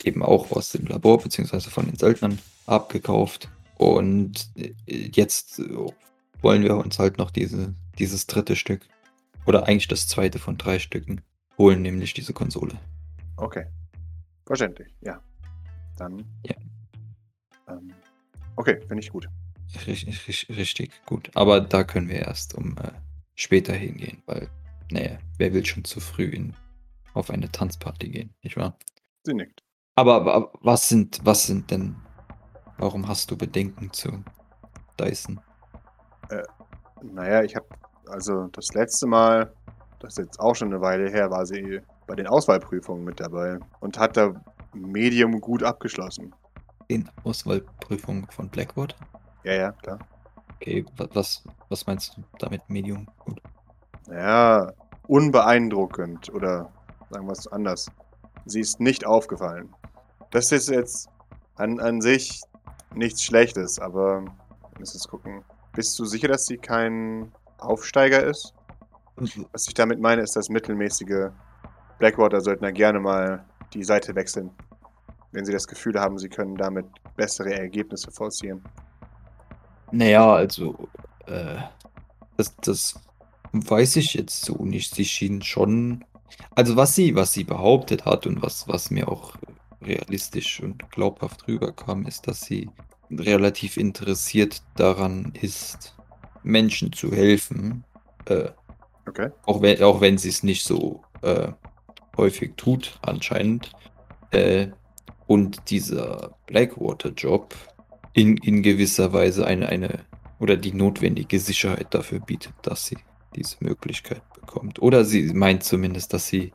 eben 0.03 0.23
auch 0.23 0.51
aus 0.51 0.71
dem 0.71 0.85
Labor 0.87 1.21
beziehungsweise 1.21 1.69
von 1.69 1.85
den 1.85 1.97
Söldnern 1.97 2.39
abgekauft. 2.65 3.49
Und 3.77 4.49
äh, 4.55 4.73
jetzt 4.85 5.61
wollen 6.41 6.63
wir 6.63 6.77
uns 6.77 6.99
halt 6.99 7.17
noch 7.17 7.31
diese, 7.31 7.73
dieses 7.97 8.27
dritte 8.27 8.55
Stück 8.55 8.81
oder 9.45 9.67
eigentlich 9.67 9.87
das 9.87 10.07
zweite 10.07 10.39
von 10.39 10.57
drei 10.57 10.79
Stücken 10.79 11.21
holen, 11.57 11.81
nämlich 11.81 12.13
diese 12.13 12.33
Konsole. 12.33 12.79
Okay. 13.37 13.65
Verständlich, 14.45 14.93
ja. 15.01 15.21
Dann. 15.97 16.23
Ja. 16.43 16.55
Ähm, 17.67 17.91
okay, 18.55 18.79
finde 18.87 19.01
ich 19.01 19.09
gut. 19.09 19.27
Richtig, 19.87 20.27
richtig, 20.27 20.57
richtig, 20.57 20.91
gut. 21.05 21.31
Aber 21.35 21.61
da 21.61 21.83
können 21.83 22.09
wir 22.09 22.19
erst 22.19 22.53
um 22.53 22.77
äh, 22.77 22.91
später 23.33 23.73
hingehen, 23.73 24.21
weil, 24.25 24.49
naja, 24.91 25.17
wer 25.37 25.53
will 25.53 25.65
schon 25.65 25.83
zu 25.83 25.99
früh 25.99 26.25
in, 26.25 26.53
auf 27.13 27.29
eine 27.29 27.51
Tanzparty 27.51 28.09
gehen, 28.09 28.33
nicht 28.43 28.57
wahr? 28.57 28.77
Sie 29.23 29.33
nickt. 29.33 29.64
Aber, 29.95 30.15
aber 30.15 30.51
was 30.61 30.89
sind, 30.89 31.21
was 31.23 31.45
sind 31.45 31.71
denn, 31.71 31.95
warum 32.77 33.07
hast 33.07 33.31
du 33.31 33.37
Bedenken 33.37 33.91
zu 33.93 34.23
Dyson? 34.99 35.39
Äh, 36.29 36.43
naja, 37.01 37.43
ich 37.43 37.55
habe, 37.55 37.65
also 38.07 38.47
das 38.47 38.73
letzte 38.73 39.07
Mal, 39.07 39.53
das 39.99 40.17
ist 40.17 40.25
jetzt 40.25 40.39
auch 40.39 40.53
schon 40.53 40.73
eine 40.73 40.81
Weile 40.81 41.09
her, 41.09 41.31
war 41.31 41.45
sie 41.45 41.79
bei 42.07 42.15
den 42.15 42.27
Auswahlprüfungen 42.27 43.05
mit 43.05 43.21
dabei 43.21 43.57
und 43.79 43.97
hat 43.97 44.17
da 44.17 44.33
Medium 44.73 45.39
gut 45.39 45.63
abgeschlossen. 45.63 46.35
Den 46.89 47.09
Auswahlprüfungen 47.23 48.27
von 48.29 48.49
Blackwood? 48.49 48.95
Ja, 49.43 49.53
ja, 49.53 49.71
klar. 49.71 49.99
Okay, 50.55 50.85
was, 51.13 51.43
was 51.69 51.87
meinst 51.87 52.17
du 52.17 52.23
damit 52.39 52.69
Medium 52.69 53.07
gut? 53.19 53.41
Ja, 54.11 54.71
unbeeindruckend 55.07 56.33
oder 56.33 56.69
sagen 57.09 57.27
wir 57.27 57.31
es 57.31 57.47
anders. 57.47 57.89
Sie 58.45 58.59
ist 58.59 58.79
nicht 58.79 59.05
aufgefallen. 59.05 59.73
Das 60.31 60.51
ist 60.51 60.69
jetzt 60.69 61.09
an, 61.55 61.79
an 61.79 62.01
sich 62.01 62.41
nichts 62.93 63.23
Schlechtes, 63.23 63.79
aber 63.79 64.23
wir 64.23 64.79
müssen 64.79 64.97
es 64.97 65.07
gucken. 65.07 65.43
Bist 65.73 65.97
du 65.99 66.05
sicher, 66.05 66.27
dass 66.27 66.45
sie 66.45 66.57
kein 66.57 67.31
Aufsteiger 67.59 68.23
ist? 68.23 68.53
Was 69.51 69.67
ich 69.67 69.73
damit 69.73 69.99
meine, 69.99 70.21
ist, 70.21 70.35
dass 70.35 70.49
mittelmäßige 70.49 71.29
Blackwater-Söldner 71.99 72.71
gerne 72.71 72.99
mal 72.99 73.45
die 73.73 73.83
Seite 73.83 74.15
wechseln, 74.15 74.51
wenn 75.31 75.45
sie 75.45 75.53
das 75.53 75.67
Gefühl 75.67 75.99
haben, 75.99 76.17
sie 76.17 76.29
können 76.29 76.55
damit 76.55 76.85
bessere 77.15 77.53
Ergebnisse 77.53 78.11
forcieren. 78.11 78.63
Naja, 79.91 80.33
also, 80.33 80.89
äh, 81.27 81.57
das, 82.37 82.55
das 82.57 82.99
weiß 83.53 83.95
ich 83.97 84.13
jetzt 84.15 84.43
so 84.43 84.65
nicht. 84.65 84.93
Sie 84.93 85.05
schien 85.05 85.41
schon, 85.41 86.03
also 86.55 86.75
was 86.75 86.95
sie, 86.95 87.15
was 87.15 87.31
sie 87.31 87.43
behauptet 87.43 88.05
hat 88.05 88.27
und 88.27 88.41
was, 88.41 88.67
was 88.67 88.91
mir 88.91 89.07
auch 89.07 89.35
realistisch 89.85 90.61
und 90.61 90.89
glaubhaft 90.91 91.47
rüberkam, 91.47 92.05
ist, 92.05 92.27
dass 92.27 92.41
sie 92.41 92.69
relativ 93.11 93.77
interessiert 93.77 94.63
daran 94.75 95.33
ist, 95.39 95.95
Menschen 96.43 96.91
zu 96.93 97.11
helfen. 97.11 97.83
Äh, 98.25 98.49
Okay. 99.07 99.29
auch 99.45 99.61
wenn, 99.61 99.81
auch 99.83 100.01
wenn 100.01 100.17
sie 100.17 100.29
es 100.29 100.41
nicht 100.43 100.63
so 100.63 101.03
äh, 101.21 101.49
häufig 102.17 102.53
tut, 102.57 102.97
anscheinend. 103.01 103.71
Äh, 104.31 104.67
und 105.27 105.69
dieser 105.69 106.35
Blackwater-Job 106.47 107.55
in, 108.13 108.37
in 108.37 108.63
gewisser 108.63 109.13
Weise 109.13 109.45
eine, 109.45 109.69
eine 109.69 110.05
oder 110.39 110.57
die 110.57 110.73
notwendige 110.73 111.39
Sicherheit 111.39 111.93
dafür 111.93 112.19
bietet, 112.19 112.53
dass 112.61 112.87
sie 112.87 112.97
diese 113.35 113.57
Möglichkeit 113.59 114.21
bekommt. 114.33 114.81
Oder 114.81 115.05
sie 115.05 115.33
meint 115.33 115.63
zumindest, 115.63 116.13
dass 116.13 116.27
sie 116.27 116.51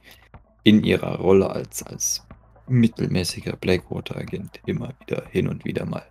in 0.63 0.85
ihrer 0.85 1.19
Rolle 1.21 1.51
als, 1.51 1.83
als 1.83 2.27
mittelmäßiger 2.71 3.57
Blackwater-Agent 3.57 4.61
immer 4.67 4.95
wieder 5.01 5.25
hin 5.31 5.49
und 5.49 5.65
wieder 5.65 5.85
mal 5.87 6.07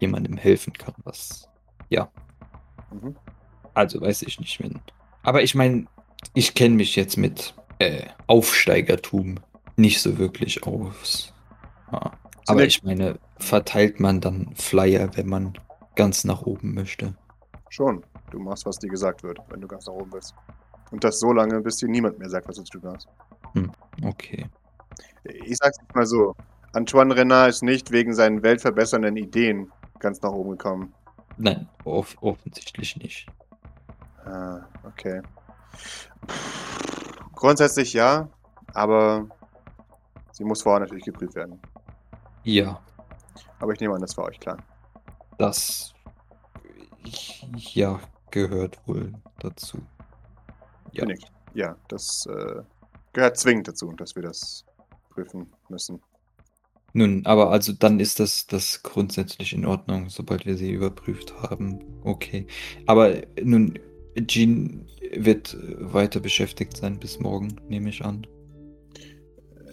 jemandem 0.00 0.36
helfen 0.36 0.72
kann, 0.72 0.94
was 1.04 1.48
ja, 1.88 2.10
Mhm. 2.92 3.16
also 3.74 4.00
weiß 4.00 4.22
ich 4.22 4.40
nicht, 4.40 4.60
wenn. 4.60 4.80
Aber 5.22 5.42
ich 5.42 5.54
meine, 5.54 5.86
ich 6.34 6.54
kenne 6.54 6.74
mich 6.76 6.96
jetzt 6.96 7.16
mit 7.16 7.54
äh, 7.78 8.06
Aufsteigertum 8.26 9.36
nicht 9.76 10.00
so 10.02 10.18
wirklich 10.18 10.66
aus. 10.66 11.32
Ja. 11.92 12.12
Aber 12.46 12.64
ich 12.64 12.82
meine, 12.82 13.18
verteilt 13.38 14.00
man 14.00 14.20
dann 14.20 14.54
Flyer, 14.56 15.16
wenn 15.16 15.28
man 15.28 15.52
ganz 15.94 16.24
nach 16.24 16.42
oben 16.42 16.74
möchte? 16.74 17.14
Schon. 17.68 18.04
Du 18.30 18.38
machst, 18.38 18.66
was 18.66 18.78
dir 18.78 18.88
gesagt 18.88 19.22
wird, 19.22 19.38
wenn 19.48 19.60
du 19.60 19.68
ganz 19.68 19.86
nach 19.86 19.94
oben 19.94 20.10
bist. 20.10 20.34
Und 20.90 21.04
das 21.04 21.20
so 21.20 21.32
lange, 21.32 21.60
bis 21.60 21.76
dir 21.76 21.88
niemand 21.88 22.18
mehr 22.18 22.28
sagt, 22.28 22.48
was 22.48 22.56
du 22.56 22.64
zu 22.64 22.78
tun 22.80 22.92
hast. 22.92 23.08
Okay. 24.02 24.46
Ich 25.24 25.56
sag's 25.58 25.78
jetzt 25.80 25.94
mal 25.94 26.06
so. 26.06 26.34
Antoine 26.72 27.14
Renard 27.16 27.50
ist 27.50 27.62
nicht 27.62 27.90
wegen 27.90 28.14
seinen 28.14 28.42
weltverbessernden 28.42 29.16
Ideen 29.16 29.70
ganz 29.98 30.22
nach 30.22 30.30
oben 30.32 30.50
gekommen. 30.52 30.94
Nein, 31.36 31.68
off 31.84 32.16
offensichtlich 32.20 32.96
nicht. 32.96 33.26
Ah, 34.24 34.60
okay. 34.84 35.22
Grundsätzlich 37.34 37.92
ja, 37.94 38.28
aber 38.74 39.26
sie 40.32 40.44
muss 40.44 40.62
vorher 40.62 40.80
natürlich 40.80 41.04
geprüft 41.04 41.34
werden. 41.34 41.60
Ja, 42.42 42.80
Aber 43.58 43.72
ich 43.72 43.80
nehme 43.80 43.94
an, 43.94 44.00
das 44.00 44.16
war 44.16 44.24
euch 44.26 44.40
klar. 44.40 44.58
das 45.38 45.92
ja 47.54 48.00
gehört 48.30 48.78
wohl 48.86 49.12
dazu. 49.38 49.78
Ja. 50.92 51.06
Ja, 51.52 51.76
das 51.88 52.26
äh, 52.26 52.62
gehört 53.12 53.36
zwingend 53.36 53.68
dazu, 53.68 53.92
dass 53.92 54.14
wir 54.14 54.22
das 54.22 54.64
prüfen 55.20 55.46
müssen. 55.68 56.00
Nun, 56.92 57.24
aber 57.24 57.50
also 57.50 57.72
dann 57.72 58.00
ist 58.00 58.18
das, 58.18 58.46
das 58.46 58.82
grundsätzlich 58.82 59.52
in 59.52 59.64
Ordnung, 59.64 60.08
sobald 60.08 60.44
wir 60.44 60.56
sie 60.56 60.72
überprüft 60.72 61.32
haben. 61.42 61.78
Okay. 62.02 62.46
Aber 62.86 63.14
nun, 63.40 63.78
Jean 64.26 64.86
wird 65.12 65.56
weiter 65.78 66.18
beschäftigt 66.18 66.76
sein 66.76 66.98
bis 66.98 67.20
morgen, 67.20 67.54
nehme 67.68 67.90
ich 67.90 68.04
an. 68.04 68.26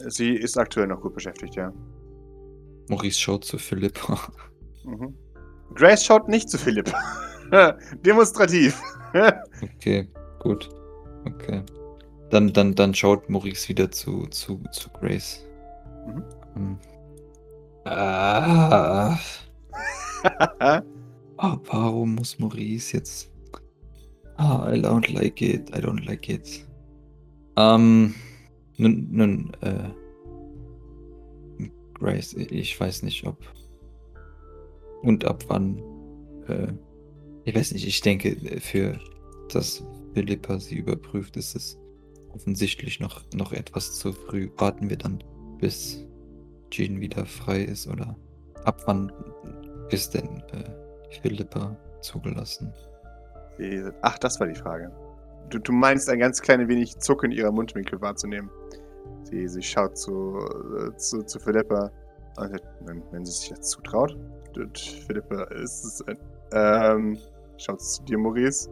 Sie 0.07 0.35
ist 0.35 0.57
aktuell 0.57 0.87
noch 0.87 1.01
gut 1.01 1.15
beschäftigt, 1.15 1.55
ja. 1.55 1.73
Maurice 2.87 3.19
schaut 3.19 3.45
zu 3.45 3.57
Philippa. 3.57 4.31
Mhm. 4.85 5.13
Grace 5.75 6.05
schaut 6.05 6.29
nicht 6.29 6.49
zu 6.49 6.57
Philipp. 6.57 6.93
Demonstrativ. 8.05 8.81
Okay, 9.61 10.07
gut. 10.39 10.69
Okay. 11.25 11.63
Dann, 12.29 12.51
dann, 12.51 12.75
dann 12.75 12.93
schaut 12.93 13.29
Maurice 13.29 13.69
wieder 13.69 13.89
zu, 13.89 14.27
zu, 14.27 14.61
zu 14.71 14.89
Grace. 14.89 15.45
Mhm. 16.05 16.23
Hm. 16.53 16.77
Ah, 17.89 19.17
ah, 21.37 21.57
warum 21.67 22.15
muss 22.15 22.37
Maurice 22.37 22.97
jetzt. 22.97 23.31
Ah, 24.35 24.69
I 24.69 24.81
don't 24.81 25.09
like 25.13 25.41
it, 25.41 25.69
I 25.69 25.79
don't 25.79 26.05
like 26.05 26.27
it. 26.27 26.65
Ähm, 27.55 28.13
nun, 28.75 29.07
nun, 29.09 29.51
äh. 29.61 29.89
Grace, 31.93 32.33
ich 32.33 32.77
weiß 32.77 33.03
nicht, 33.03 33.25
ob. 33.25 33.37
Und 35.01 35.23
ab 35.23 35.45
wann. 35.47 35.81
Äh, 36.47 36.73
ich 37.45 37.55
weiß 37.55 37.71
nicht, 37.71 37.87
ich 37.87 38.01
denke, 38.01 38.35
für 38.59 38.99
das 39.49 39.83
Philippa 40.13 40.59
sie 40.59 40.75
überprüft, 40.75 41.37
ist 41.37 41.55
es 41.55 41.79
offensichtlich 42.37 42.99
noch, 42.99 43.21
noch 43.33 43.51
etwas 43.51 43.97
zu 43.97 44.13
früh. 44.13 44.49
Warten 44.57 44.89
wir 44.89 44.97
dann, 44.97 45.23
bis 45.59 46.05
Jean 46.69 46.99
wieder 47.01 47.25
frei 47.25 47.61
ist 47.63 47.87
oder 47.87 48.15
ab 48.63 48.81
wann 48.85 49.11
ist 49.89 50.13
denn 50.13 50.43
äh, 50.53 51.19
Philippa 51.21 51.75
zugelassen? 52.01 52.71
Ach, 54.01 54.17
das 54.19 54.39
war 54.39 54.47
die 54.47 54.55
Frage. 54.55 54.91
Du, 55.49 55.57
du 55.59 55.71
meinst 55.71 56.09
ein 56.09 56.19
ganz 56.19 56.41
klein 56.41 56.67
wenig 56.67 56.97
Zucken 56.99 57.31
ihrer 57.31 57.51
Mundwinkel 57.51 57.99
wahrzunehmen. 58.01 58.49
Sie, 59.23 59.47
sie 59.47 59.63
schaut 59.63 59.97
zu, 59.97 60.37
äh, 60.77 60.95
zu, 60.97 61.23
zu 61.23 61.39
Philippa. 61.39 61.91
Und 62.37 62.61
wenn, 62.81 63.01
wenn 63.11 63.25
sie 63.25 63.31
sich 63.31 63.49
jetzt 63.49 63.69
zutraut. 63.71 64.15
Philippa 65.07 65.43
ist 65.45 65.83
es. 65.85 66.07
ein- 66.07 66.17
Ähm, 66.53 67.17
schaut 67.57 67.81
zu 67.81 68.03
dir, 68.03 68.17
Maurice. 68.17 68.69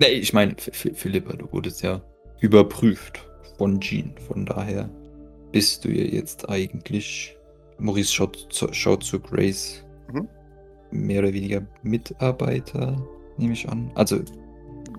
Nee, 0.00 0.06
ich 0.08 0.32
meine, 0.32 0.54
Philippa, 0.58 1.34
du 1.36 1.50
wurdest 1.52 1.82
ja 1.82 2.00
überprüft 2.40 3.24
von 3.58 3.80
Jean. 3.80 4.14
Von 4.26 4.46
daher 4.46 4.88
bist 5.52 5.84
du 5.84 5.90
ja 5.90 6.04
jetzt 6.04 6.48
eigentlich. 6.48 7.36
Maurice 7.78 8.12
schaut 8.12 8.48
zu, 8.50 8.72
schaut 8.72 9.04
zu 9.04 9.20
Grace. 9.20 9.84
Mhm. 10.12 10.28
Mehr 10.90 11.20
oder 11.20 11.32
weniger 11.32 11.66
Mitarbeiter, 11.82 12.96
nehme 13.36 13.52
ich 13.52 13.68
an. 13.68 13.90
Also, 13.94 14.20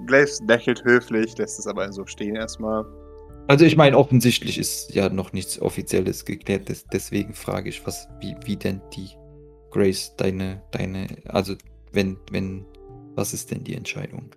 Grace 0.08 0.42
lächelt 0.48 0.84
höflich, 0.84 1.38
lässt 1.38 1.60
es 1.60 1.68
aber 1.68 1.92
so 1.92 2.06
stehen 2.06 2.36
erstmal. 2.36 2.86
also 3.48 3.66
ich 3.66 3.76
meine, 3.76 3.98
offensichtlich 3.98 4.58
ist 4.58 4.94
ja 4.96 5.10
noch 5.10 5.34
nichts 5.34 5.62
Offizielles 5.62 6.26
geklärt. 6.26 6.70
Des, 6.70 6.86
deswegen 6.92 7.34
frage 7.34 7.70
ich, 7.70 7.86
was, 7.86 8.08
wie, 8.20 8.36
wie 8.46 8.56
denn 8.56 8.82
die 8.96 9.10
Grace 9.70 10.16
deine, 10.18 10.62
deine, 10.72 11.08
also 11.26 11.56
wenn, 11.92 12.18
wenn, 12.32 12.66
was 13.16 13.34
ist 13.34 13.52
denn 13.52 13.64
die 13.64 13.76
Entscheidung? 13.76 14.32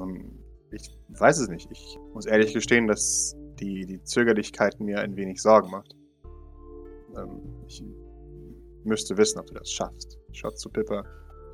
Ähm, 0.00 0.35
Ich 0.76 1.20
weiß 1.20 1.38
es 1.38 1.48
nicht. 1.48 1.68
Ich 1.70 1.98
muss 2.14 2.26
ehrlich 2.26 2.52
gestehen, 2.52 2.86
dass 2.86 3.36
die, 3.58 3.86
die 3.86 4.02
Zögerlichkeit 4.02 4.78
mir 4.80 5.00
ein 5.00 5.16
wenig 5.16 5.40
Sorgen 5.40 5.70
macht. 5.70 5.96
Ähm, 7.16 7.40
ich 7.66 7.82
müsste 8.84 9.16
wissen, 9.16 9.38
ob 9.38 9.46
du 9.46 9.54
das 9.54 9.70
schaffst. 9.70 10.18
Schaut 10.32 10.58
zu 10.58 10.68
Pippa. 10.68 11.02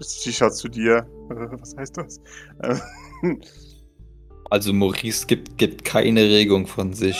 Sie 0.00 0.32
schaut 0.32 0.54
zu 0.54 0.68
dir. 0.68 1.06
Was 1.28 1.76
heißt 1.76 1.96
das? 1.96 2.20
Ähm, 2.62 3.40
Also 4.50 4.70
Maurice 4.74 5.26
gibt, 5.26 5.56
gibt 5.56 5.82
keine 5.82 6.20
Regung 6.20 6.66
von 6.66 6.92
sich. 6.92 7.16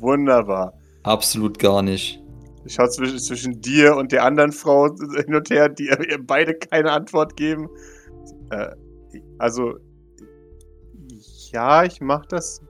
Wunderbar. 0.00 0.72
Absolut 1.04 1.60
gar 1.60 1.80
nicht. 1.80 2.20
Ich 2.64 2.74
schaue 2.74 2.88
zwischen, 2.90 3.20
zwischen 3.20 3.60
dir 3.60 3.94
und 3.94 4.10
der 4.10 4.24
anderen 4.24 4.50
Frau 4.50 4.88
hin 4.88 5.32
und 5.32 5.48
her, 5.48 5.68
die 5.68 5.84
ihr 5.84 6.18
beide 6.20 6.54
keine 6.54 6.90
Antwort 6.90 7.36
geben. 7.36 7.68
Äh, 8.50 8.70
also, 9.38 9.76
ja, 11.52 11.84
ich 11.84 12.00
mach 12.00 12.26
das. 12.26 12.62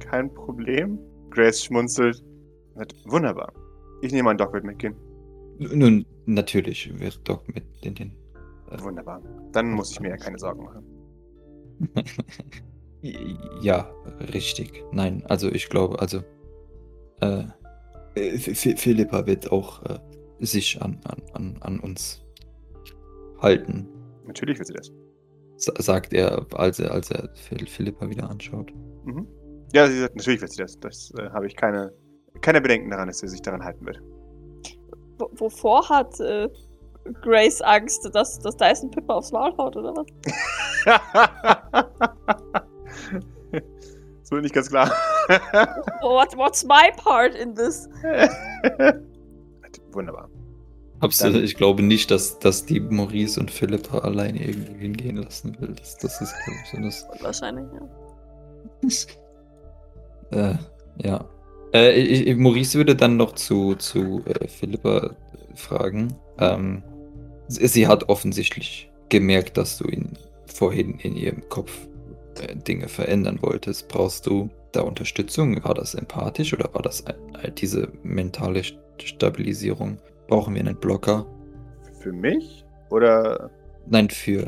Kein 0.00 0.32
Problem. 0.32 0.98
Grace 1.30 1.64
schmunzelt. 1.64 2.22
Wunderbar. 3.06 3.52
Ich 4.02 4.12
nehme 4.12 4.30
an, 4.30 4.36
Doc 4.38 4.52
wird 4.52 4.64
mitgehen. 4.64 4.94
Nun, 5.58 6.04
natürlich 6.26 6.98
wird 6.98 7.20
Doc 7.28 7.46
mit 7.54 7.64
in 7.82 7.94
den. 7.94 8.12
Wunderbar. 8.82 9.22
Dann 9.52 9.70
muss 9.72 9.92
ich 9.92 10.00
mir 10.00 10.08
ja 10.10 10.16
keine 10.16 10.38
Sorgen 10.38 10.64
machen. 10.64 10.84
ja, 13.60 13.90
richtig. 14.32 14.84
Nein, 14.92 15.24
also 15.26 15.48
ich 15.50 15.68
glaube, 15.68 16.00
also. 16.00 16.22
Äh, 17.20 17.44
F- 18.16 18.80
Philippa 18.80 19.26
wird 19.26 19.50
auch 19.50 19.82
äh, 19.84 19.98
sich 20.40 20.80
an, 20.80 21.00
an, 21.32 21.56
an 21.60 21.80
uns 21.80 22.24
halten, 23.40 23.88
Natürlich 24.26 24.58
wird 24.58 24.68
sie 24.68 24.74
das. 24.74 24.90
Sa- 25.64 25.74
sagt 25.78 26.12
er, 26.12 26.46
als 26.54 26.78
er, 26.80 26.90
als 26.92 27.10
er 27.10 27.28
Phil- 27.34 27.66
Philippa 27.66 28.08
wieder 28.08 28.28
anschaut. 28.30 28.72
Mhm. 29.04 29.26
Ja, 29.72 29.86
sie 29.88 30.00
sagt, 30.00 30.16
natürlich 30.16 30.40
wird 30.40 30.52
sie 30.52 30.62
das. 30.62 30.78
Das 30.80 31.12
äh, 31.18 31.30
habe 31.30 31.46
ich 31.46 31.56
keine, 31.56 31.92
keine 32.40 32.60
Bedenken 32.60 32.90
daran, 32.90 33.08
dass 33.08 33.18
sie 33.18 33.28
sich 33.28 33.42
daran 33.42 33.64
halten 33.64 33.84
wird. 33.86 34.00
W 35.18 35.24
wovor 35.38 35.88
hat 35.88 36.18
äh, 36.20 36.48
Grace 37.22 37.60
Angst, 37.60 38.08
dass, 38.14 38.38
dass 38.40 38.56
Dyson 38.56 38.90
Pippa 38.90 39.14
aufs 39.14 39.30
Maul 39.32 39.56
haut, 39.56 39.76
oder 39.76 39.94
was? 39.94 40.06
Das 44.20 44.30
wird 44.30 44.42
nicht 44.42 44.54
ganz 44.54 44.70
klar. 44.70 44.90
What, 46.00 46.34
what's 46.36 46.64
my 46.64 46.90
part 46.96 47.34
in 47.34 47.54
this? 47.54 47.88
Wunderbar. 49.92 50.28
Absolut. 51.04 51.42
Ich 51.42 51.54
glaube 51.56 51.82
nicht, 51.82 52.10
dass, 52.10 52.38
dass 52.38 52.64
die 52.66 52.80
Maurice 52.80 53.38
und 53.40 53.50
Philippa 53.50 53.98
alleine 53.98 54.44
irgendwie 54.44 54.78
hingehen 54.78 55.16
lassen 55.16 55.56
will. 55.60 55.74
Das, 55.78 55.96
das 55.98 56.20
ist, 56.20 56.34
glaube 56.44 56.58
ich, 56.64 56.70
so 56.70 56.80
das. 56.80 57.22
Wahrscheinlich, 57.22 57.66
ja. 57.72 57.88
Äh, 60.30 60.54
ja. 61.02 61.24
Äh, 61.72 61.92
ich, 62.00 62.36
Maurice 62.36 62.76
würde 62.78 62.96
dann 62.96 63.16
noch 63.16 63.32
zu, 63.34 63.74
zu 63.76 64.22
äh, 64.26 64.48
Philippa 64.48 65.10
fragen. 65.54 66.14
Ähm, 66.38 66.82
sie, 67.48 67.66
sie 67.68 67.86
hat 67.86 68.08
offensichtlich 68.08 68.90
gemerkt, 69.10 69.56
dass 69.56 69.78
du 69.78 69.88
ihn 69.88 70.12
vorhin 70.46 70.98
in 71.00 71.14
ihrem 71.16 71.48
Kopf 71.48 71.70
äh, 72.40 72.56
Dinge 72.56 72.88
verändern 72.88 73.38
wolltest. 73.42 73.88
Brauchst 73.88 74.26
du 74.26 74.48
da 74.72 74.80
Unterstützung? 74.82 75.62
War 75.64 75.74
das 75.74 75.94
empathisch 75.94 76.52
oder 76.52 76.72
war 76.74 76.82
das 76.82 77.06
ein- 77.06 77.14
diese 77.58 77.88
mentale 78.02 78.60
St- 78.60 78.78
Stabilisierung? 79.02 79.98
Brauchen 80.28 80.54
wir 80.54 80.60
einen 80.60 80.76
Blocker? 80.76 81.26
Für 82.00 82.12
mich? 82.12 82.64
Oder 82.90 83.50
Nein, 83.86 84.08
für 84.08 84.46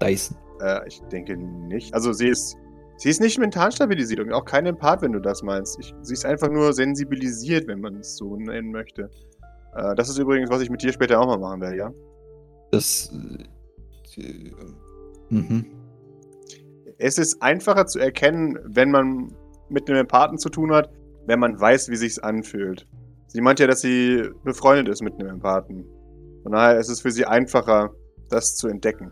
Dyson. 0.00 0.36
äh, 0.60 0.86
ich 0.86 1.00
denke 1.12 1.36
nicht. 1.36 1.94
Also 1.94 2.12
sie 2.12 2.28
ist. 2.28 2.56
Sie 2.98 3.08
ist 3.08 3.20
nicht 3.20 3.36
mental 3.38 3.72
stabilisiert 3.72 4.20
und 4.20 4.32
auch 4.32 4.44
kein 4.44 4.64
Empath, 4.64 5.02
wenn 5.02 5.12
du 5.12 5.18
das 5.18 5.42
meinst. 5.42 5.76
Ich, 5.80 5.92
sie 6.02 6.12
ist 6.12 6.24
einfach 6.24 6.48
nur 6.48 6.72
sensibilisiert, 6.72 7.66
wenn 7.66 7.80
man 7.80 7.96
es 7.96 8.16
so 8.16 8.36
nennen 8.36 8.70
möchte. 8.70 9.10
Äh, 9.74 9.94
das 9.96 10.08
ist 10.08 10.18
übrigens, 10.18 10.50
was 10.50 10.60
ich 10.62 10.70
mit 10.70 10.82
dir 10.82 10.92
später 10.92 11.20
auch 11.20 11.26
mal 11.26 11.38
machen 11.38 11.60
werde, 11.62 11.76
ja? 11.76 11.92
Das. 12.70 13.10
Äh, 14.16 14.52
mhm. 15.30 15.64
Es 16.98 17.18
ist 17.18 17.42
einfacher 17.42 17.86
zu 17.86 17.98
erkennen, 17.98 18.58
wenn 18.64 18.92
man 18.92 19.34
mit 19.68 19.88
einem 19.88 20.00
Empathen 20.00 20.38
zu 20.38 20.48
tun 20.48 20.72
hat, 20.72 20.90
wenn 21.26 21.40
man 21.40 21.58
weiß, 21.58 21.88
wie 21.88 21.96
sich's 21.96 22.20
anfühlt. 22.20 22.86
Sie 23.32 23.40
meint 23.40 23.58
ja, 23.60 23.66
dass 23.66 23.80
sie 23.80 24.22
befreundet 24.44 24.88
ist 24.88 25.02
mit 25.02 25.14
einem 25.14 25.28
Empathen. 25.30 25.84
Von 26.42 26.52
daher 26.52 26.78
ist 26.78 26.88
es 26.88 27.00
für 27.00 27.10
sie 27.10 27.24
einfacher, 27.24 27.90
das 28.28 28.56
zu 28.56 28.68
entdecken. 28.68 29.10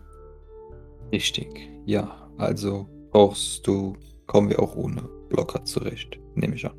Richtig. 1.11 1.47
Ja, 1.85 2.29
also 2.37 2.87
brauchst 3.11 3.65
du. 3.67 3.95
Kommen 4.27 4.49
wir 4.49 4.59
auch 4.61 4.75
ohne 4.75 5.01
Blocker 5.29 5.65
zurecht, 5.65 6.17
nehme 6.35 6.55
ich 6.55 6.65
an. 6.65 6.77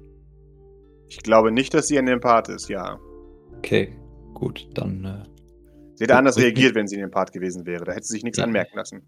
Ich 1.09 1.19
glaube 1.19 1.53
nicht, 1.53 1.75
dass 1.75 1.89
sie 1.89 1.99
ein 1.99 2.09
Empath 2.09 2.49
ist, 2.49 2.69
ja. 2.69 2.99
Okay, 3.59 3.95
gut, 4.33 4.69
dann. 4.75 5.05
Äh, 5.05 5.23
Sie 5.97 6.05
hätte 6.05 6.17
anders 6.17 6.39
reagiert, 6.39 6.75
wenn 6.75 6.87
sie 6.87 6.97
ein 6.97 7.05
Empath 7.05 7.33
gewesen 7.33 7.67
wäre. 7.67 7.85
Da 7.85 7.93
hätte 7.93 8.07
sie 8.07 8.15
sich 8.15 8.25
nichts 8.25 8.39
Ja. 8.39 8.45
anmerken 8.45 8.77
lassen. 8.77 9.03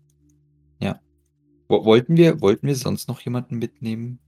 wo- 1.66 1.85
wollten, 1.87 2.16
wir, 2.18 2.43
wollten 2.43 2.66
wir 2.66 2.74
sonst 2.74 3.09
noch 3.09 3.20
jemanden 3.20 3.57
mitnehmen? 3.59 4.18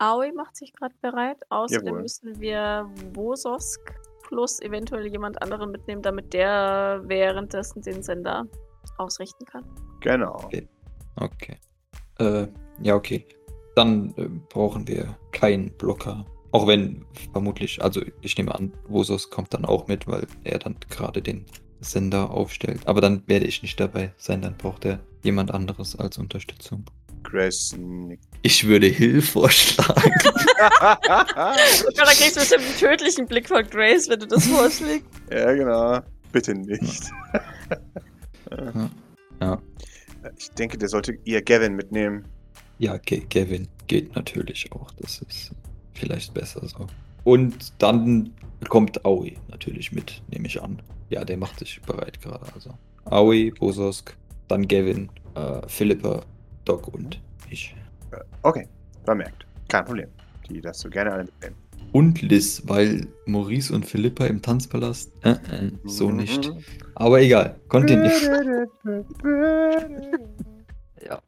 Aoi 0.00 0.32
macht 0.32 0.56
sich 0.56 0.72
gerade 0.72 0.94
bereit. 1.02 1.38
Außerdem 1.50 1.86
Jawohl. 1.86 2.02
müssen 2.02 2.40
wir 2.40 2.90
Wososk 3.12 3.80
plus 4.26 4.60
eventuell 4.60 5.06
jemand 5.06 5.42
anderen 5.42 5.70
mitnehmen, 5.70 6.00
damit 6.00 6.32
der 6.32 7.02
währenddessen 7.04 7.82
den 7.82 8.02
Sender 8.02 8.46
ausrichten 8.96 9.44
kann. 9.44 9.64
Genau. 10.00 10.36
Okay. 10.44 10.66
Okay. 11.16 11.58
Äh, 12.18 12.46
ja, 12.82 12.94
okay. 12.94 13.26
Dann 13.76 14.14
äh, 14.16 14.28
brauchen 14.48 14.88
wir 14.88 15.18
keinen 15.32 15.70
Blocker. 15.76 16.24
Auch 16.52 16.66
wenn 16.66 17.04
vermutlich, 17.32 17.82
also 17.82 18.00
ich 18.22 18.36
nehme 18.38 18.54
an, 18.54 18.72
Vosos 18.88 19.28
kommt 19.28 19.52
dann 19.52 19.66
auch 19.66 19.86
mit, 19.86 20.08
weil 20.08 20.26
er 20.44 20.58
dann 20.58 20.76
gerade 20.88 21.20
den 21.20 21.44
Sender 21.80 22.30
aufstellt. 22.30 22.86
Aber 22.86 23.00
dann 23.00 23.22
werde 23.26 23.46
ich 23.46 23.62
nicht 23.62 23.78
dabei 23.78 24.14
sein, 24.16 24.40
dann 24.40 24.56
braucht 24.56 24.86
er 24.86 25.00
jemand 25.22 25.50
anderes 25.50 25.98
als 25.98 26.16
Unterstützung. 26.18 26.84
Grace 27.22 27.76
nickt. 27.78 28.24
Ich 28.42 28.66
würde 28.66 28.86
Hill 28.86 29.22
vorschlagen. 29.22 30.12
Ja, 30.60 32.04
da 32.04 32.12
kriegst 32.12 32.36
du 32.36 32.40
bestimmt 32.40 32.64
einen 32.64 32.76
tödlichen 32.78 33.26
Blick 33.26 33.48
von 33.48 33.64
Grace, 33.68 34.08
wenn 34.08 34.20
du 34.20 34.26
das 34.26 34.46
vorschlägst. 34.46 35.06
ja, 35.30 35.52
genau. 35.52 36.00
Bitte 36.32 36.54
nicht. 36.54 37.04
ja. 39.40 39.62
Ich 40.38 40.50
denke, 40.50 40.76
der 40.78 40.88
sollte 40.88 41.16
ihr 41.24 41.42
Gavin 41.42 41.74
mitnehmen. 41.74 42.24
Ja, 42.78 42.98
Ge 42.98 43.22
Gavin 43.28 43.68
geht 43.86 44.14
natürlich 44.14 44.70
auch. 44.72 44.90
Das 45.00 45.22
ist 45.28 45.52
vielleicht 45.94 46.34
besser 46.34 46.66
so. 46.66 46.86
Und 47.24 47.72
dann 47.78 48.32
kommt 48.68 49.04
Aoi 49.04 49.36
natürlich 49.48 49.92
mit, 49.92 50.22
nehme 50.28 50.46
ich 50.46 50.62
an. 50.62 50.80
Ja, 51.10 51.24
der 51.24 51.36
macht 51.36 51.58
sich 51.58 51.80
bereit 51.82 52.20
gerade. 52.20 52.46
Also 52.54 52.70
Aoi, 53.06 53.50
Bososk, 53.58 54.16
dann 54.48 54.68
Gavin, 54.68 55.10
äh, 55.34 55.66
Philippa, 55.68 56.22
Doc 56.70 56.86
und 56.94 57.20
ich. 57.50 57.74
Okay, 58.42 58.68
vermerkt. 59.04 59.44
Kein 59.68 59.84
Problem. 59.84 60.08
Die 60.48 60.60
darfst 60.60 60.84
du 60.84 60.90
gerne 60.90 61.12
alle 61.12 61.24
mitnehmen. 61.24 61.56
Und 61.92 62.22
Liz, 62.22 62.62
weil 62.66 63.08
Maurice 63.26 63.74
und 63.74 63.84
Philippa 63.84 64.26
im 64.26 64.40
Tanzpalast. 64.40 65.10
Äh, 65.24 65.30
äh, 65.30 65.72
so 65.84 66.12
nicht. 66.12 66.48
Mhm. 66.48 66.62
Aber 66.94 67.20
egal. 67.20 67.58
Continue. 67.68 68.08
ja. 71.04 71.18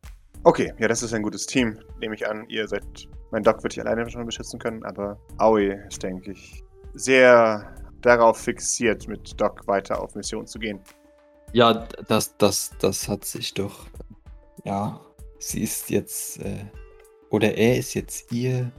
Okay, 0.45 0.72
ja, 0.78 0.86
das 0.86 1.03
ist 1.03 1.12
ein 1.12 1.22
gutes 1.22 1.47
Team, 1.47 1.76
nehme 2.01 2.14
ich 2.14 2.28
an. 2.28 2.45
Ihr 2.49 2.68
seid. 2.68 2.84
Mein 3.32 3.43
Doc 3.43 3.64
wird 3.64 3.72
dich 3.72 3.80
alleine 3.80 4.09
schon 4.09 4.24
beschützen 4.24 4.61
können, 4.61 4.84
aber 4.84 5.18
Aoi 5.38 5.76
ist, 5.88 6.03
denke 6.03 6.32
ich, 6.32 6.62
sehr 6.95 7.74
darauf 8.03 8.38
fixiert, 8.38 9.09
mit 9.09 9.40
Doc 9.40 9.66
weiter 9.66 10.01
auf 10.01 10.14
Mission 10.14 10.47
zu 10.47 10.61
gehen. 10.61 10.78
Ja, 11.53 11.88
das, 12.07 12.36
das, 12.36 12.70
das 12.78 13.09
hat 13.09 13.24
sich 13.24 13.55
doch. 13.55 13.86
Ja, 14.64 15.01
sie 15.43 15.62
ist 15.62 15.90
jetzt. 15.90 16.40
Äh, 16.40 16.64
oder 17.30 17.55
er 17.55 17.78
ist 17.78 17.95
jetzt 17.95 18.30
ihr. 18.32 18.70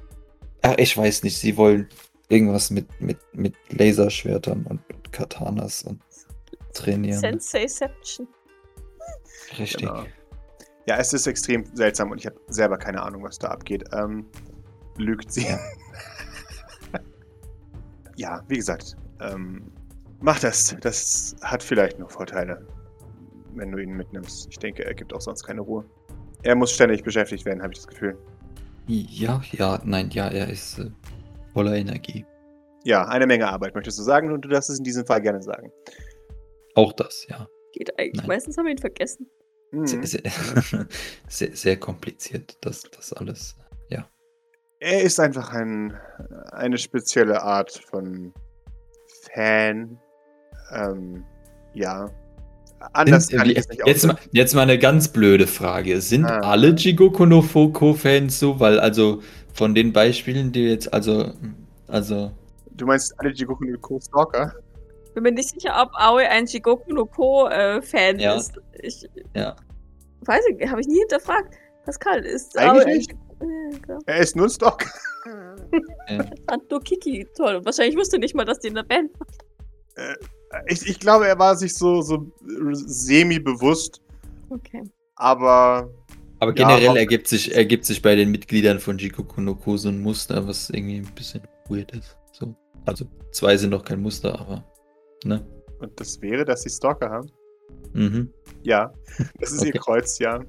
Ach, 0.61 0.75
ich 0.77 0.95
weiß 0.95 1.23
nicht, 1.23 1.37
sie 1.37 1.57
wollen 1.57 1.89
irgendwas 2.29 2.69
mit, 2.69 2.87
mit, 3.01 3.17
mit 3.33 3.55
Laserschwertern 3.69 4.65
und, 4.65 4.79
und 4.93 5.11
Katanas 5.11 5.83
und 5.83 6.01
trainieren. 6.73 7.19
Senseiception. 7.19 8.27
Richtig. 9.59 9.81
Genau. 9.81 10.05
Ja, 10.85 10.97
es 10.97 11.13
ist 11.13 11.27
extrem 11.27 11.65
seltsam 11.75 12.11
und 12.11 12.17
ich 12.17 12.25
habe 12.25 12.39
selber 12.47 12.77
keine 12.77 13.01
Ahnung, 13.01 13.23
was 13.23 13.39
da 13.39 13.49
abgeht. 13.49 13.85
Ähm, 13.93 14.25
lügt 14.97 15.31
sie. 15.31 15.45
Ja. 15.45 15.59
ja, 18.15 18.43
wie 18.47 18.57
gesagt, 18.57 18.97
ähm, 19.21 19.71
mach 20.19 20.39
das. 20.39 20.75
Das 20.81 21.35
hat 21.41 21.63
vielleicht 21.63 21.99
noch 21.99 22.11
Vorteile, 22.11 22.67
wenn 23.53 23.71
du 23.71 23.77
ihn 23.77 23.91
mitnimmst. 23.91 24.47
Ich 24.49 24.59
denke, 24.59 24.85
er 24.85 24.93
gibt 24.93 25.13
auch 25.13 25.21
sonst 25.21 25.43
keine 25.43 25.61
Ruhe. 25.61 25.85
Er 26.43 26.55
muss 26.55 26.71
ständig 26.71 27.03
beschäftigt 27.03 27.45
werden, 27.45 27.61
habe 27.61 27.73
ich 27.73 27.79
das 27.79 27.87
Gefühl. 27.87 28.17
Ja, 28.87 29.41
ja, 29.51 29.81
nein, 29.85 30.09
ja, 30.11 30.27
er 30.27 30.49
ist 30.49 30.79
äh, 30.79 30.91
voller 31.53 31.73
Energie. 31.75 32.25
Ja, 32.83 33.05
eine 33.07 33.25
Menge 33.25 33.47
Arbeit, 33.47 33.75
möchtest 33.75 33.97
du 33.99 34.03
sagen? 34.03 34.31
Und 34.33 34.43
du 34.43 34.49
darfst 34.49 34.69
es 34.69 34.77
in 34.77 34.83
diesem 34.83 35.05
Fall 35.05 35.21
gerne 35.21 35.41
sagen. 35.41 35.71
Auch 36.75 36.91
das, 36.91 37.25
ja. 37.29 37.47
Geht 37.71 37.97
eigentlich. 37.97 38.17
Nein. 38.17 38.27
Meistens 38.27 38.57
haben 38.57 38.65
wir 38.65 38.73
ihn 38.73 38.77
vergessen. 38.77 39.29
Hm. 39.71 39.87
Sehr, 39.87 40.05
sehr, 40.05 40.21
sehr, 41.27 41.55
sehr 41.55 41.79
kompliziert, 41.79 42.57
das, 42.59 42.81
das 42.81 43.13
alles. 43.13 43.55
Ja. 43.89 44.05
Er 44.79 45.01
ist 45.01 45.19
einfach 45.19 45.53
ein, 45.53 45.97
eine 46.51 46.77
spezielle 46.77 47.41
Art 47.41 47.71
von 47.89 48.33
Fan. 49.33 49.97
Ähm, 50.71 51.25
ja. 51.73 52.09
Anders 52.93 53.27
Sind- 53.27 53.37
kann 53.39 53.49
ich 53.49 53.57
es 53.57 53.69
nicht 53.69 53.81
jetzt, 53.85 54.05
mal, 54.05 54.17
jetzt 54.31 54.53
mal 54.55 54.61
eine 54.63 54.77
ganz 54.77 55.07
blöde 55.07 55.47
Frage. 55.47 56.01
Sind 56.01 56.25
Ah. 56.25 56.39
alle 56.41 56.69
Jigoku 56.75 57.25
no 57.25 57.41
Foko-Fans 57.41 58.39
so? 58.39 58.59
Weil 58.59 58.79
also 58.79 59.21
von 59.53 59.73
den 59.73 59.93
Beispielen, 59.93 60.51
die 60.51 60.67
jetzt, 60.69 60.93
also, 60.93 61.31
also, 61.87 62.31
Du 62.75 62.85
meinst 62.85 63.13
alle 63.19 63.29
Jigoku 63.31 63.63
no 63.65 63.77
Ko 63.79 63.99
Stalker? 63.99 64.53
Bin 65.13 65.23
mir 65.23 65.31
nicht 65.31 65.49
sicher, 65.49 65.75
ob 65.79 65.91
Aoi 65.93 66.25
ein 66.25 66.45
Jigoku 66.47 66.91
no 66.93 67.05
Ko-Fan 67.05 68.19
Ja. 68.19 68.35
ist. 68.35 68.53
Ich 68.81 69.07
ja. 69.35 69.55
weiß 70.21 70.41
nicht, 70.57 70.69
habe 70.69 70.81
ich 70.81 70.87
nie 70.87 70.99
hinterfragt. 70.99 71.53
Pascal, 71.85 72.25
ist 72.25 72.57
Eigentlich 72.57 72.83
Aoi 72.83 72.91
ein 72.91 72.97
nicht. 72.97 73.11
Ja. 73.87 73.99
Er 74.07 74.17
ist 74.17 74.35
nur 74.35 74.47
ein 74.47 74.49
Stalker. 74.49 74.89
äh, 76.07 76.23
Fand 76.49 76.69
nur 76.71 76.81
Kiki 76.81 77.27
toll. 77.35 77.55
Und 77.57 77.65
wahrscheinlich 77.65 77.95
wusste 77.97 78.17
nicht 78.17 78.33
mal, 78.35 78.45
dass 78.45 78.59
die 78.59 78.67
in 78.69 78.75
der 78.75 78.83
Band 78.83 79.11
Ich, 80.67 80.87
ich 80.87 80.99
glaube, 80.99 81.27
er 81.27 81.37
war 81.39 81.55
sich 81.55 81.73
so, 81.75 82.01
so 82.01 82.31
semi-bewusst, 82.71 84.01
Okay. 84.49 84.83
aber 85.15 85.89
aber 86.39 86.51
Ja, 86.57 86.67
generell 86.67 86.89
aber- 86.89 86.99
ergibt, 86.99 87.27
sich, 87.27 87.55
ergibt 87.55 87.85
sich 87.85 88.01
bei 88.01 88.15
den 88.15 88.29
Mitgliedern 88.31 88.79
von 88.79 88.97
Jigoku 88.97 89.39
no 89.41 89.55
Ko 89.55 89.77
so 89.77 89.87
ein 89.89 90.01
Muster, 90.01 90.45
was 90.47 90.69
irgendwie 90.69 90.97
ein 90.97 91.07
bisschen 91.15 91.41
weird 91.69 91.91
ist. 91.95 92.17
So. 92.33 92.53
Also, 92.85 93.05
zwei 93.31 93.55
sind 93.55 93.69
noch 93.69 93.83
kein 93.85 94.01
Muster, 94.01 94.37
aber, 94.39 94.63
ne? 95.23 95.45
und 95.79 95.97
das 95.99 96.21
wäre, 96.21 96.43
dass 96.45 96.63
sie 96.63 96.69
Stalker 96.69 97.09
haben. 97.09 97.31
Mhm. 97.93 98.29
Ja, 98.63 98.91
das 99.39 99.51
ist 99.53 99.61
ihr 99.63 99.69
Okay. 99.69 99.79
Kreuz, 99.79 100.19
ja. 100.19 100.39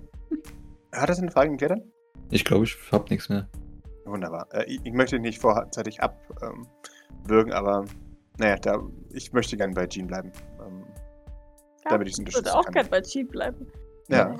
Hat 0.92 1.08
das 1.08 1.18
eine 1.20 1.30
Frage 1.30 1.50
geklärt? 1.52 1.80
Ich 2.30 2.44
glaube, 2.44 2.64
ich 2.64 2.76
hab 2.90 3.08
nichts 3.10 3.28
mehr. 3.28 3.48
Wunderbar. 4.04 4.48
Äh, 4.52 4.64
ich, 4.82 4.92
möchte 4.92 5.18
nicht 5.20 5.40
vorzeitig 5.40 6.00
abwürgen, 6.02 7.52
aber 7.52 7.84
naja, 8.38 8.56
da, 8.56 8.82
ich 9.12 9.32
möchte 9.32 9.56
gerne 9.56 9.74
bei 9.74 9.86
Jean 9.86 10.06
bleiben. 10.06 10.32
Ähm, 10.60 10.84
Ja, 11.84 11.90
Damit 11.90 12.08
ich 12.08 12.18
unterstützen 12.18 12.46
würde 12.46 12.58
auch 12.58 12.64
kann. 12.64 12.74
gern 12.74 12.88
bei 12.90 13.00
Cheat 13.02 13.30
bleiben. 13.30 13.66
ja. 14.08 14.36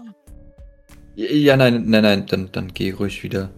Ja, 1.17 1.57
nein, 1.57 1.89
nein, 1.89 2.03
nein, 2.03 2.27
dann, 2.27 2.51
dann 2.51 2.75
geh 2.75 2.91
ruhig 2.91 3.23
wieder. 3.23 3.51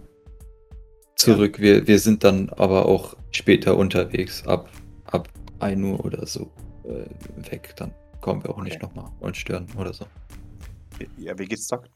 zurück. 1.17 1.59
Wir, 1.59 1.87
wir 1.87 1.99
sind 1.99 2.23
dann 2.23 2.51
aber 2.51 2.85
auch 2.85 3.17
später 3.31 3.79
unterwegs, 3.79 4.47
ab, 4.47 4.69
ab 5.07 5.29
1 5.61 5.83
Uhr 5.83 6.05
oder 6.05 6.27
so 6.27 6.51
äh, 6.85 7.07
weg. 7.51 7.73
Dann 7.79 7.95
kommen 8.21 8.45
wir 8.45 8.51
auch 8.51 8.61
nicht 8.63 8.77
Okay. 8.77 8.85
nochmal 8.95 9.11
und 9.21 9.37
stören 9.39 9.67
oder 9.79 9.95
so. 9.95 10.05
Ja, 11.17 11.39
wie 11.39 11.47
geht's, 11.47 11.67
Doc? 11.69 11.89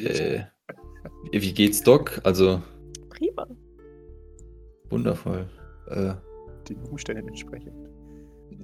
Ich 0.00 0.08
Äh, 0.20 0.46
wie 1.30 1.52
geht's, 1.54 1.80
Doc? 1.84 2.20
Also, 2.24 2.60
Prima. 3.10 3.46
wundervoll. 4.90 5.48
Äh, 5.90 6.14
Den 6.68 6.82
Umständen 6.84 7.28
entsprechend. 7.28 7.72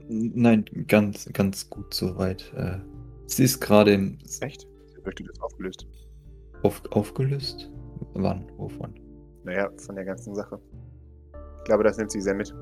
nein, 0.09 0.65
ganz, 0.87 1.29
ganz 1.33 1.69
gut 1.71 1.93
soweit. 1.95 2.53
Äh, 2.57 2.79
sie 3.27 3.45
ist 3.45 3.61
gerade 3.61 3.93
im 3.93 4.19
Echt? 4.41 4.67
Wirkte 5.03 5.25
das 5.25 5.41
aufgelöst? 5.41 5.87
auf, 6.65 6.83
aufgelöst. 6.91 7.71
Wann? 8.15 8.51
Wovon? 8.57 8.95
Naja, 9.45 9.71
von 9.77 9.95
der 9.95 10.05
ganzen 10.05 10.35
Sache. 10.35 10.59
Ich 11.59 11.65
glaube, 11.65 11.85
das 11.85 11.97
nimmt 11.99 12.11
sie 12.11 12.21
sehr 12.21 12.35
mit. 12.35 12.55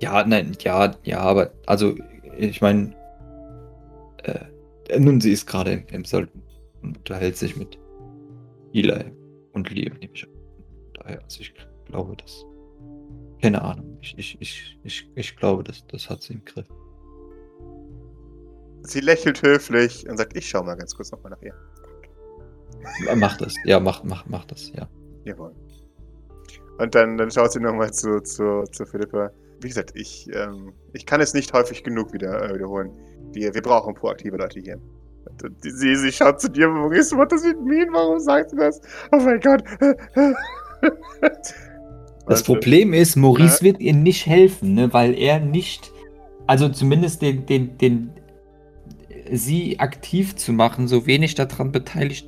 Ja, 0.00 0.26
nein, 0.26 0.56
ja, 0.60 0.94
ja, 1.04 1.20
aber 1.20 1.52
also 1.66 1.94
ich 2.38 2.60
meine, 2.62 2.94
äh, 4.24 4.98
nun, 4.98 5.20
sie 5.20 5.32
ist 5.32 5.46
gerade 5.46 5.72
im, 5.72 5.86
im 5.88 6.04
Sollten 6.04 6.42
und 6.82 6.98
unterhält 6.98 7.36
sich 7.36 7.56
mit 7.56 7.78
Eli 8.72 9.12
und 9.52 9.70
Liam, 9.70 9.94
nehme 9.98 10.12
ich 10.14 10.24
an. 10.24 10.30
Daher, 10.94 11.22
also 11.22 11.40
ich 11.40 11.54
glaube, 11.84 12.16
das. 12.16 12.44
Keine 13.42 13.60
Ahnung. 13.62 13.89
Ich, 14.02 14.16
ich, 14.18 14.40
ich, 14.40 14.78
ich, 14.82 15.10
ich 15.14 15.36
glaube, 15.36 15.62
das, 15.62 15.86
das 15.86 16.08
hat 16.08 16.22
sie 16.22 16.34
im 16.34 16.44
Griff. 16.44 16.66
Sie 18.82 19.00
lächelt 19.00 19.42
höflich 19.42 20.08
und 20.08 20.16
sagt, 20.16 20.36
ich 20.36 20.48
schau 20.48 20.62
mal 20.62 20.76
ganz 20.76 20.94
kurz 20.94 21.12
nochmal 21.12 21.32
nach 21.32 21.42
ihr. 21.42 21.54
Mach 23.16 23.36
das, 23.36 23.54
ja, 23.64 23.78
mach, 23.78 24.02
mach, 24.04 24.24
mach 24.26 24.46
das, 24.46 24.72
ja. 24.74 24.88
Jawohl. 25.24 25.54
Und 26.78 26.94
dann, 26.94 27.18
dann 27.18 27.30
schaut 27.30 27.52
sie 27.52 27.60
nochmal 27.60 27.92
zu, 27.92 28.22
zu, 28.22 28.64
zu 28.72 28.86
Philippa. 28.86 29.30
Wie 29.60 29.68
gesagt, 29.68 29.92
ich, 29.94 30.30
ähm, 30.32 30.72
ich 30.94 31.04
kann 31.04 31.20
es 31.20 31.34
nicht 31.34 31.52
häufig 31.52 31.84
genug 31.84 32.14
wieder, 32.14 32.42
äh, 32.42 32.54
wiederholen. 32.54 32.90
Wir, 33.32 33.52
wir 33.52 33.60
brauchen 33.60 33.94
proaktive 33.94 34.38
Leute 34.38 34.60
hier. 34.60 34.80
Und, 35.26 35.56
sie, 35.60 35.94
sie 35.94 36.10
schaut 36.10 36.40
zu 36.40 36.48
dir, 36.48 36.68
Maurice, 36.68 37.14
what 37.14 37.30
does 37.30 37.44
it 37.44 37.60
mean? 37.60 37.92
Warum 37.92 38.18
sagt 38.18 38.50
sie 38.50 38.56
das? 38.56 38.80
Oh 39.12 39.18
mein 39.18 39.40
Gott. 39.40 39.62
Das 42.26 42.42
Problem 42.44 42.92
ist, 42.92 43.16
Maurice 43.16 43.62
wird 43.62 43.80
ihr 43.80 43.94
nicht 43.94 44.26
helfen, 44.26 44.74
ne, 44.74 44.92
weil 44.92 45.14
er 45.18 45.40
nicht, 45.40 45.90
also 46.46 46.68
zumindest 46.68 47.22
den, 47.22 47.46
den, 47.46 47.76
den, 47.78 48.10
sie 49.32 49.78
aktiv 49.80 50.36
zu 50.36 50.52
machen, 50.52 50.86
so 50.88 51.06
wenig 51.06 51.34
daran 51.34 51.72
beteiligt 51.72 52.26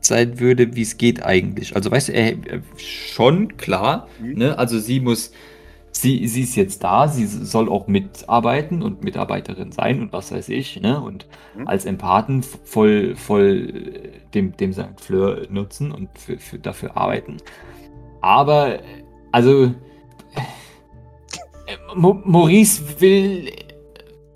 sein 0.00 0.38
würde, 0.40 0.74
wie 0.76 0.82
es 0.82 0.98
geht 0.98 1.24
eigentlich. 1.24 1.74
Also 1.76 1.90
weißt 1.90 2.08
du, 2.08 2.12
er, 2.12 2.34
schon, 2.76 3.56
klar, 3.56 4.08
Mhm. 4.20 4.32
ne, 4.38 4.58
also 4.58 4.78
sie 4.78 5.00
muss, 5.00 5.32
sie, 5.92 6.26
sie 6.26 6.42
ist 6.42 6.56
jetzt 6.56 6.84
da, 6.84 7.08
sie 7.08 7.24
soll 7.26 7.68
auch 7.68 7.86
mitarbeiten 7.86 8.82
und 8.82 9.02
Mitarbeiterin 9.04 9.72
sein 9.72 10.02
und 10.02 10.12
was 10.12 10.30
weiß 10.32 10.48
ich, 10.50 10.80
ne, 10.80 11.00
und 11.00 11.26
Mhm. 11.56 11.68
als 11.68 11.86
Empathen 11.86 12.42
voll, 12.42 13.14
voll 13.16 13.92
dem, 14.34 14.56
dem 14.56 14.72
St. 14.72 15.00
Fleur 15.00 15.46
nutzen 15.48 15.90
und 15.92 16.08
für, 16.18 16.38
für, 16.38 16.58
dafür 16.58 16.96
arbeiten. 16.96 17.38
Aber, 18.20 18.78
also, 19.34 19.74
Maurice 21.96 23.00
will 23.00 23.50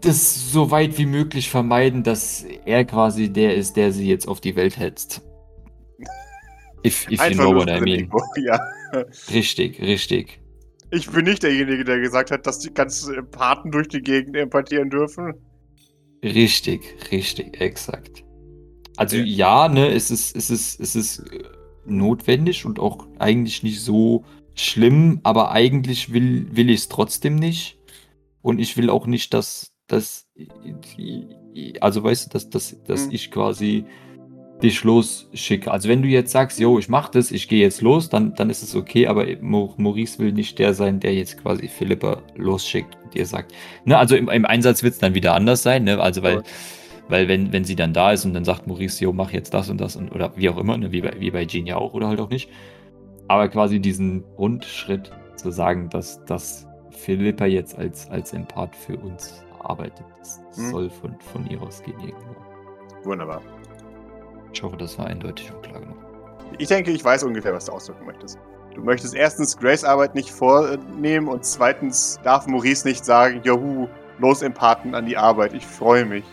das 0.01 0.51
so 0.51 0.72
weit 0.72 0.99
wie 0.99 1.07
möglich 1.07 1.49
vermeiden, 1.49 2.03
dass 2.03 2.44
er 2.64 2.84
quasi 2.84 3.32
der 3.32 3.55
ist, 3.55 3.76
der 3.76 3.92
sie 3.92 4.09
jetzt 4.09 4.26
auf 4.26 4.40
die 4.40 4.57
Welt 4.57 4.76
hetzt. 4.76 5.22
If, 6.84 7.09
if 7.12 7.30
you 7.30 7.36
know 7.36 7.55
what 7.55 7.70
I 7.70 7.80
mean. 7.80 8.11
Ja. 8.44 8.59
Richtig, 9.30 9.80
richtig. 9.80 10.40
Ich 10.90 11.09
bin 11.09 11.26
nicht 11.26 11.44
derjenige, 11.44 11.84
der 11.84 12.01
gesagt 12.01 12.32
hat, 12.32 12.44
dass 12.44 12.59
die 12.59 12.74
ganzen 12.74 13.14
Empathen 13.14 13.70
durch 13.70 13.86
die 13.86 14.01
Gegend 14.01 14.36
empathieren 14.36 14.90
dürfen. 14.90 15.32
Richtig, 16.24 16.80
richtig, 17.12 17.61
exakt. 17.61 18.24
Also 18.96 19.16
Okay. 19.16 19.26
ja, 19.26 19.68
ne, 19.68 19.92
es 19.92 20.11
ist, 20.11 20.34
es 20.34 20.51
ist, 20.51 20.80
es 20.80 20.96
ist 20.96 21.20
äh, 21.20 21.44
notwendig 21.86 22.66
und 22.66 22.80
auch 22.80 23.07
eigentlich 23.20 23.62
nicht 23.62 23.80
so 23.80 24.24
schlimm, 24.61 25.20
aber 25.22 25.50
eigentlich 25.52 26.12
will, 26.12 26.48
will 26.52 26.70
ich 26.70 26.80
es 26.80 26.88
trotzdem 26.88 27.36
nicht. 27.36 27.78
Und 28.42 28.59
ich 28.59 28.76
will 28.76 28.90
auch 28.90 29.06
nicht, 29.06 29.34
dass, 29.34 29.72
dass 29.86 30.28
also 31.80 32.02
weißt 32.04 32.26
du, 32.26 32.30
dass, 32.30 32.50
dass, 32.50 32.82
dass 32.84 33.06
Mhm. 33.06 33.12
ich 33.14 33.30
quasi 33.30 33.84
dich 34.62 34.82
losschicke. 34.82 35.70
Also 35.70 35.88
wenn 35.88 36.02
du 36.02 36.09
jetzt 36.09 36.32
sagst, 36.32 36.59
yo, 36.59 36.78
ich 36.80 36.88
mach 36.88 37.09
das, 37.11 37.30
ich 37.30 37.46
gehe 37.48 37.61
jetzt 37.61 37.80
los, 37.80 38.09
dann, 38.09 38.34
dann 38.34 38.50
ist 38.50 38.62
es 38.62 38.74
okay, 38.74 39.06
aber 39.06 39.24
Maurice 39.40 40.18
will 40.18 40.32
nicht 40.32 40.59
der 40.59 40.74
sein, 40.74 40.98
der 40.98 41.14
jetzt 41.14 41.40
quasi 41.40 41.68
Philippa 41.68 42.22
losschickt 42.36 42.96
und 43.04 43.14
ihr 43.14 43.24
sagt, 43.26 43.52
ne, 43.84 43.96
also 43.96 44.16
im, 44.16 44.28
im 44.28 44.44
Einsatz 44.44 44.82
wird 44.82 44.94
es 44.94 44.98
dann 44.98 45.14
wieder 45.14 45.34
anders 45.34 45.62
sein, 45.62 45.84
ne, 45.84 46.00
also 46.00 46.22
weil, 46.24 46.36
Ja. 46.38 46.42
weil 47.09 47.28
wenn, 47.28 47.52
wenn 47.52 47.64
sie 47.64 47.76
dann 47.76 47.92
da 47.92 48.11
ist 48.12 48.24
und 48.24 48.34
dann 48.34 48.44
sagt 48.44 48.66
Maurice, 48.66 49.04
yo, 49.04 49.12
mach 49.12 49.30
jetzt 49.32 49.54
das 49.54 49.70
und 49.70 49.80
das 49.80 49.94
und, 49.94 50.11
oder 50.11 50.32
wie 50.36 50.48
auch 50.48 50.59
immer, 50.59 50.76
ne, 50.76 50.90
wie 50.90 51.02
bei, 51.02 51.14
wie 51.20 51.30
bei 51.30 51.44
Jean 51.46 51.66
ja 51.66 51.76
auch 51.76 51.94
oder 51.94 52.09
halt 52.09 52.18
auch 52.20 52.30
nicht, 52.30 52.48
aber 53.29 53.49
quasi 53.49 53.81
diesen 53.81 54.24
Grundschritt 54.37 55.11
zu 55.37 55.51
sagen, 55.51 55.89
dass, 55.91 56.24
dass 56.24 56.66
Philippa 56.91 57.45
jetzt 57.47 57.79
als, 57.79 58.11
als 58.11 58.33
Empath 58.33 58.74
für 58.74 58.97
uns 58.97 59.45
arbeitet, 59.62 60.05
das 60.18 60.41
Mhm. 60.57 60.70
soll 60.70 60.91
von, 60.91 61.14
von 61.33 61.47
ihr 61.49 61.61
ausgehen 61.62 61.99
irgendwo. 62.01 62.35
Wunderbar. 63.05 63.41
Ich 64.53 64.62
hoffe, 64.62 64.76
das 64.76 64.99
war 64.99 65.07
eindeutig 65.07 65.53
und 65.53 65.62
klar 65.62 65.81
genug. 65.81 65.97
Ich 66.59 66.68
denke, 66.68 66.91
ich 66.91 67.05
weiß 67.05 67.22
ungefähr, 67.24 67.53
was 67.55 67.66
du 67.66 67.72
ausdrücken 67.72 68.07
möchtest. 68.07 68.39
Du 68.74 68.83
möchtest 68.83 69.14
erstens 69.14 69.57
Grace 69.57 69.85
Arbeit 69.85 70.14
nicht 70.14 70.31
vornehmen 70.31 71.29
und 71.29 71.45
zweitens 71.45 72.18
darf 72.24 72.47
Maurice 72.47 72.87
nicht 72.87 73.05
sagen, 73.05 73.41
juhu, 73.45 73.89
los 74.18 74.43
Empathen 74.43 74.95
an 74.95 75.07
die 75.07 75.16
Arbeit, 75.16 75.53
ich 75.53 75.66
freue 75.66 76.05
mich. 76.05 76.24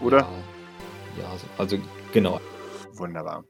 Oder? 0.00 0.18
Ja, 0.18 0.26
ja 1.18 1.24
so- 1.36 1.46
also 1.62 1.76
genau. 2.12 2.40
Wunderbar. 2.94 3.44